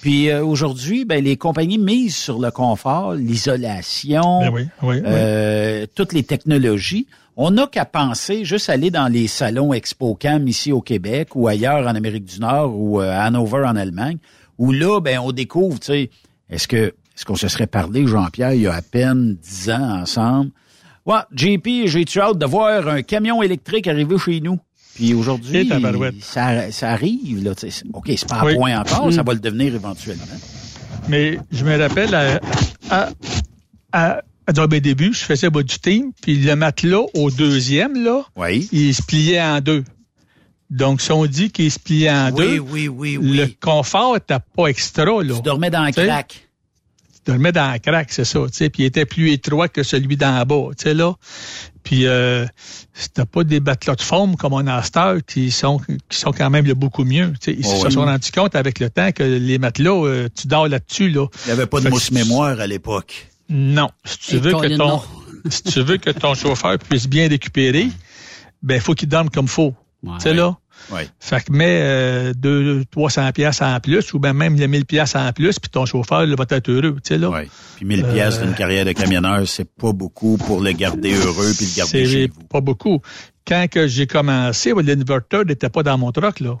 [0.00, 5.02] Puis euh, aujourd'hui, ben, les compagnies misent sur le confort, l'isolation, Ben oui, oui, oui.
[5.04, 7.06] euh, toutes les technologies.
[7.36, 11.86] On n'a qu'à penser juste aller dans les salons ExpoCam ici au Québec ou ailleurs
[11.86, 14.18] en Amérique du Nord ou euh, à Hanover en Allemagne,
[14.58, 16.10] où là, ben, on découvre, tu sais,
[16.50, 16.76] est-ce que
[17.16, 20.50] est-ce qu'on se serait parlé, Jean-Pierre, il y a à peine dix ans ensemble?
[21.06, 24.58] Ouais, JP, j'ai-tu hâte de voir un camion électrique arriver chez nous?
[24.94, 25.70] Puis aujourd'hui,
[26.20, 27.54] ça, ça arrive, là.
[27.54, 27.84] tu sais.
[27.92, 28.54] OK, c'est pas à Oui.
[28.56, 29.12] point encore, Mm.
[29.12, 30.24] ça va le devenir éventuellement.
[31.08, 32.40] Mais je me rappelle à,
[32.90, 33.08] à,
[33.92, 34.20] à-
[34.52, 38.68] dans mes débuts, je faisais bah, du team, puis le matelas au deuxième, là, Oui.
[38.72, 39.84] il se pliait en deux.
[40.70, 43.56] Donc, si on dit qu'il se pliait en Oui, deux, oui, oui, le oui.
[43.60, 45.04] confort n'était pas extra.
[45.04, 45.34] Là.
[45.36, 46.48] Tu dormais dans le sais, crack.
[47.24, 48.40] Tu dormais dans la craque, c'est ça.
[48.48, 50.68] Puis il était plus étroit que celui d'en bas.
[50.78, 51.14] tu sais là.
[51.82, 52.46] Puis euh,
[52.94, 56.30] c'était pas des matelas de forme comme on a à heure qui sont, qui sont
[56.32, 57.32] quand même beaucoup mieux.
[57.40, 57.56] tu sais.
[57.58, 57.92] Ils Oh, se oui.
[57.92, 61.08] sont rendus compte avec le temps que les matelas, euh, tu dors là-dessus.
[61.10, 61.26] Là.
[61.44, 63.28] Il n'y avait pas de mousse mémoire à l'époque.
[63.50, 63.90] Non.
[64.04, 65.02] Si tu veux que ton
[65.50, 67.88] si tu veux que ton chauffeur puisse bien récupérer,
[68.62, 69.74] ben il faut qu'il dorme comme faut.
[70.02, 70.12] Ouais.
[70.16, 70.56] Tu sais là?
[70.92, 71.02] Oui.
[71.18, 75.14] Fait que mets euh, deux, 300 pièces en plus ou ben même les 1000 pièces
[75.14, 76.94] en plus, puis ton chauffeur là, va être heureux.
[77.04, 77.28] Tu sais là.
[77.28, 77.50] Oui.
[77.76, 81.66] Puis 1000 pièces d'une carrière de camionneur, c'est pas beaucoup pour le garder heureux puis
[81.66, 82.46] le garder chez C'est vous.
[82.48, 83.00] pas beaucoup.
[83.46, 86.56] Quand que j'ai commencé, ben, l'inverteur n'était pas dans mon truck là.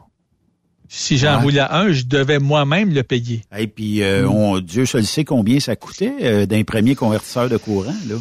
[0.92, 1.42] Si j'en Ouais.
[1.42, 3.42] voulais un, je devais moi-même le payer.
[3.56, 7.56] Et puis, euh, on, Dieu seul sait combien ça coûtait euh, d'un premier convertisseur de
[7.56, 8.16] courant, là.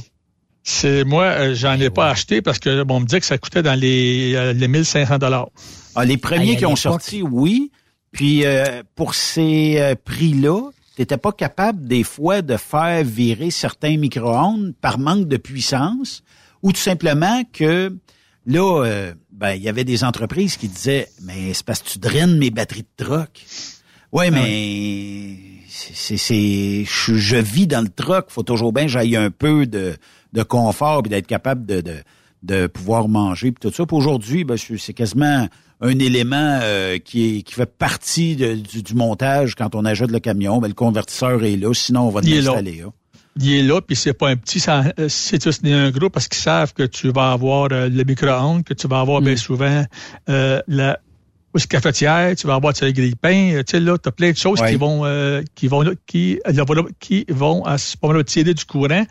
[0.62, 3.40] C'est moi, euh, j'en ai pas acheté parce que bon, on me dit que ça
[3.40, 5.50] coûtait dans les, euh, les 1500 dollars.
[5.96, 7.72] Ah, les premiers qui ont sorti, oui.
[8.12, 13.98] Puis, euh, pour ces euh, prix-là, t'étais pas capable, des fois, de faire virer certains
[13.98, 16.22] micro-ondes par manque de puissance
[16.62, 17.92] ou tout simplement que,
[18.50, 22.00] là, euh, ben, il y avait des entreprises qui disaient, mais c'est parce que tu
[22.00, 23.30] draines mes batteries de troc.
[24.12, 25.36] Ouais, mais
[25.70, 28.26] c'est, c'est, je, je vis dans le truck.
[28.30, 29.96] Faut toujours bien que j'aille un peu de,
[30.34, 31.96] de confort puis d'être capable de, de,
[32.44, 33.86] de pouvoir manger puis tout ça.
[33.86, 35.48] Puis aujourd'hui, ben, c'est quasiment
[35.82, 40.12] un élément euh, qui, est, qui fait partie de- du, du montage quand on ajoute
[40.12, 40.58] le camion.
[40.60, 42.82] Ben, le convertisseur est là, sinon on va l'installer.
[42.82, 42.88] là.
[43.40, 46.42] Il est là, puis c'est pas un petit, euh, c'est juste un gros parce qu'ils
[46.42, 49.84] savent que tu vas avoir euh, le micro-ondes, que tu vas avoir bien souvent
[50.30, 51.00] euh, la
[51.56, 54.12] ou cafetière, tu vas avoir tu sais, le grille-pain, euh, tu sais là, tu as
[54.12, 54.70] plein de choses Ouais.
[54.70, 58.64] qui vont euh, qui vont qui là, voilà, qui vont à ce moment-là tirer du
[58.66, 59.04] courant.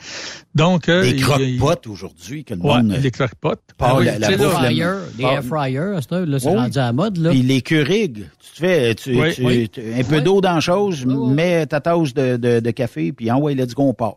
[0.55, 2.96] Donc euh, Des il- croque-potes aujourd'hui que le Ouais, monde.
[3.02, 3.60] les croque-potes.
[3.80, 5.32] Ah oui, la- la sais, bouffe, là, la- Fryer, des Ah.
[5.32, 5.92] air fryers,
[6.24, 6.55] là, c'est Oui.
[6.55, 7.30] rendu à la mode, là.
[7.30, 8.26] Puis les Keurig,
[8.59, 9.35] tu fais tu, Oui.
[9.35, 9.68] tu- Oui.
[9.68, 10.22] tu- un peu Oui.
[10.22, 11.32] d'eau dans la chose, Oui, oui.
[11.35, 14.16] mets ta tasse de, de, de café, puis envoie let's go, on part.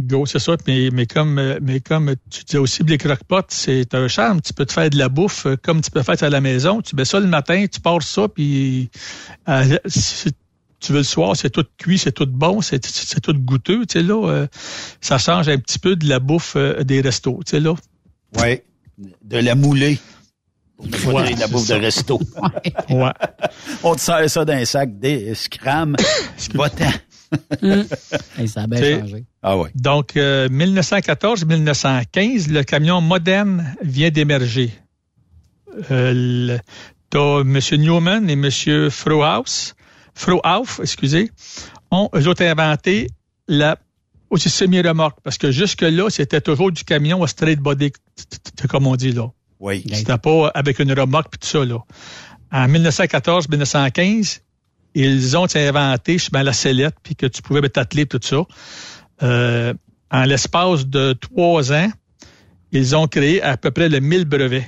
[0.00, 0.56] Go, c'est ça.
[0.68, 4.40] Mais, mais comme euh, mais comme tu disais aussi, les croque-potes, c'est un charme.
[4.40, 6.80] Tu peux te faire de la bouffe euh, comme tu peux faire à la maison.
[6.80, 8.88] Tu mets ça le matin, tu pars ça, puis
[9.48, 10.30] euh, si-
[10.78, 13.98] tu veux le soir, c'est tout cuit, c'est tout bon, c'est c'est tout goûteux, tu
[13.98, 14.46] sais là, euh,
[15.00, 17.74] ça change un petit peu de la bouffe euh, des restos, tu sais là.
[18.38, 18.64] Ouais,
[19.24, 19.98] de la moulée.
[21.06, 22.18] Ouais, de la bouffe de resto.
[22.90, 23.12] ouais.
[23.82, 25.96] On te sert ça dans un sac des scram.
[26.54, 26.90] Va-t'en.
[28.38, 29.24] Hey, ça a bien changé.
[29.42, 29.70] Ah ouais.
[29.74, 34.72] Donc, euh, 1914-1915, le camion moderne vient d'émerger.
[35.90, 36.58] Euh,
[37.10, 37.58] T'as M.
[37.72, 38.48] Newman et M.
[38.88, 39.74] Frohaus,
[40.14, 41.32] Frohauf, excusez,
[41.90, 43.08] ont eux autres inventé
[43.48, 43.76] la
[44.30, 47.90] aussi semi-remorque, parce que jusque-là, c'était toujours du camion à straight body,
[48.68, 49.32] comme on dit là.
[49.60, 49.84] Oui.
[49.94, 51.78] C'était pas avec une remorque puis tout ça, là.
[52.52, 54.40] En 1914-1915,
[54.94, 58.42] ils ont inventé justement la sellette, puis que tu pouvais t'atteler tout ça.
[59.22, 59.74] Euh,
[60.10, 61.90] en l'espace de trois ans,
[62.72, 64.66] ils ont créé à peu près le 1000 brevets.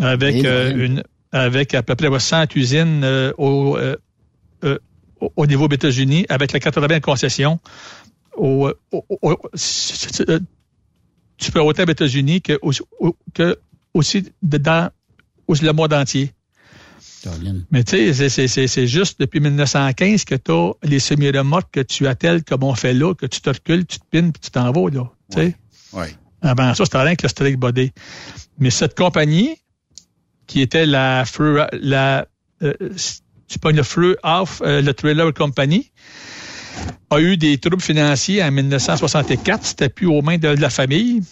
[0.00, 0.80] Avec, euh, ben.
[0.80, 1.02] une,
[1.32, 3.96] avec à peu près 100 usines euh, au, euh,
[4.64, 4.78] euh,
[5.20, 7.58] au- au niveau des États-Unis, avec la 80 concessions.
[8.36, 9.38] Au, au- au-
[11.40, 13.58] tu peux autant aux États-Unis que, au- au- que
[13.94, 14.88] aussi dedans,
[15.48, 16.32] aussi le monde entier.
[17.70, 22.42] Mais tu sais, c'est- juste depuis 1915 que tu as les semi-remorques que tu attelles
[22.44, 24.90] comme on fait là, que tu te recules, tu te pines, puis tu t'en vas,
[24.90, 25.04] là.
[25.30, 25.56] Tu sais.
[25.92, 26.14] Ouais.
[26.42, 27.92] Avant ça, c'était rien que le straight body.
[28.58, 29.56] Mais cette compagnie,
[30.46, 32.26] qui était la Fru- la
[32.62, 32.72] euh,
[33.48, 35.90] tu pognes le Fru Off, euh, le Trailer Company,
[37.10, 39.64] a eu des troubles financiers en 1964.
[39.64, 41.22] C'était plus aux mains de, la famille.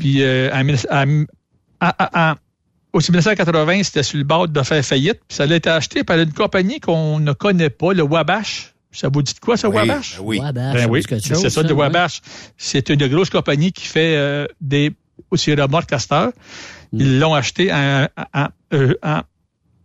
[0.00, 1.24] Puis euh, en, mille- en-
[1.80, 2.34] en- en-
[2.92, 5.20] aussi 1980, c'était sur le bord de faire faillite.
[5.28, 8.74] Puis ça a été acheté par une compagnie qu'on ne connaît pas, le Wabash.
[8.90, 10.16] Ça vous dit de quoi, ça, Oui, Wabash?
[10.16, 10.38] ben oui.
[10.40, 11.78] Wabash, Ben oui, c'est ça, oui.
[11.78, 12.20] Wabash.
[12.56, 14.92] C'est une grosse compagnie qui fait euh, des
[15.30, 16.32] aussi remorques heure.
[16.92, 17.00] Mm.
[17.00, 19.20] Ils l'ont acheté en, en, euh, en-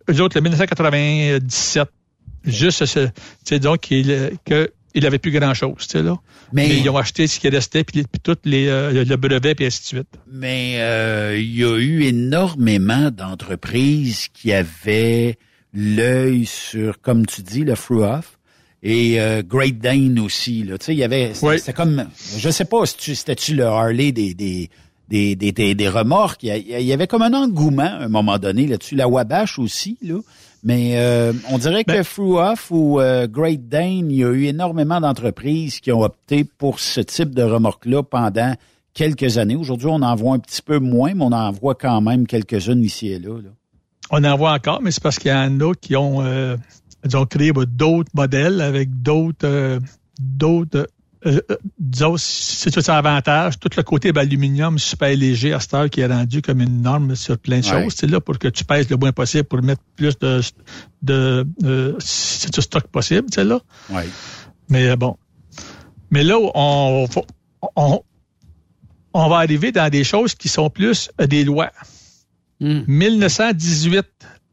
[0.10, 1.90] eux autres, le 1997.
[2.46, 3.12] Juste, ce- tu
[3.46, 6.18] sais, donc, qu'il que, il avait plus grand-chose, tu sais, là.
[6.52, 9.56] Mais- Mais, ils ont acheté ce qui restait, puis, puis tout les, euh, le, brevet,
[9.56, 10.08] puis ainsi de suite.
[10.32, 15.38] Mais euh, il y a eu énormément d'entreprises qui avaient
[15.74, 18.38] l'œil sur, comme tu dis, le Fruoff
[18.84, 20.64] et euh, Great Dane aussi.
[20.64, 20.78] Là.
[20.78, 21.74] Tu sais, il y avait, c'était Oui.
[21.76, 22.06] comme,
[22.38, 24.70] je sais pas, c'était-tu le Harley des des
[25.10, 26.44] des, des, des, des remorques?
[26.44, 28.96] Il y, a- il y avait comme un engouement à un moment donné là-dessus.
[28.96, 30.20] La Wabash aussi, là.
[30.64, 34.46] Mais euh, on dirait Ben que Fruoff ou euh, Great Dane, il y a eu
[34.46, 38.56] énormément d'entreprises qui ont opté pour ce type de remorque-là pendant
[38.94, 39.56] quelques années.
[39.56, 42.84] Aujourd'hui, on en voit un petit peu moins, mais on en voit quand même quelques-unes
[42.84, 43.42] ici et là.
[43.42, 43.50] là.
[44.10, 46.56] On en voit encore, mais c'est parce qu'il y en a qui ont, euh,
[47.04, 49.80] ils ont créé d'autres modèles avec d'autres, euh,
[50.20, 50.88] d'autres,
[51.26, 53.60] euh, euh, disons, c'est tout un avantage.
[53.60, 57.16] Tout le côté d'aluminium super léger à cette heure qui est rendu comme une norme
[57.16, 57.84] sur plein de Ouais.
[57.84, 57.94] choses.
[57.98, 60.42] C'est là pour que tu pèses le moins possible pour mettre plus de,
[61.02, 63.60] de, euh, c'est stock possible, tu sais là.
[63.90, 64.08] Ouais.
[64.70, 65.18] Mais euh, bon.
[66.12, 67.08] Mais là, on,
[67.76, 68.02] on,
[69.14, 71.72] on va arriver dans des choses qui sont plus des lois.
[72.60, 72.82] Hmm.
[72.88, 74.06] 1918,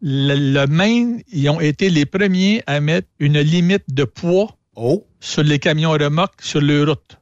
[0.03, 5.05] le, le Maine, ils ont été les premiers à mettre une limite de poids Oh,
[5.21, 7.19] sur les camions remorques sur les routes.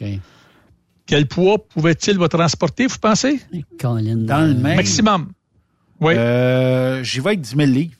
[0.00, 0.08] OK.
[1.06, 3.40] Quel poids pouvait-il vous transporter, vous pensez?
[3.78, 4.76] Colin, dans le euh, même.
[4.76, 5.32] Maximum.
[6.00, 6.14] Oui.
[6.16, 7.94] Euh, J'y vais avec 10 000 livres.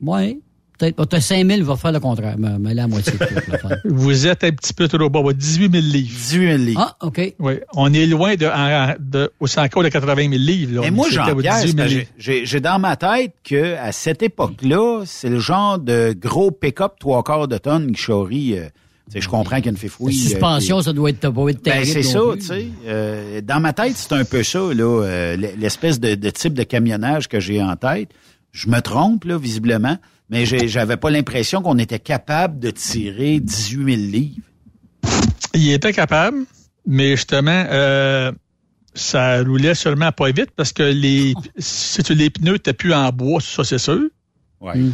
[0.00, 0.38] Ouais.
[0.84, 0.94] Peut-être.
[0.98, 2.34] oh, T'as 5 000, va faire le contraire.
[2.38, 3.78] Mais, mais la moitié de.
[3.94, 5.20] Vous êtes un petit peu trop bas.
[5.20, 6.08] ouais, 18 000 livres.
[6.14, 6.80] 18 000 livres.
[7.00, 7.34] Ah, OK.
[7.38, 7.54] Oui.
[7.74, 10.74] On est loin de, en- de aussi encore de 80 000 livres.
[10.76, 10.80] Là.
[10.82, 12.44] Mais On moi, Jean-Pierre, 18 c'est 000 parce que livres.
[12.46, 17.22] j'ai dans ma tête que à cette époque-là, c'est le genre de gros pick-up trois
[17.22, 18.58] quarts de tonne qui charrie.
[18.58, 18.66] euh,
[19.10, 20.14] tu sais, je comprends qu'il y a une La fifouille.
[20.14, 21.90] euh, suspension, ça doit être, doit être Ben, terrible.
[21.92, 22.66] c'est ça, tu sais.
[22.86, 26.62] Euh, dans ma tête, c'est un peu ça, là, euh, l'espèce de, de type de
[26.62, 28.08] camionnage que j'ai en tête.
[28.52, 29.98] Je me trompe, là, visiblement,
[30.34, 34.36] mais j'avais pas l'impression qu'on était capable de tirer 18 000 livres.
[35.54, 36.38] Il était capable,
[36.86, 38.32] mais justement, euh,
[38.94, 43.10] ça roulait seulement pas vite parce que les, si tu- les pneus n'étaient plus en
[43.10, 44.08] bois, ça c'est sûr.
[44.60, 44.76] Ouais.
[44.76, 44.92] Mm.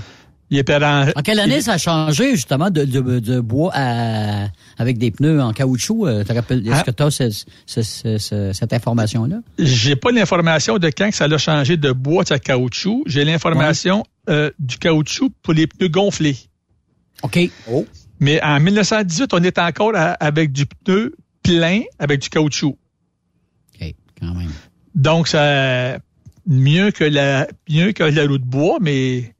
[0.52, 4.48] Il était en, En quelle année ça a changé, justement, de, de, de bois à,
[4.78, 6.06] avec des pneus en caoutchouc?
[6.08, 6.82] Euh, Est-ce Ah.
[6.82, 9.36] que tu as cette information-là?
[9.58, 13.04] J'ai pas l'information de quand que ça a changé de bois à caoutchouc.
[13.06, 16.36] J'ai l'information euh, du caoutchouc pour les pneus gonflés.
[17.22, 17.38] OK.
[17.70, 17.86] Oh.
[18.18, 22.76] Mais en 1918, on est encore à- avec du pneu plein avec du caoutchouc.
[23.80, 24.50] OK, quand même.
[24.94, 25.98] Donc, ça
[26.46, 29.34] mieux que la mieux que la roue de bois, mais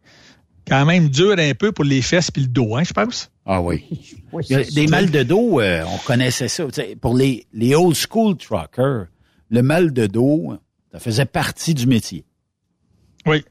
[0.71, 3.31] quand même dur un peu pour les fesses puis le dos, hein, je pense.
[3.45, 3.85] Ah oui.
[4.49, 6.65] Il y a des mal de dos, euh, on connaissait ça.
[7.01, 9.07] Pour les, les old school truckers,
[9.51, 10.57] le mal de dos,
[10.93, 12.25] ça faisait partie du métier.
[13.27, 13.45] Oui.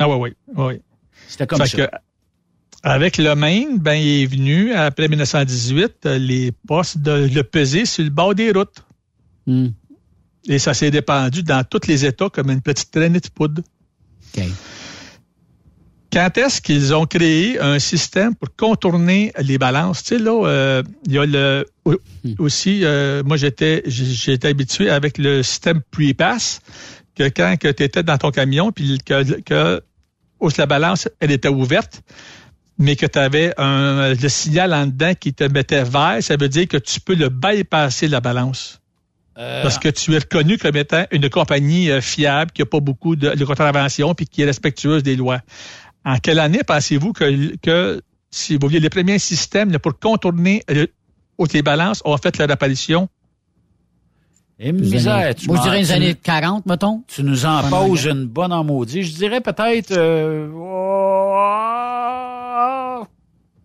[0.00, 0.80] Ah oui, oui, oui.
[1.28, 1.86] C'était comme Fait ça.
[1.86, 1.96] que,
[2.82, 7.86] Avec le Maine, ben, il est venu, après 1918, euh, les postes de le peser
[7.86, 8.84] sur le bord des routes.
[9.46, 9.68] Hmm.
[10.48, 13.62] Et ça s'est dépendu dans tous les États comme une petite traînée de poudre.
[14.36, 14.42] OK.
[16.12, 20.02] Quand est-ce qu'ils ont créé un système pour contourner les balances?
[20.02, 21.66] Tu sais, là, euh, il y a le
[22.38, 26.60] aussi, euh, moi j'étais j'étais habitué avec le système pre-pass,
[27.14, 29.82] que quand tu étais dans ton camion, puis que, que
[30.40, 32.02] où la balance, elle était ouverte,
[32.78, 36.48] mais que tu avais un, le signal en dedans qui te mettait vert, ça veut
[36.48, 38.80] dire que tu peux le bypasser la balance.
[39.38, 43.16] Euh, Parce que tu es reconnu comme étant une compagnie fiable, qui n'a pas beaucoup
[43.16, 45.40] de, de contraventions, puis qui est respectueuse des lois.
[46.04, 48.00] En quelle année pensez-vous que, que
[48.30, 50.86] si vous voyez les premiers systèmes là, pour contourner euh,
[51.52, 53.08] les balances ont fait leur apparition?
[54.62, 57.02] Et misère, tu Moi, je dirais les années nous- 40, mettons.
[57.08, 59.02] Tu nous en poses une bonne en maudit.
[59.02, 59.90] Je dirais peut-être...
[59.92, 60.48] Euh,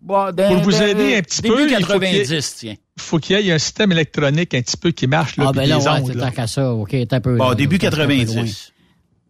[0.07, 2.55] oh, dans- Pour vous aider un petit début peu, il faut qu'il y ait- 90,
[2.57, 2.75] tiens.
[2.97, 5.35] faut qu'il y ait un système électronique un petit peu qui marche.
[5.37, 6.73] Là, Ah, ben là, des ouais, ondes, c'est tant qu'à ça.
[6.73, 7.35] OK, t'as un peu.
[7.37, 8.35] Bon, là, début t'es un peu 90.
[8.35, 8.45] loin.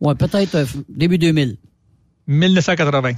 [0.10, 1.58] Ouais, peut-être euh, début 2000.
[2.28, 3.14] 1980.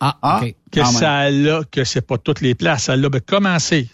[0.00, 0.54] Ah, OK.
[0.72, 2.84] que ça là, que c'est pas toutes les places.
[2.84, 3.90] Ça l'a ben, commencé.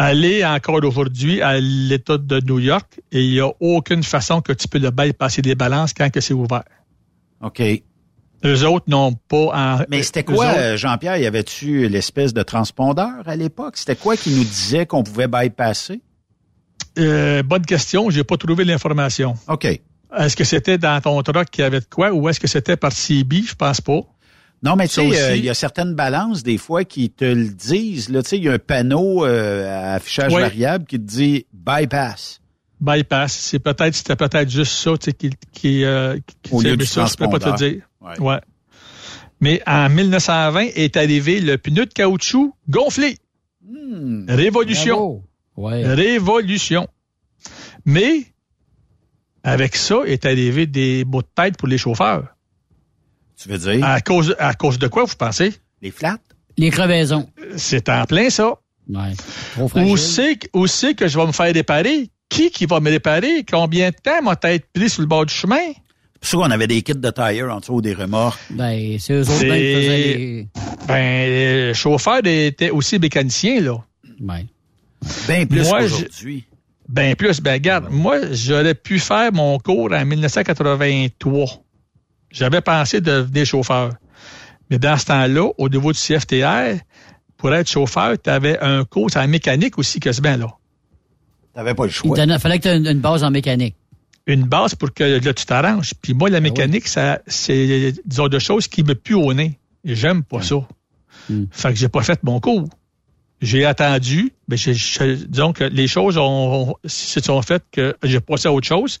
[0.00, 4.52] Aller encore aujourd'hui à l'État de New York et il n'y a aucune façon que
[4.52, 6.62] tu peux le bypasser des balances quand que c'est ouvert.
[7.42, 7.60] OK.
[8.44, 9.78] Eux autres n'ont pas en.
[9.88, 11.16] Mais c'était quoi, autres- euh, Jean-Pierre?
[11.16, 13.76] Y avait-tu l'espèce de transpondeur à l'époque?
[13.76, 16.00] C'était quoi qui nous disait qu'on pouvait bypasser?
[16.98, 19.34] Euh, bonne question, j'ai pas trouvé l'information.
[19.48, 19.80] OK.
[20.16, 22.76] Est-ce que c'était dans ton truck qu'il y avait de quoi ou est-ce que c'était
[22.76, 23.42] par CB?
[23.42, 24.00] Je pense pas.
[24.62, 27.48] Non, mais tu sais, euh, il y a certaines balances, des fois, qui te le
[27.48, 28.08] disent.
[28.08, 30.40] Là, tu sais, il y a un panneau euh, à affichage Oui.
[30.40, 32.40] variable qui te dit bypass.
[32.80, 33.32] bypass.
[33.34, 36.86] C'est peut-être, c'était peut-être juste ça, tu sais, qui, qui, euh, qui Au lieu du
[36.86, 37.82] ça, je peux pas te dire.
[38.00, 38.18] Ouais.
[38.18, 38.40] Ouais.
[39.40, 43.18] Mais en 1920 est arrivé le pneu de caoutchouc gonflé.
[43.64, 44.24] Hmm.
[44.28, 45.22] Révolution.
[45.56, 45.86] Ouais.
[45.86, 46.88] Révolution.
[47.84, 48.26] Mais,
[49.44, 52.24] avec ça, est arrivé des mots de tête pour les chauffeurs.
[53.40, 53.84] Tu veux dire?
[53.84, 55.54] À cause, à cause de quoi, vous pensez?
[55.80, 56.18] Les flats?
[56.56, 57.28] Les crevaisons.
[57.56, 58.54] C'est en plein ça.
[58.88, 59.12] Ouais.
[59.54, 59.92] Trop fragile.
[59.92, 62.10] Où c'est, que- où c'est que je vais me faire réparer?
[62.28, 63.44] Qui qui va me réparer?
[63.48, 65.56] Combien de temps m'a être pris sur le bord du chemin?
[66.20, 68.40] C'est pour ça qu'on avait des kits de tire en dessous des remorques.
[68.50, 70.48] Ben, c'est eux autres même qui faisaient les...
[70.88, 73.76] Ben, le chauffeur était aussi mécanicien, là.
[74.20, 74.46] Ouais.
[75.28, 76.44] Bien plus qu'aujourd'hui.
[76.88, 81.46] Ben plus, ben regarde, moi, j'aurais pu faire mon cours en 1983.
[82.30, 83.92] J'avais pensé de devenir chauffeur.
[84.70, 86.78] Mais dans ce temps-là, au niveau du CFTR,
[87.36, 90.48] pour être chauffeur, tu avais un cours en mécanique aussi quasiment là.
[91.54, 92.16] T'avais pas le Il choix.
[92.16, 93.76] donnait- fallait que tu aies une, une base en mécanique.
[94.26, 95.94] Une base pour que là, tu t'arranges.
[96.00, 99.58] Puis moi, la mécanique, ça, c'est disons de choses qui me puent au nez.
[99.84, 100.56] Et j'aime pas ça.
[101.30, 101.44] Hmm.
[101.50, 102.68] Fait que j'ai pas fait mon cours.
[103.40, 104.74] J'ai attendu, mais j'ai-
[105.28, 108.98] disons que les choses ont, ont- se sont faites que j'ai passé à autre chose.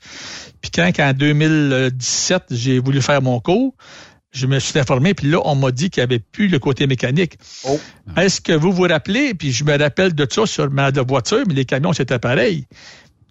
[0.60, 3.74] Puis quand, qu'en 2017, j'ai voulu faire mon cours,
[4.30, 6.86] je me suis informé, puis là, on m'a dit qu'il n'y avait plus le côté
[6.86, 7.34] mécanique.
[7.64, 7.80] Oh.
[8.16, 11.42] Est-ce que vous vous rappelez, puis je me rappelle de ça sur ma de voiture,
[11.48, 12.66] mais les camions, c'était pareil.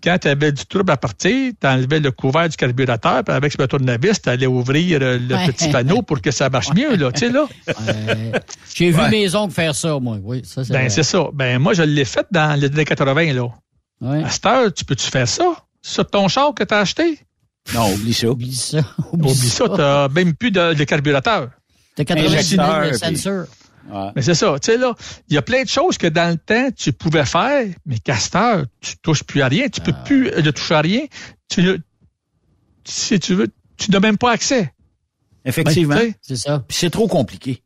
[0.04, 3.52] Quand tu avais du trouble à partir, tu enlevais le couvert du carburateur, puis avec
[3.52, 5.48] ce tournevis, tu allais ouvrir euh, le Ouais.
[5.48, 7.46] petit panneau pour que ça marche mieux, là, tu sais, là.
[7.90, 8.32] Euh,
[8.76, 9.10] J'ai vu Ouais.
[9.10, 10.18] mes oncles faire ça, moi.
[10.22, 11.26] Oui, ça, c'est Ben, c'est ça.
[11.34, 13.48] Ben, moi, je l'ai fait dans les années 80, là.
[14.02, 14.24] Ouais.
[14.24, 15.56] À cette heure, tu peux-tu faire ça?
[15.82, 17.20] Sur ton char que tu as acheté?
[17.74, 18.28] Non, oublie ça.
[18.30, 18.80] Oublie ça.
[19.12, 19.66] Oublie ça,
[20.10, 21.50] tu même plus de, de carburateur.
[21.96, 23.46] T'as 86 000 Injecteur, de puis- sensor.
[23.90, 24.12] Ouais.
[24.16, 24.58] Mais c'est ça.
[24.60, 24.94] Tu sais, là,
[25.30, 27.98] il y a plein de choses que dans le temps, tu pouvais faire, mais
[28.36, 29.68] heure, tu touches plus à rien.
[29.70, 31.02] Tu peux plus euh, ne toucher à rien.
[31.50, 31.82] Tu,
[32.84, 33.48] si tu veux,
[33.78, 34.74] tu n'as même pas accès.
[35.46, 35.96] Effectivement.
[35.96, 36.64] Ben, C'est ça.
[36.68, 37.64] Puis c'est trop compliqué.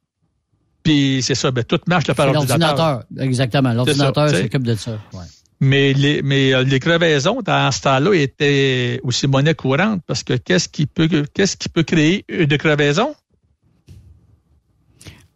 [0.84, 3.04] Puis c'est ça, ben, tout marche là, par l'ordinateur.
[3.20, 3.74] Exactement.
[3.74, 4.92] L'ordinateur s'occupe de ça.
[5.14, 5.26] Ouais.
[5.64, 10.34] Mais les, mais euh, les crevaisons, dans ce temps-là, étaient aussi monnaie courante parce que
[10.34, 13.14] qu'est-ce qui peut, qu'est-ce qui peut créer une crevaison?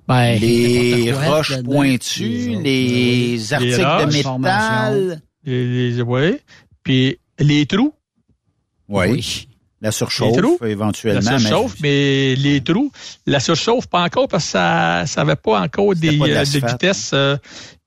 [0.07, 2.87] Ben, Les roches pointues, Les-
[3.37, 5.21] les articles roches, de métal.
[5.43, 6.41] Les, les- ouais.
[6.83, 7.93] Puis les trous,
[8.87, 9.05] Oui.
[9.09, 9.47] Oui.
[9.81, 10.57] La surchauffe, Les trous?
[10.65, 11.21] éventuellement.
[11.31, 12.91] la mais- surchauffe, mais les trous,
[13.27, 16.93] la surchauffe pas encore parce que ça, ça avait pas encore des, pas de euh,
[17.13, 17.37] euh,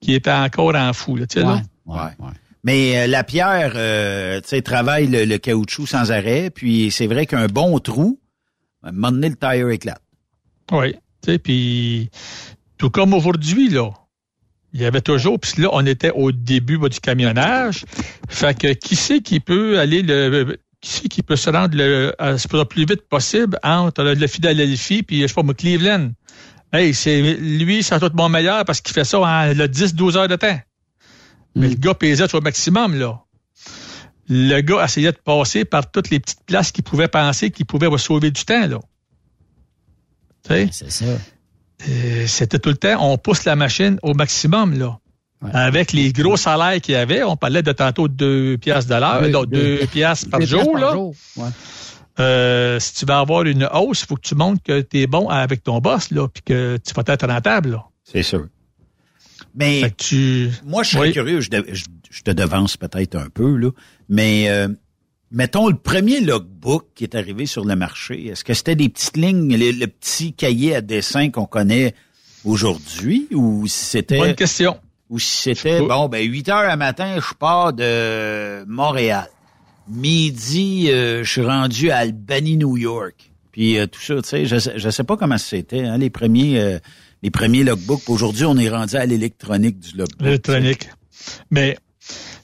[0.00, 1.54] qui étaient encore en fou, là, tu sais, Ouais.
[1.54, 1.62] là.
[1.86, 1.96] Ouais.
[1.96, 2.26] Ouais.
[2.26, 2.32] ouais.
[2.64, 6.50] Mais euh, la pierre, euh, tu sais, travaille le, le caoutchouc sans arrêt.
[6.50, 8.20] Puis c'est vrai qu'un bon trou,
[8.82, 10.02] à un moment donné, le tire éclate.
[10.72, 10.94] Oui.
[11.36, 12.10] Puis
[12.78, 13.90] tout comme aujourd'hui, là.
[14.72, 17.84] Il y avait toujours, puis là, on était au début bah, du camionnage.
[18.28, 20.58] Fait que qui c'est qui peut aller le.
[20.80, 22.14] Qui c'est qui peut se rendre le,
[22.64, 26.12] plus vite possible entre le, le Philadelphie puis je sais pas moi, Cleveland?
[26.72, 30.28] Hey, c'est lui, c'est tout mon meilleur parce qu'il fait ça en le 10-12 heures
[30.28, 30.60] de temps.
[31.54, 33.24] Mais le gars pesait au maximum, là.
[34.28, 37.88] Le gars essayait de passer par toutes les petites places qu'il pouvait penser qu'il pouvait
[37.96, 38.78] sauver du temps, là.
[40.48, 41.04] C'est ça.
[41.88, 44.98] Euh, C'était tout le temps, on pousse la machine au maximum, là.
[45.52, 49.22] Avec les gros salaires qu'il y avait, on parlait de tantôt 2 piastres de l'heure,
[49.22, 50.92] Deux- donc deux- 2 piastres par deux jour, piastres par là.
[50.94, 51.48] jour, ouais.
[52.18, 55.06] Euh, si tu veux avoir une hausse, il faut que tu montres que tu es
[55.06, 57.84] bon avec ton boss, là, puis que tu vas être rentable, là.
[58.02, 58.46] C'est sûr.
[59.54, 60.50] Mais tu...
[60.64, 61.12] moi, je serais Oui.
[61.12, 63.70] curieux, je, de- je- je te devance peut-être un peu, là,
[64.08, 64.66] mais euh,
[65.30, 69.16] mettons le premier logbook qui est arrivé sur le marché, est-ce que c'était des petites
[69.16, 71.94] lignes, le, le petit cahier à dessin qu'on connaît
[72.44, 74.18] aujourd'hui, ou si c'était...
[74.18, 74.76] Bonne question.
[75.10, 79.26] Ou si c'était, bon, ben 8 heures à matin, je pars de Montréal.
[79.88, 83.30] Midi, euh, je suis rendu à Albany, New York.
[83.52, 86.10] Puis euh, tout ça, tu sais, je, sais- je sais pas comment c'était, hein, les
[86.10, 86.78] premiers euh,
[87.22, 88.08] les premiers logbooks.
[88.08, 90.20] Aujourd'hui, on est rendu à l'électronique du logbook.
[90.20, 90.88] L'électronique.
[91.50, 91.76] Mais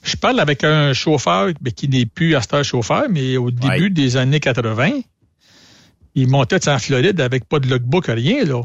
[0.03, 4.17] je parle avec un chauffeur mais qui n'est plus à chauffeur, mais au début des
[4.17, 5.01] années 80,
[6.15, 8.63] il montait en Floride avec pas de logbook, rien, là.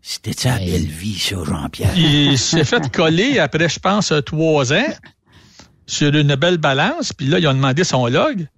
[0.00, 1.96] C'était ça, belle vie, ça, Jean-Pierre?
[1.96, 4.94] Il s'est fait coller après, je pense, trois ans
[5.86, 7.12] sur une belle balance.
[7.12, 8.48] Puis là, ils ont demandé son log.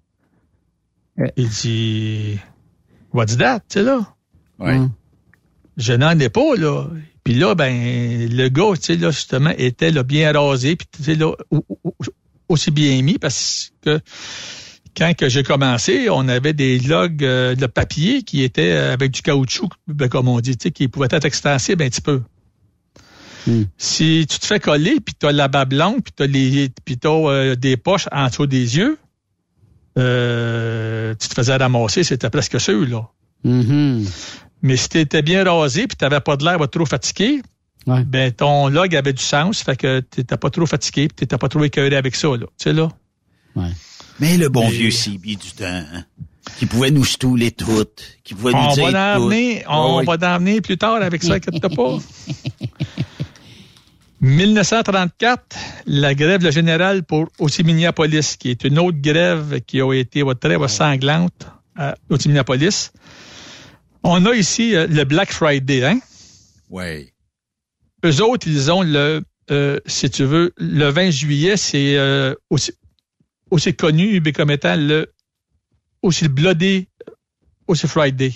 [1.36, 2.39] Il dit,
[3.12, 4.15] what's that, tu sais, là?
[4.59, 4.81] Ouais.
[5.76, 6.86] Je n'en ai pas, là.
[7.24, 11.02] Puis là, ben, le gars, tu sais, là, justement, était là, bien rasé, puis tu
[11.02, 11.94] sais, là, au- au-
[12.48, 13.98] aussi bien mis, parce que
[14.96, 19.10] quand que j'ai commencé, on avait des logs euh, de papier qui étaient euh, avec
[19.10, 22.22] du caoutchouc, ben, comme on dit, tu sais, qui pouvaient être extensibles un petit peu.
[23.76, 26.70] Si tu te fais coller, puis tu as la barbe longue, puis tu as, les,
[27.05, 28.98] euh, des poches en dessous des yeux,
[29.98, 33.09] euh, tu te faisais ramasser, c'était presque sûr, là.
[34.65, 37.43] Mais si tu étais bien rasé, puis tu n'avais pas de l'air trop fatigué,
[37.86, 41.24] ben ton log avait du sens, fait que tu n'étais pas trop fatigué, puis tu
[41.24, 42.47] n'étais pas trop écœuré avec ça, là.
[42.59, 42.89] Tu sais, là.
[44.20, 46.05] Mais le bon vieux CB du temps, hein,
[46.57, 50.07] qui pouvait nous stouler toutes, qui pouvait nous On dire va on Oui.
[50.07, 51.99] va l'emmener plus tard avec ça, inquiète pas.
[54.23, 60.24] 1934, la grève générale pour aussi Minneapolis, qui est une autre grève qui a été
[60.41, 61.47] très sanglante
[61.77, 62.93] à aussi Minneapolis.
[64.05, 65.98] On a ici euh, le Black Friday, hein?
[66.68, 67.10] Oui.
[68.05, 72.72] Eux autres, ils ont le, euh, si tu veux, le 20 juillet, c'est euh, aussi,
[73.51, 75.10] aussi connu mais comme étant le
[76.02, 76.86] aussi le Bloody,
[77.66, 78.35] aussi Friday.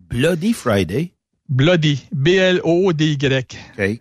[0.00, 1.12] Bloody Friday?
[1.48, 3.56] Bloody, B-L-O-D-Y.
[3.78, 4.00] OK.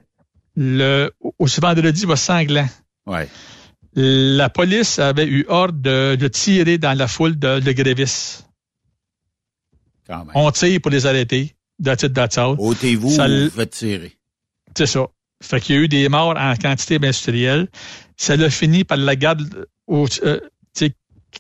[0.56, 2.68] Le, aussi vendredi va sanglant.
[3.06, 3.28] Ouais.
[3.96, 8.48] La police avait eu ordre de, de tirer dans la foule de, de grévistes.
[10.08, 10.32] Quand même.
[10.36, 11.56] On tire pour les arrêter.
[11.84, 12.38] That's it, that's.
[12.38, 14.14] Ôtez-vous Ça ou l- faites tirer.
[14.78, 15.08] C'est ça.
[15.42, 17.68] Fait qu'il y a eu des morts en quantité industrielle.
[18.16, 20.40] Ça l'a fini par la garde, au, euh,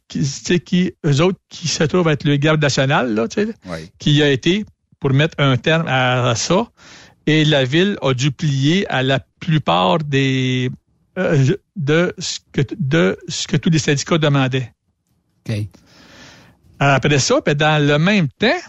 [0.07, 3.27] qui, eux autres, qui se trouvent être le garde national, là,
[3.99, 4.65] qui a été
[4.99, 6.67] pour mettre un terme à ça.
[7.25, 10.69] Et la ville a dû plier à la plupart des,
[11.17, 14.73] euh, de ce que, de ce que tous les syndicats demandaient.
[15.49, 15.55] OK.
[16.79, 18.59] Après ça, ben, dans le même temps,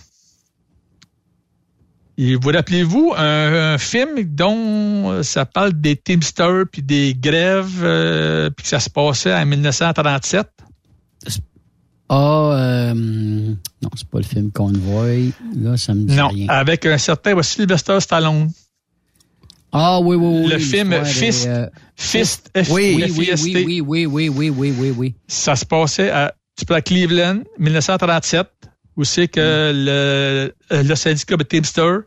[2.16, 8.50] et vous rappelez-vous un, un film dont ça parle des Teamsters puis des grèves euh,
[8.50, 10.46] puis que ça se passait en 1937?
[12.08, 15.32] Ah, euh, non, c'est pas le film Convoy.
[15.56, 16.48] Là, ça me dit Non, rien.
[16.48, 18.50] avec un certain Sylvester Stallone.
[19.72, 20.48] Ah, oui, oui, oui.
[20.52, 21.66] Le film Fist, euh,
[21.96, 25.14] Fist, Oui, oui, oui, oui, oui, oui, oui, oui, oui, oui.
[25.26, 28.46] Ça se passait à, tu peux à Cleveland, 1937,
[28.96, 31.98] où c'est que le, le syndicat de Teamster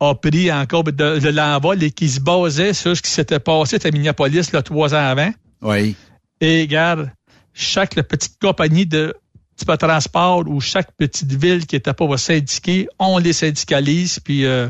[0.00, 3.78] a pris encore de, de l'envol et qui se basait sur ce qui s'était passé
[3.84, 5.30] à Minneapolis là, trois ans avant.
[5.62, 5.96] Oui.
[6.40, 7.10] Et regarde,
[7.54, 9.14] chaque petite compagnie de
[9.56, 14.44] type de transport ou chaque petite ville qui était pas syndiquée, on les syndicalise, puis
[14.44, 14.68] euh,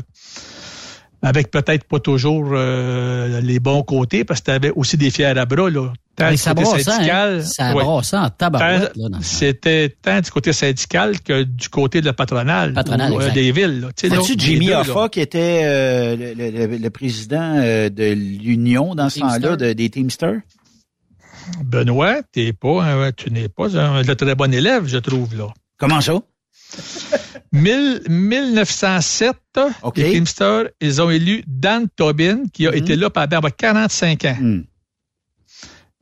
[1.21, 5.25] avec peut-être pas toujours euh, les bons côtés, parce que tu avais aussi des fiers
[5.25, 5.69] à bras.
[5.69, 5.91] Là.
[6.15, 7.41] Tant Mais du ça côté brassait, hein?
[7.41, 7.83] Ça ouais.
[7.83, 8.93] en tabarouette.
[9.21, 13.51] C'était tant du côté syndical que du côté de la patronale, Patronale, ou, euh, des
[13.51, 13.87] villes.
[13.95, 14.73] Tu sais, Jimmy.
[14.73, 19.73] Hoffa qui était euh, le, le- le- le président de l'Union dans ce temps-là, de-
[19.73, 20.39] des Teamsters?
[21.63, 25.35] Benoît, t'es pas, un- tu n'es pas un, de très bon élève, je trouve.
[25.37, 25.47] là.
[25.77, 26.13] Comment ça?
[27.53, 29.35] Mille- 1907,
[29.83, 29.97] OK.
[29.97, 34.37] les Teamsters, ils ont élu Dan Tobin, qui a été là pendant 45 ans.
[34.39, 34.63] Hmm.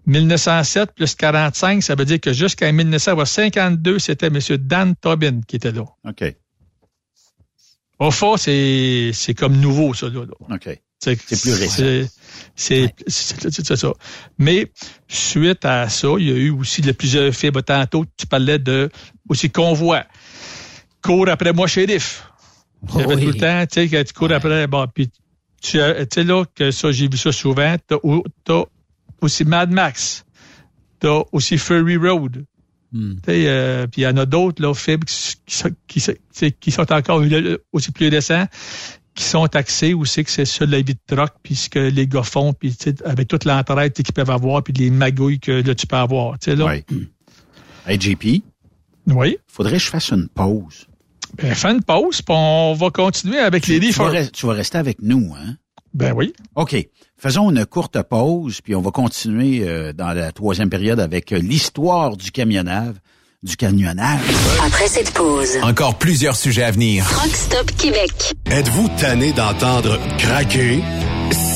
[0.08, 4.40] 1907 plus 45, ça veut dire que jusqu'en 1952, c'était M.
[4.60, 5.86] Dan Tobin qui était là.
[6.08, 6.36] OK.
[7.98, 10.22] OFA, c'est, c'est comme nouveau, ça, là.
[10.52, 10.80] OK.
[11.00, 12.10] C'est plus récent.
[12.56, 13.94] C'est c'est ça.
[14.40, 14.72] Mais
[15.08, 17.62] suite à ça, il y a eu aussi de plusieurs fibres.
[17.62, 18.90] Tantôt, tu parlais de
[19.30, 20.04] aussi convoi.
[21.06, 22.28] Cours après moi, shérif.
[22.94, 23.04] Oui.
[23.04, 24.68] tout le temps, tu sais, que tu cours après.
[24.68, 25.10] Bon, puis
[25.62, 27.76] tu as- tu sais, là, que ça, j'ai vu ça souvent.
[27.88, 27.98] T'as
[28.44, 28.64] t'as
[29.22, 30.26] aussi Mad Max.
[31.00, 32.46] T'as aussi Furry Road.
[32.94, 36.16] Tu sais, euh, puis il y en a d'autres, là, fibres qui, qui, sont-
[36.60, 38.46] qui, encore euh, aussi plus récents,
[39.14, 42.08] qui sont taxés aussi, que c'est ça la vie de troc, puis ce que les
[42.08, 45.52] gars font, puis tu sais, avec toute l'entraide qu'ils peuvent avoir, puis les magouilles que
[45.52, 46.40] là, tu peux avoir.
[46.40, 46.66] Tu sais, là.
[46.68, 47.08] Oui.
[47.86, 48.44] Hey, JP,
[49.08, 49.38] Oui.
[49.48, 50.88] faudrait que je fasse une pause.
[51.42, 54.24] Ben, fais une pause, puis on va continuer avec les Tu vas, livres.
[54.28, 55.56] re- tu vas rester avec nous, hein?
[55.94, 56.34] Ben oui.
[56.56, 56.76] OK.
[57.18, 61.38] Faisons une courte pause, puis on va continuer euh, dans la troisième période avec euh,
[61.40, 62.96] l'histoire du camionnage.
[63.44, 64.20] Du camionnage.
[64.66, 67.06] Après cette pause, Encore plusieurs sujets à venir.
[67.08, 68.12] Truck Stop Québec.
[68.50, 70.80] Êtes-vous tanné d'entendre craquer,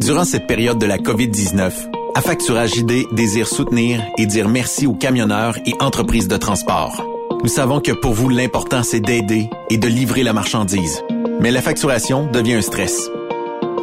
[0.00, 1.72] Durant cette période de la COVID-19,
[2.16, 7.04] Affacturage JD désire soutenir et dire merci aux camionneurs et entreprises de transport.
[7.42, 11.02] Nous savons que pour vous, l'important, c'est d'aider et de livrer la marchandise.
[11.42, 13.10] Mais la facturation devient un stress.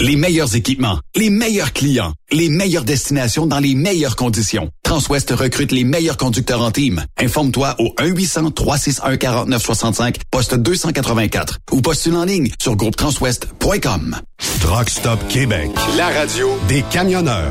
[0.00, 4.70] Les meilleurs équipements, les meilleurs clients, les meilleures destinations dans les meilleures conditions.
[5.00, 7.02] Transwest recrute les meilleurs conducteurs en team.
[7.18, 14.18] Informe-toi au 1-800-361-4965, poste 284 ou postule en ligne sur groupetranswest.com.
[14.60, 17.50] Truck Stop Québec, la radio des camionneurs.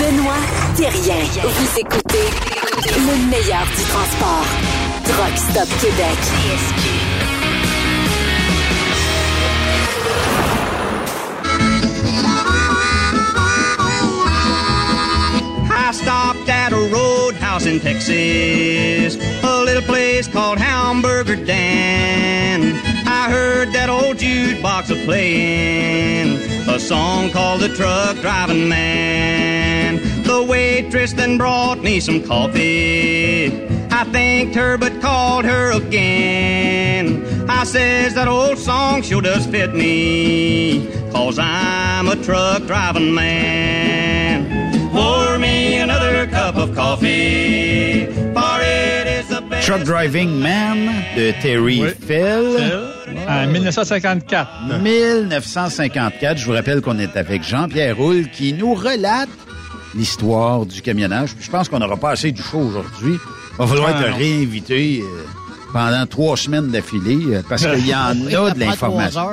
[0.00, 0.34] Benoît
[0.76, 1.14] Thérien.
[1.44, 2.26] Vous écoutez
[2.86, 4.46] le meilleur du transport.
[5.04, 6.18] Truck Stop Québec.
[16.46, 16.63] At
[17.54, 22.74] a roadhouse in Texas, a little place called Hamburger Dan.
[23.06, 30.00] I heard that old jukebox a playing a song called The Truck Driving Man.
[30.24, 33.46] The waitress then brought me some coffee.
[33.90, 37.22] I thanked her but called her again.
[37.48, 44.33] I says that old song sure does fit me, cause I'm a truck driving man.
[46.64, 49.66] Of coffee, for it is the best.
[49.66, 51.88] Truck Driving Man de Terry Oui.
[52.06, 52.46] Fell.
[53.28, 54.48] En 1954.
[54.82, 56.38] 1954.
[56.38, 59.28] Je vous rappelle qu'on est avec Jean-Pierre Roule qui nous relate
[59.94, 61.30] l'histoire du camionnage.
[61.40, 63.14] Je pense qu'on n'aura pas assez du show aujourd'hui.
[63.52, 64.16] Il va falloir Ah, te non.
[64.16, 65.24] réinviter euh,
[65.72, 69.26] pendant trois semaines d'affilée euh, parce qu'il y en a de l'information.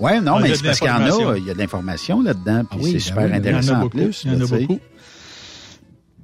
[0.00, 2.22] Ouais, non, Ah, mais c'est parce qu'il y en a, il y a de l'information
[2.22, 4.22] là-dedans, puis oui, c'est ben super oui, il y en a intéressant en beaucoup, plus.
[4.24, 4.80] Il y en a beaucoup.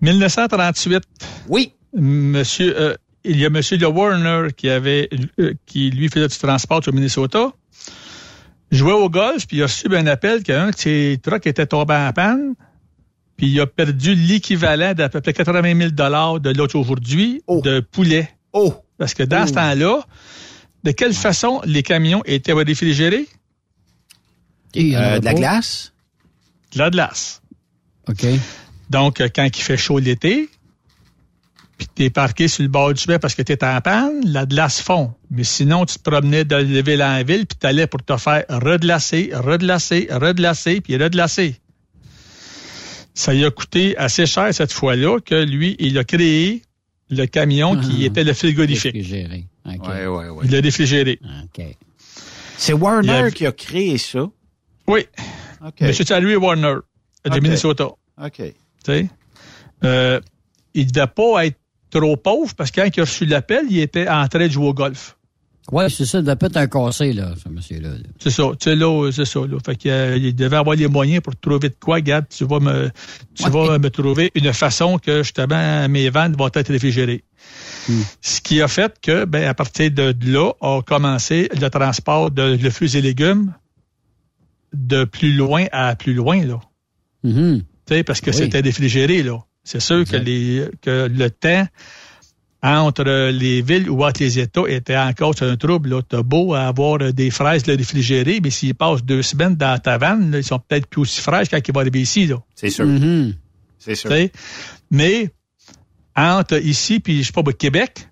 [0.04, 1.02] 1938.
[1.48, 1.72] Oui.
[1.94, 2.94] Monsieur, euh,
[3.24, 5.08] il y a Monsieur Le Warner qui avait,
[5.40, 7.52] euh, qui lui faisait du transport au Minnesota.
[8.70, 11.94] Jouait au golf, puis il a reçu un appel qu'un de ses trucks était tombé
[11.94, 12.54] en panne,
[13.36, 17.80] puis il a perdu l'équivalent d'à peu près 80 000 dollars de l'autre aujourd'hui de
[17.80, 18.28] poulet.
[18.52, 18.74] Oh!
[18.98, 19.56] Parce que dans ce Oh.
[19.56, 20.00] temps-là,
[20.82, 23.26] de quelle façon les camions étaient réfrigérés?
[24.74, 25.92] Il y en Euh, avait de la glace?
[26.74, 27.42] De la glace.
[28.08, 28.26] OK.
[28.90, 30.48] Donc, euh, quand il fait chaud l'été,
[31.78, 34.80] puis t'es parqué sur le bord du chemin parce que t'es en panne, la glace
[34.80, 35.12] fond.
[35.30, 39.30] Mais sinon, tu te promenais de ville en ville, puis t'allais pour te faire redlacer,
[39.34, 41.56] redlacer, redlacer, puis redlacer.
[43.14, 46.62] Ça lui a coûté assez cher cette fois-là que lui, il a créé
[47.10, 48.06] le camion qui Ah.
[48.06, 48.92] était le frigorifique.
[48.94, 49.46] Réfrigéré.
[49.66, 49.86] OK.
[49.88, 50.44] Ouais, ouais, ouais.
[50.46, 51.18] Il l'a réfrigéré.
[51.44, 51.64] OK.
[52.56, 54.26] C'est Warner a- qui a créé ça?
[54.86, 55.06] Oui.
[55.64, 55.80] OK.
[55.80, 56.76] Monsieur Charlie Warner,
[57.24, 57.40] de.
[57.40, 57.88] Minnesota.
[58.22, 58.42] OK.
[58.84, 59.08] Tu sais.
[59.84, 60.20] Euh,
[60.74, 61.58] il ne devait pas être
[61.90, 64.68] trop pauvre parce que quand il a reçu l'appel, il était en train de jouer
[64.68, 65.16] au golf.
[65.72, 67.88] Oui, c'est ça, il doit peut-être un cassé, là, ce monsieur-là.
[67.88, 68.04] là.
[68.18, 69.56] C'est ça, tu sais, là, c'est ça, là.
[69.64, 72.60] Fait qu'il euh, il devait avoir les moyens pour trouver de quoi, Gad, tu vas
[72.60, 72.90] me,
[73.34, 77.24] tu vas me trouver une façon que, justement, mes ventes vont être réfrigérées.
[78.20, 82.56] Ce qui a fait que, ben, à partir de là, a commencé le transport de,
[82.56, 83.54] de fruits et légumes
[84.74, 86.60] de plus loin à plus loin, là.
[87.24, 87.62] Mm-hmm.
[88.06, 88.36] Parce que Oui.
[88.36, 89.38] c'était réfrigéré, là.
[89.62, 91.66] C'est sûr que, les, que le temps
[92.62, 95.90] entre les villes ou entre les États était encore sur un trouble.
[95.90, 96.02] Là.
[96.02, 100.30] T'as beau avoir des fraises là, réfrigérées, mais s'ils passent deux semaines dans ta vanne,
[100.30, 102.26] là, ils sont peut-être plus aussi fraîches quand ils vont arriver ici.
[102.26, 102.36] Là.
[102.54, 102.86] C'est sûr.
[102.86, 103.34] Mm-hmm.
[103.78, 104.10] C'est sûr.
[104.10, 104.30] Tu?
[104.90, 105.30] Mais
[106.16, 108.08] entre ici puis je sais pas, au Québec,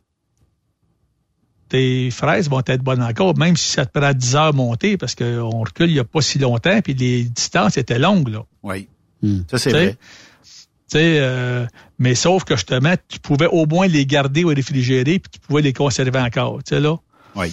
[1.70, 4.99] tes fraises vont être bonnes encore, même si ça te prend 10 heures à monter,
[4.99, 8.28] parce qu'on recule il n'y a pas si longtemps, puis les distances étaient longues.
[8.28, 8.44] Là.
[8.62, 8.86] Oui.
[9.23, 9.40] Mm.
[9.51, 9.97] Ça, c'est vrai.
[10.43, 11.66] Tu sais, euh,
[11.99, 15.62] mais sauf que justement, tu pouvais au moins les garder au réfrigéré, puis tu pouvais
[15.62, 16.62] les conserver encore.
[16.62, 16.97] Tu sais, là.
[17.35, 17.53] Oui.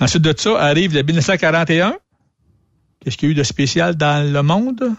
[0.00, 1.96] Ensuite de ça, arrive le 1941.
[3.00, 4.94] Qu'est-ce qu'il y a eu de spécial dans le monde?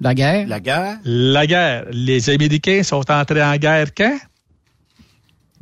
[0.00, 0.46] La guerre?
[0.48, 0.98] La guerre?
[1.04, 1.86] La guerre.
[1.90, 4.18] Les Américains sont entrés en guerre quand?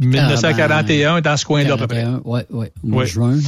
[0.01, 2.07] 1941, dans ce coin-là, à peu près.
[2.25, 2.67] Oui, oui.
[2.83, 3.39] Mois de juin.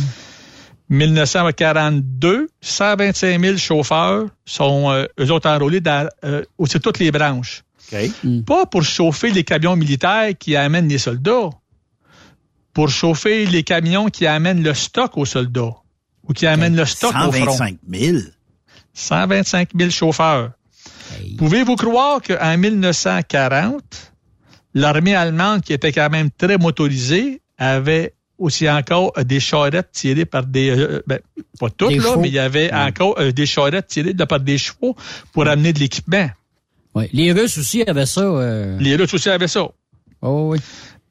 [0.88, 7.64] 1942, 125 000 chauffeurs sont, euh, eux autres, enrôlés dans euh, aussi toutes les branches.
[7.92, 8.44] OK.
[8.46, 11.50] Pas pour chauffer les camions militaires qui amènent les soldats,
[12.72, 15.74] pour chauffer les camions qui amènent le stock aux soldats
[16.28, 17.56] ou qui amènent le stock au front.
[17.56, 18.18] 125 000.
[18.92, 20.52] 125 000 chauffeurs.
[21.38, 24.12] Pouvez-vous croire qu'en 1940,
[24.74, 30.24] l'armée allemande, qui était quand même très motorisée, avait aussi encore euh, des charrettes tirées
[30.26, 30.70] par des...
[30.70, 31.18] euh, ben,
[31.58, 32.20] pas toutes, Des là, chevaux.
[32.20, 34.94] mais il y avait encore euh, des charrettes tirées de par des chevaux
[35.32, 36.28] pour amener de l'équipement.
[36.94, 37.08] Ouais.
[37.12, 38.20] Les Russes aussi avaient ça.
[38.22, 39.68] euh, Les Russes aussi avaient ça.
[40.22, 40.58] Oh, oui.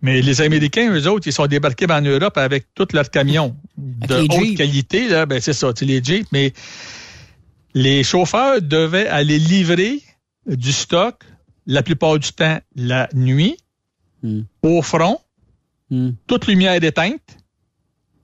[0.01, 4.15] Mais les Américains, eux autres, ils sont débarqués en Europe avec tous leurs camions de
[4.29, 5.07] haute qualité.
[5.07, 6.27] Là, ben c'est ça, c'est les Jeeps.
[6.31, 6.53] Mais
[7.73, 10.01] les chauffeurs devaient aller livrer
[10.45, 11.23] du stock
[11.65, 13.57] la plupart du temps la nuit,
[14.23, 14.41] Hmm.
[14.63, 15.19] au front,
[15.91, 16.11] Hmm.
[16.25, 17.21] toute lumière éteinte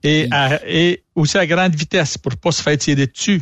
[0.02, 3.40] et, à- et aussi à grande vitesse pour pas se faire tirer dessus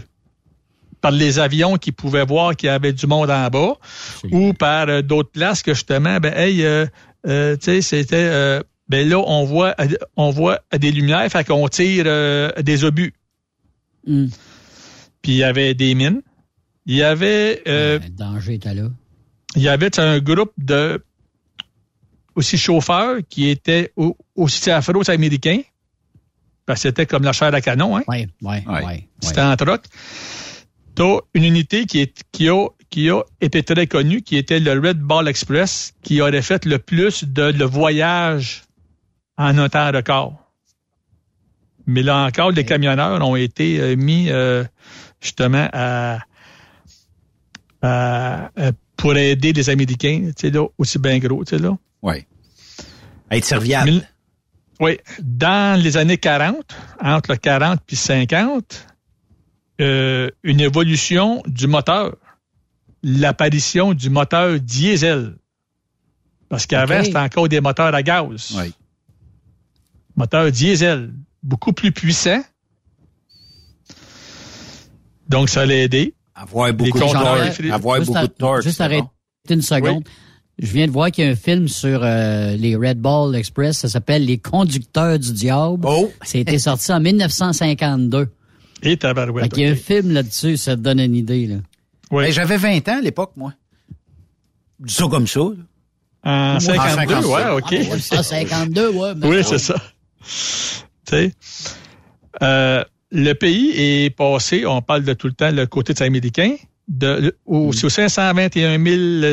[1.01, 3.78] par les avions qui pouvaient voir qu'il y avait du monde en bas
[4.30, 6.84] ou par euh, d'autres places que justement, ben, hey, euh,
[7.26, 9.74] euh, tu sais, c'était, ben là, on voit,
[10.16, 12.05] on voit des lumières, fait qu'on tire
[12.62, 13.14] des obus.
[14.06, 14.26] Hmm.
[15.22, 16.20] Puis il y avait des mines.
[16.84, 18.88] Il y avait, Le danger était là.
[19.56, 21.02] il y avait un groupe de
[22.35, 25.61] aussi chauffeurs qui étaient au- aussi afro-américains.
[26.66, 28.02] Parce que c'était comme la chair à canon, hein?
[28.09, 29.09] Oui, oui, oui.
[29.20, 29.82] C'était en troc.
[30.94, 34.73] T'as une unité qui, est, qui, a, qui a été très connue, qui était le
[34.78, 38.62] Red Ball Express, qui aurait fait le plus de le voyage
[39.39, 40.35] en un temps record.
[41.86, 44.62] Mais là encore, les camionneurs ont été euh, mis euh,
[45.20, 46.19] justement à,
[47.82, 51.77] à- à- pour aider les Américains, tu sais, là, aussi bien gros, tu sais, là.
[52.02, 52.24] Oui.
[53.31, 53.90] Être serviable.
[53.90, 54.09] Mille-
[54.81, 54.98] Oui.
[55.20, 58.86] Dans les années 40, entre le 40 puis 50,
[59.81, 62.16] euh, une évolution du moteur.
[63.02, 65.36] L'apparition du moteur diesel.
[66.48, 68.52] Parce qu'avant, c'était encore des moteurs à gaz.
[68.56, 68.74] Oui.
[70.16, 71.12] Moteur diesel.
[71.43, 72.43] Beaucoup plus puissant.
[75.28, 76.14] Donc, ça l'a aidé.
[76.35, 77.70] Avoir beaucoup de.
[77.72, 78.62] Avoir Juste beaucoup de torque.
[78.62, 79.55] Juste c'est arrête bon.
[79.55, 80.09] une seconde.
[80.61, 83.78] Je viens de voir qu'il y a un film sur euh, les Red Ball Express.
[83.78, 85.87] Ça s'appelle Les conducteurs du diable.
[85.89, 86.12] Oh!
[86.23, 88.28] C'était sorti en 1952.
[88.82, 89.45] Et tabarouette.
[89.45, 91.47] Fait qu'il y a un film là-dessus, ça te donne une idée.
[91.47, 91.57] Là.
[92.11, 92.24] Oui.
[92.24, 93.55] Hey, J'avais 20 ans à l'époque, moi.
[94.87, 95.41] Ça comme ça.
[95.41, 96.57] là.
[96.57, 97.57] En 52, ouais, 52.
[97.57, 97.65] OK.
[97.73, 99.15] Ah, 1952, ouais.
[99.16, 99.77] mais Oui, c'est ça.
[100.23, 101.32] Tu sais,
[102.43, 106.57] euh, le pays est passé, on parle de tout le temps le côté des Américains,
[106.91, 108.85] de, au, sur 521 000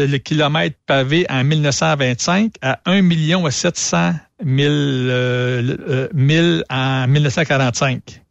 [0.07, 4.13] le kilomètres pavés en 1925 à 1 million 700
[4.45, 8.21] 000, euh, euh, 1000 en 1945.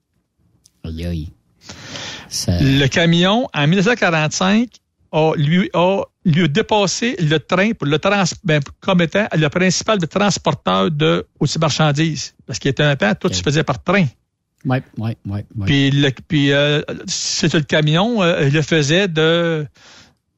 [0.84, 1.28] Aïe, aïe.
[2.28, 4.68] Ça- Le camion, en 1945,
[5.12, 9.48] a, lui, a, lui a dépassé le train pour le trans, ben, comme étant le
[9.48, 12.34] principal transporteur de aussi marchandises.
[12.46, 14.04] Parce qu'il était un temps, tout se faisait par train.
[14.98, 15.64] Ouais, ouais, ouais.
[15.66, 19.66] Puis, le, puis euh, le camion euh, le faisait de,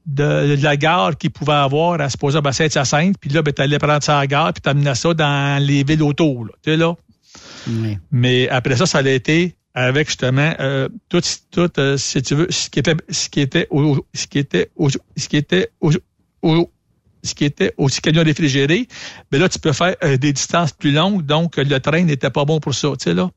[0.06, 3.16] de, de la gare qu'il pouvait avoir à se poser à Saint-Hyacinthe.
[3.18, 6.02] Puis là, ben, t'allais prendre ça à la gare, puis t'amenais ça dans les villes
[6.02, 6.44] autour.
[6.44, 6.94] Là, tu sais, là.
[8.10, 12.46] Mais après ça, ça a été avec justement euh, tout, tout euh, si tu veux,
[12.50, 15.92] ce qui était, ce qui était, au, ce qui était, au, ce qui était au,
[16.42, 16.70] au-
[17.22, 18.88] ce qui était aussi camion réfrigéré,
[19.30, 22.44] mais là, tu peux faire euh, des distances plus longues, donc le train n'était pas
[22.44, 23.30] bon pour ça, tu sais, là.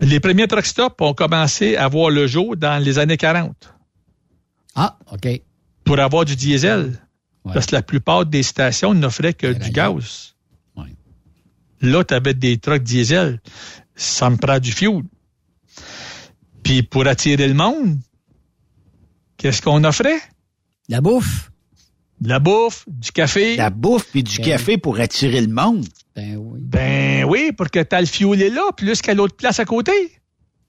[0.00, 3.74] Les premiers truck stops ont commencé à voir le jour dans les années 40.
[4.74, 5.28] Ah, OK.
[5.84, 6.98] Pour avoir du diesel.
[7.44, 10.34] Parce que la plupart des stations n'offraient que du gaz.
[11.82, 13.40] Là, tu avais des trucks diesel.
[13.94, 15.02] Ça me prend du fuel.
[16.62, 17.98] Puis pour attirer le monde,
[19.38, 20.20] qu'est-ce qu'on offrait?
[20.88, 21.50] La bouffe.
[22.20, 23.56] De la bouffe, du café.
[23.56, 25.86] La bouffe puis du Ben café pour attirer le monde.
[26.20, 26.60] Ben oui.
[26.62, 29.92] Ben oui, pour que tu le fuel est là, plus qu'à l'autre place à côté.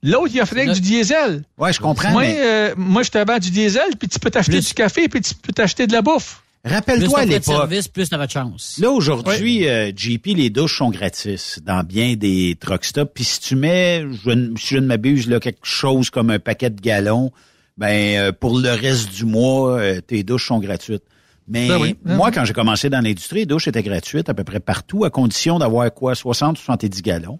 [0.02, 1.44] L'autre, il offrait que du diesel.
[1.58, 2.10] Ouais, je comprends.
[2.10, 5.08] Moi, mais euh, moi je te vends du diesel, puis tu peux t'acheter du café,
[5.08, 6.42] puis tu peux t'acheter de la bouffe.
[6.64, 7.56] Rappelle-toi à plus t'as de l'époque.
[7.56, 8.78] service, plus de chance.
[8.80, 13.10] Là, aujourd'hui, euh, JP, les douches sont gratis dans bien des truck stops.
[13.12, 16.70] Puis si tu mets, je, si je ne m'abuse, là, quelque chose comme un paquet
[16.70, 17.32] de gallons,
[17.78, 21.02] ben euh, pour le reste du mois, euh, tes douches sont gratuites.
[21.48, 22.32] Mais Ben oui, ben moi, oui.
[22.34, 25.58] quand j'ai commencé dans l'industrie, les douches étaient gratuites à peu près partout, à condition
[25.58, 27.38] d'avoir quoi, 60 70 gallons.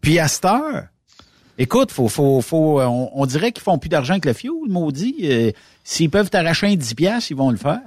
[0.00, 0.84] Puis à cette heure,
[1.58, 4.68] écoute, faut, faut, faut, euh, on, on dirait qu'ils font plus d'argent que le fioul,
[4.70, 5.16] maudit.
[5.24, 5.50] Euh,
[5.82, 7.80] S'ils peuvent t'arracher un 10 piastres, ils vont le faire.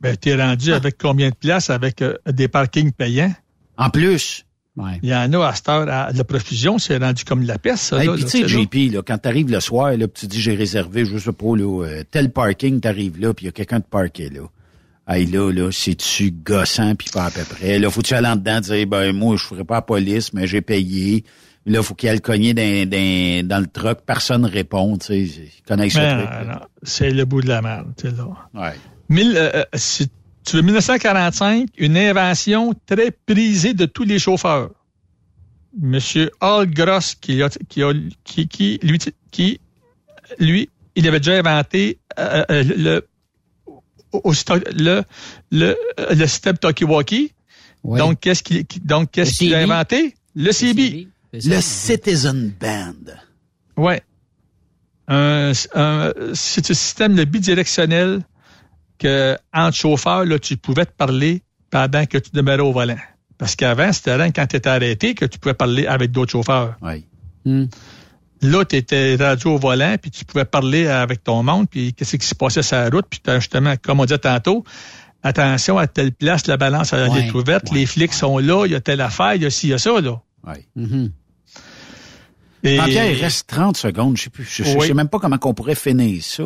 [0.00, 3.34] Ben, t'es rendu avec combien de places avec euh, des parkings payants?
[3.76, 4.44] En plus.
[5.02, 7.58] Il y en a à cette heure, à la profusion, c'est rendu comme de la
[7.58, 7.98] peste, ça.
[8.00, 8.48] Hey, là, puis tu sais.
[8.48, 11.54] JP, là, quand t'arrives le soir, là, puis tu dis j'ai réservé, je sais pas,
[11.56, 14.40] là, tel parking, t'arrives là, puis il y a quelqu'un de parqué là.
[15.08, 17.78] Hey, là, là, c'est-tu gossant, puis pas à peu près?
[17.78, 20.60] Là, faut-tu aller en dedans dire, ben, moi, je ferai pas la police, mais j'ai
[20.60, 21.24] payé.
[21.66, 25.62] Là, faut qu'il aille cogner dans, dans, dans le truck, personne répond, tu sais, ils
[25.66, 26.62] connaissent Mais ce truc.
[26.84, 28.26] c'est le bout de la merde, tu sais, là.
[28.54, 28.74] Ouais.
[29.08, 30.08] Mille- euh, euh, si
[30.44, 34.70] tu veux 1945, une invention très prisée de tous les chauffeurs.
[35.78, 37.92] Monsieur Hall Gross, qui, a, qui, a-
[38.24, 38.98] qui, qui, lui,
[39.30, 39.60] qui,
[40.38, 43.06] lui, il avait déjà inventé euh, euh, le,
[44.12, 44.32] au-
[44.76, 45.02] le,
[45.50, 45.66] le,
[45.98, 47.32] euh, le système Talkie-Walkie.
[47.98, 50.14] Donc, qu'est-ce qu'il, qui- donc, qu'est-ce qu'il a inventé?
[50.34, 51.08] Le CB.
[51.32, 53.12] Le Citizen Band.
[53.76, 54.02] Ouais.
[55.08, 58.20] Un, un- c'est un système de bidirectionnel
[58.98, 62.98] que entre chauffeurs, là, tu pouvais te parler pendant que tu demeurais au volant.
[63.38, 66.76] Parce qu'avant, c'était rien quand tu étais arrêté que tu pouvais parler avec d'autres chauffeurs.
[66.82, 67.06] Oui.
[68.42, 72.16] Là, tu étais rendu au volant, puis tu pouvais parler avec ton monde, puis qu'est-ce
[72.16, 74.64] qui se passait sur la route, puis t'as justement, comme on disait tantôt,
[75.22, 78.72] attention à telle place, la balance elle Ouais, est ouverte, les flics sont là, il
[78.72, 80.20] y a telle affaire, il y a ci, il y a ça, là.
[80.46, 81.10] Oui.
[82.62, 84.16] Et- Jean-Pierre, il reste 30 secondes.
[84.16, 84.44] Je sais plus.
[84.44, 84.86] Je, je Oui.
[84.88, 86.44] sais même pas comment qu'on pourrait finir ça.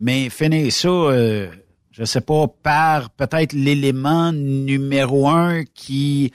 [0.00, 1.48] Mais finir ça, euh,
[1.90, 6.32] je sais pas, par peut-être l'élément numéro un qui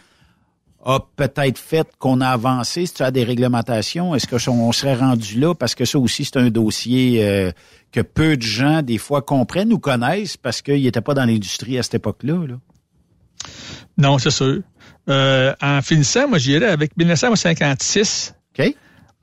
[0.85, 2.85] a peut-être fait qu'on a avancé.
[2.85, 5.53] Si tu as des réglementations, est-ce que on serait rendu là?
[5.55, 7.51] Parce que ça aussi, c'est un dossier euh,
[7.91, 11.77] que peu de gens, des fois, comprennent ou connaissent parce qu'ils n'étaient pas dans l'industrie
[11.77, 12.45] à cette époque-là.
[12.47, 12.55] Là.
[13.97, 14.61] Non, c'est sûr.
[15.09, 18.33] Euh, en finissant, moi, j'irais avec 1956.
[18.57, 18.75] OK.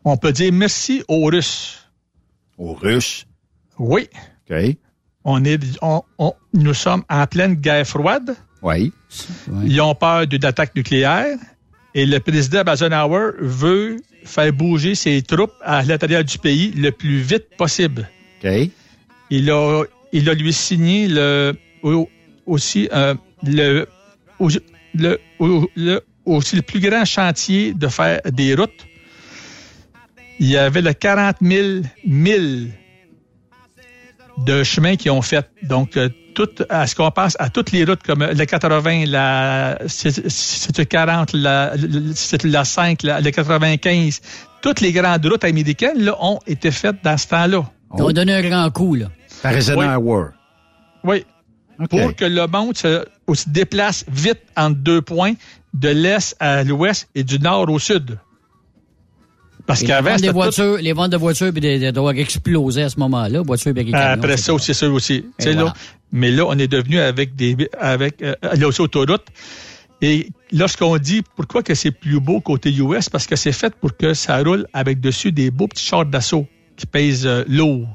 [0.05, 1.79] On peut dire merci aux Russes.
[2.59, 3.27] Aux Russes?
[3.79, 4.09] Oui.
[4.51, 4.77] OK.
[5.25, 8.35] On est, on- on- nous sommes en pleine guerre froide.
[8.63, 8.93] Oui.
[9.65, 11.37] Ils ont peur d'une attaque nucléaire.
[11.95, 17.19] Et le président Eisenhower veut faire bouger ses troupes à l'intérieur du pays le plus
[17.19, 18.09] vite possible.
[18.45, 18.51] OK.
[19.31, 19.83] Il a,
[20.13, 22.09] il a lui signé le, au-
[22.47, 23.15] aussi euh,
[23.45, 23.89] le-
[26.25, 28.87] aussi le plus grand chantier de faire des routes.
[30.39, 32.71] Il y avait le 40 000 milles
[34.45, 35.51] de chemins qui ont fait.
[35.63, 39.79] Donc, euh, tout, à ce qu'on pense à toutes les routes comme la 80, la
[39.87, 41.73] c'est c'est 40, la,
[42.15, 44.21] c'est la 5, la, la 95,
[44.63, 47.65] toutes les grandes routes américaines là, ont été faites dans ce temps-là.
[47.91, 49.07] On va donner un grand coup, là.
[49.43, 50.29] Par Eisenhower.
[51.05, 51.25] Oui.
[51.89, 55.33] Pour que le monde se, se déplace vite entre deux points,
[55.75, 58.19] de l'est à l'ouest et du nord au sud.
[59.71, 62.89] Parce les qu'avant, tout- voitures, les ventes de voitures et des, des drogues explosaient à
[62.91, 63.41] ce moment-là.
[63.43, 63.95] Voitures et.
[63.95, 65.25] Après ça aussi, c'est ça aussi.
[65.39, 65.63] Voilà.
[65.65, 65.75] là,
[66.13, 69.27] mais là, on est devenu avec des avec euh, là aussi autoroute.
[70.03, 73.97] Et lorsqu'on dit pourquoi que c'est plus beau côté US, parce que c'est fait pour
[73.97, 77.87] que ça roule avec dessus des beaux petits chars d'assaut qui pèsent euh, lourd.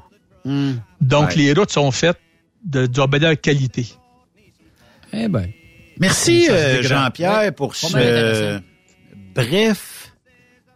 [1.02, 1.36] Donc Ouais.
[1.38, 2.20] les routes sont faites
[2.64, 3.88] de, de meilleure qualité.
[5.12, 5.48] Eh ben.
[6.00, 6.84] Merci euh.
[6.84, 8.60] Jean-Pierre Ouais, pour ce
[9.34, 10.05] bref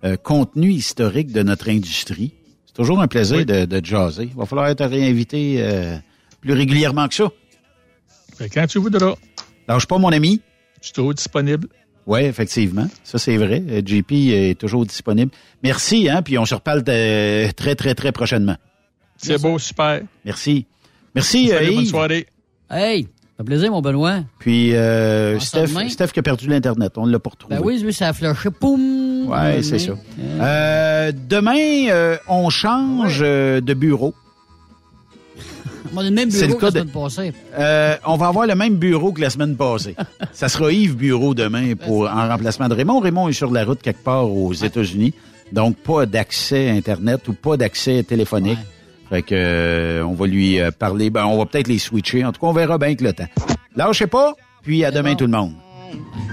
[0.04, 2.34] euh, contenu historique de notre industrie.
[2.66, 4.24] C'est toujours un plaisir de, de jaser.
[4.32, 5.98] Il va falloir être réinvité euh,
[6.42, 7.30] plus régulièrement que ça.
[8.54, 9.16] Quand tu voudras.
[9.68, 10.40] Lâche pas, mon ami.
[10.82, 11.68] Je suis toujours disponible.
[12.08, 12.88] Oui, effectivement.
[13.04, 13.62] Ça, c'est vrai.
[13.70, 15.32] Euh, JP est toujours disponible.
[15.62, 18.56] Merci, hein, puis on se reparle de- très, très, très prochainement.
[19.18, 20.02] C'est beau, super.
[20.24, 20.66] Merci.
[21.14, 21.90] Merci, Salut, euh, bonne Yves.
[21.90, 22.28] soirée.
[22.72, 23.08] Hey!
[23.40, 24.20] Fait plaisir, mon Benoît.
[24.40, 25.90] Puis euh, Steph, demain.
[25.90, 26.94] Steph qui a perdu l'Internet.
[26.98, 27.56] On l'a pas retrouvé.
[27.56, 28.50] Ben oui, lui, ça a flashé.
[28.52, 29.28] Poum!
[29.30, 29.94] Ouais, c'est ça.
[30.40, 34.14] Euh, demain, euh, on change de bureau.
[35.96, 37.34] On a le même bureau le que la de- semaine passée.
[37.58, 39.96] Euh, on va avoir le même bureau que la semaine passée.
[40.34, 43.00] ça sera Yves Bureau demain pour en remplacement de Raymond.
[43.00, 45.14] Raymond est sur la route quelque part aux États-Unis,
[45.52, 48.60] donc pas d'accès Internet ou pas d'accès téléphonique.
[49.10, 51.10] Fait que euh, on va lui euh, parler.
[51.10, 52.24] Ben, on va peut-être les switcher.
[52.26, 53.28] En tout cas, on verra bien avec le temps.
[53.76, 54.34] Lâchez pas.
[54.62, 55.54] Puis à demain tout le monde.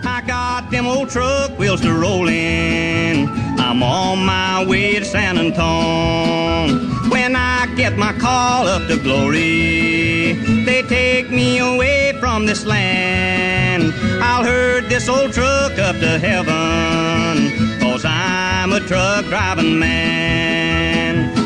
[0.04, 3.28] I got them old truck wheels to roll in.
[3.58, 7.10] I'm on my way to San Antone.
[7.10, 10.34] When I get my call up to glory,
[10.64, 13.94] they take me away from this land.
[14.20, 21.45] I'll herd this old truck up to heaven, cause I'm a truck driving man.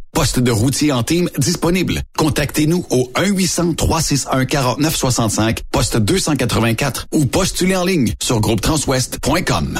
[0.13, 2.01] Poste de routier en team disponible.
[2.17, 9.79] Contactez-nous au 1-800-361-4965, poste 284 ou postulez en ligne sur groupetranswest.com.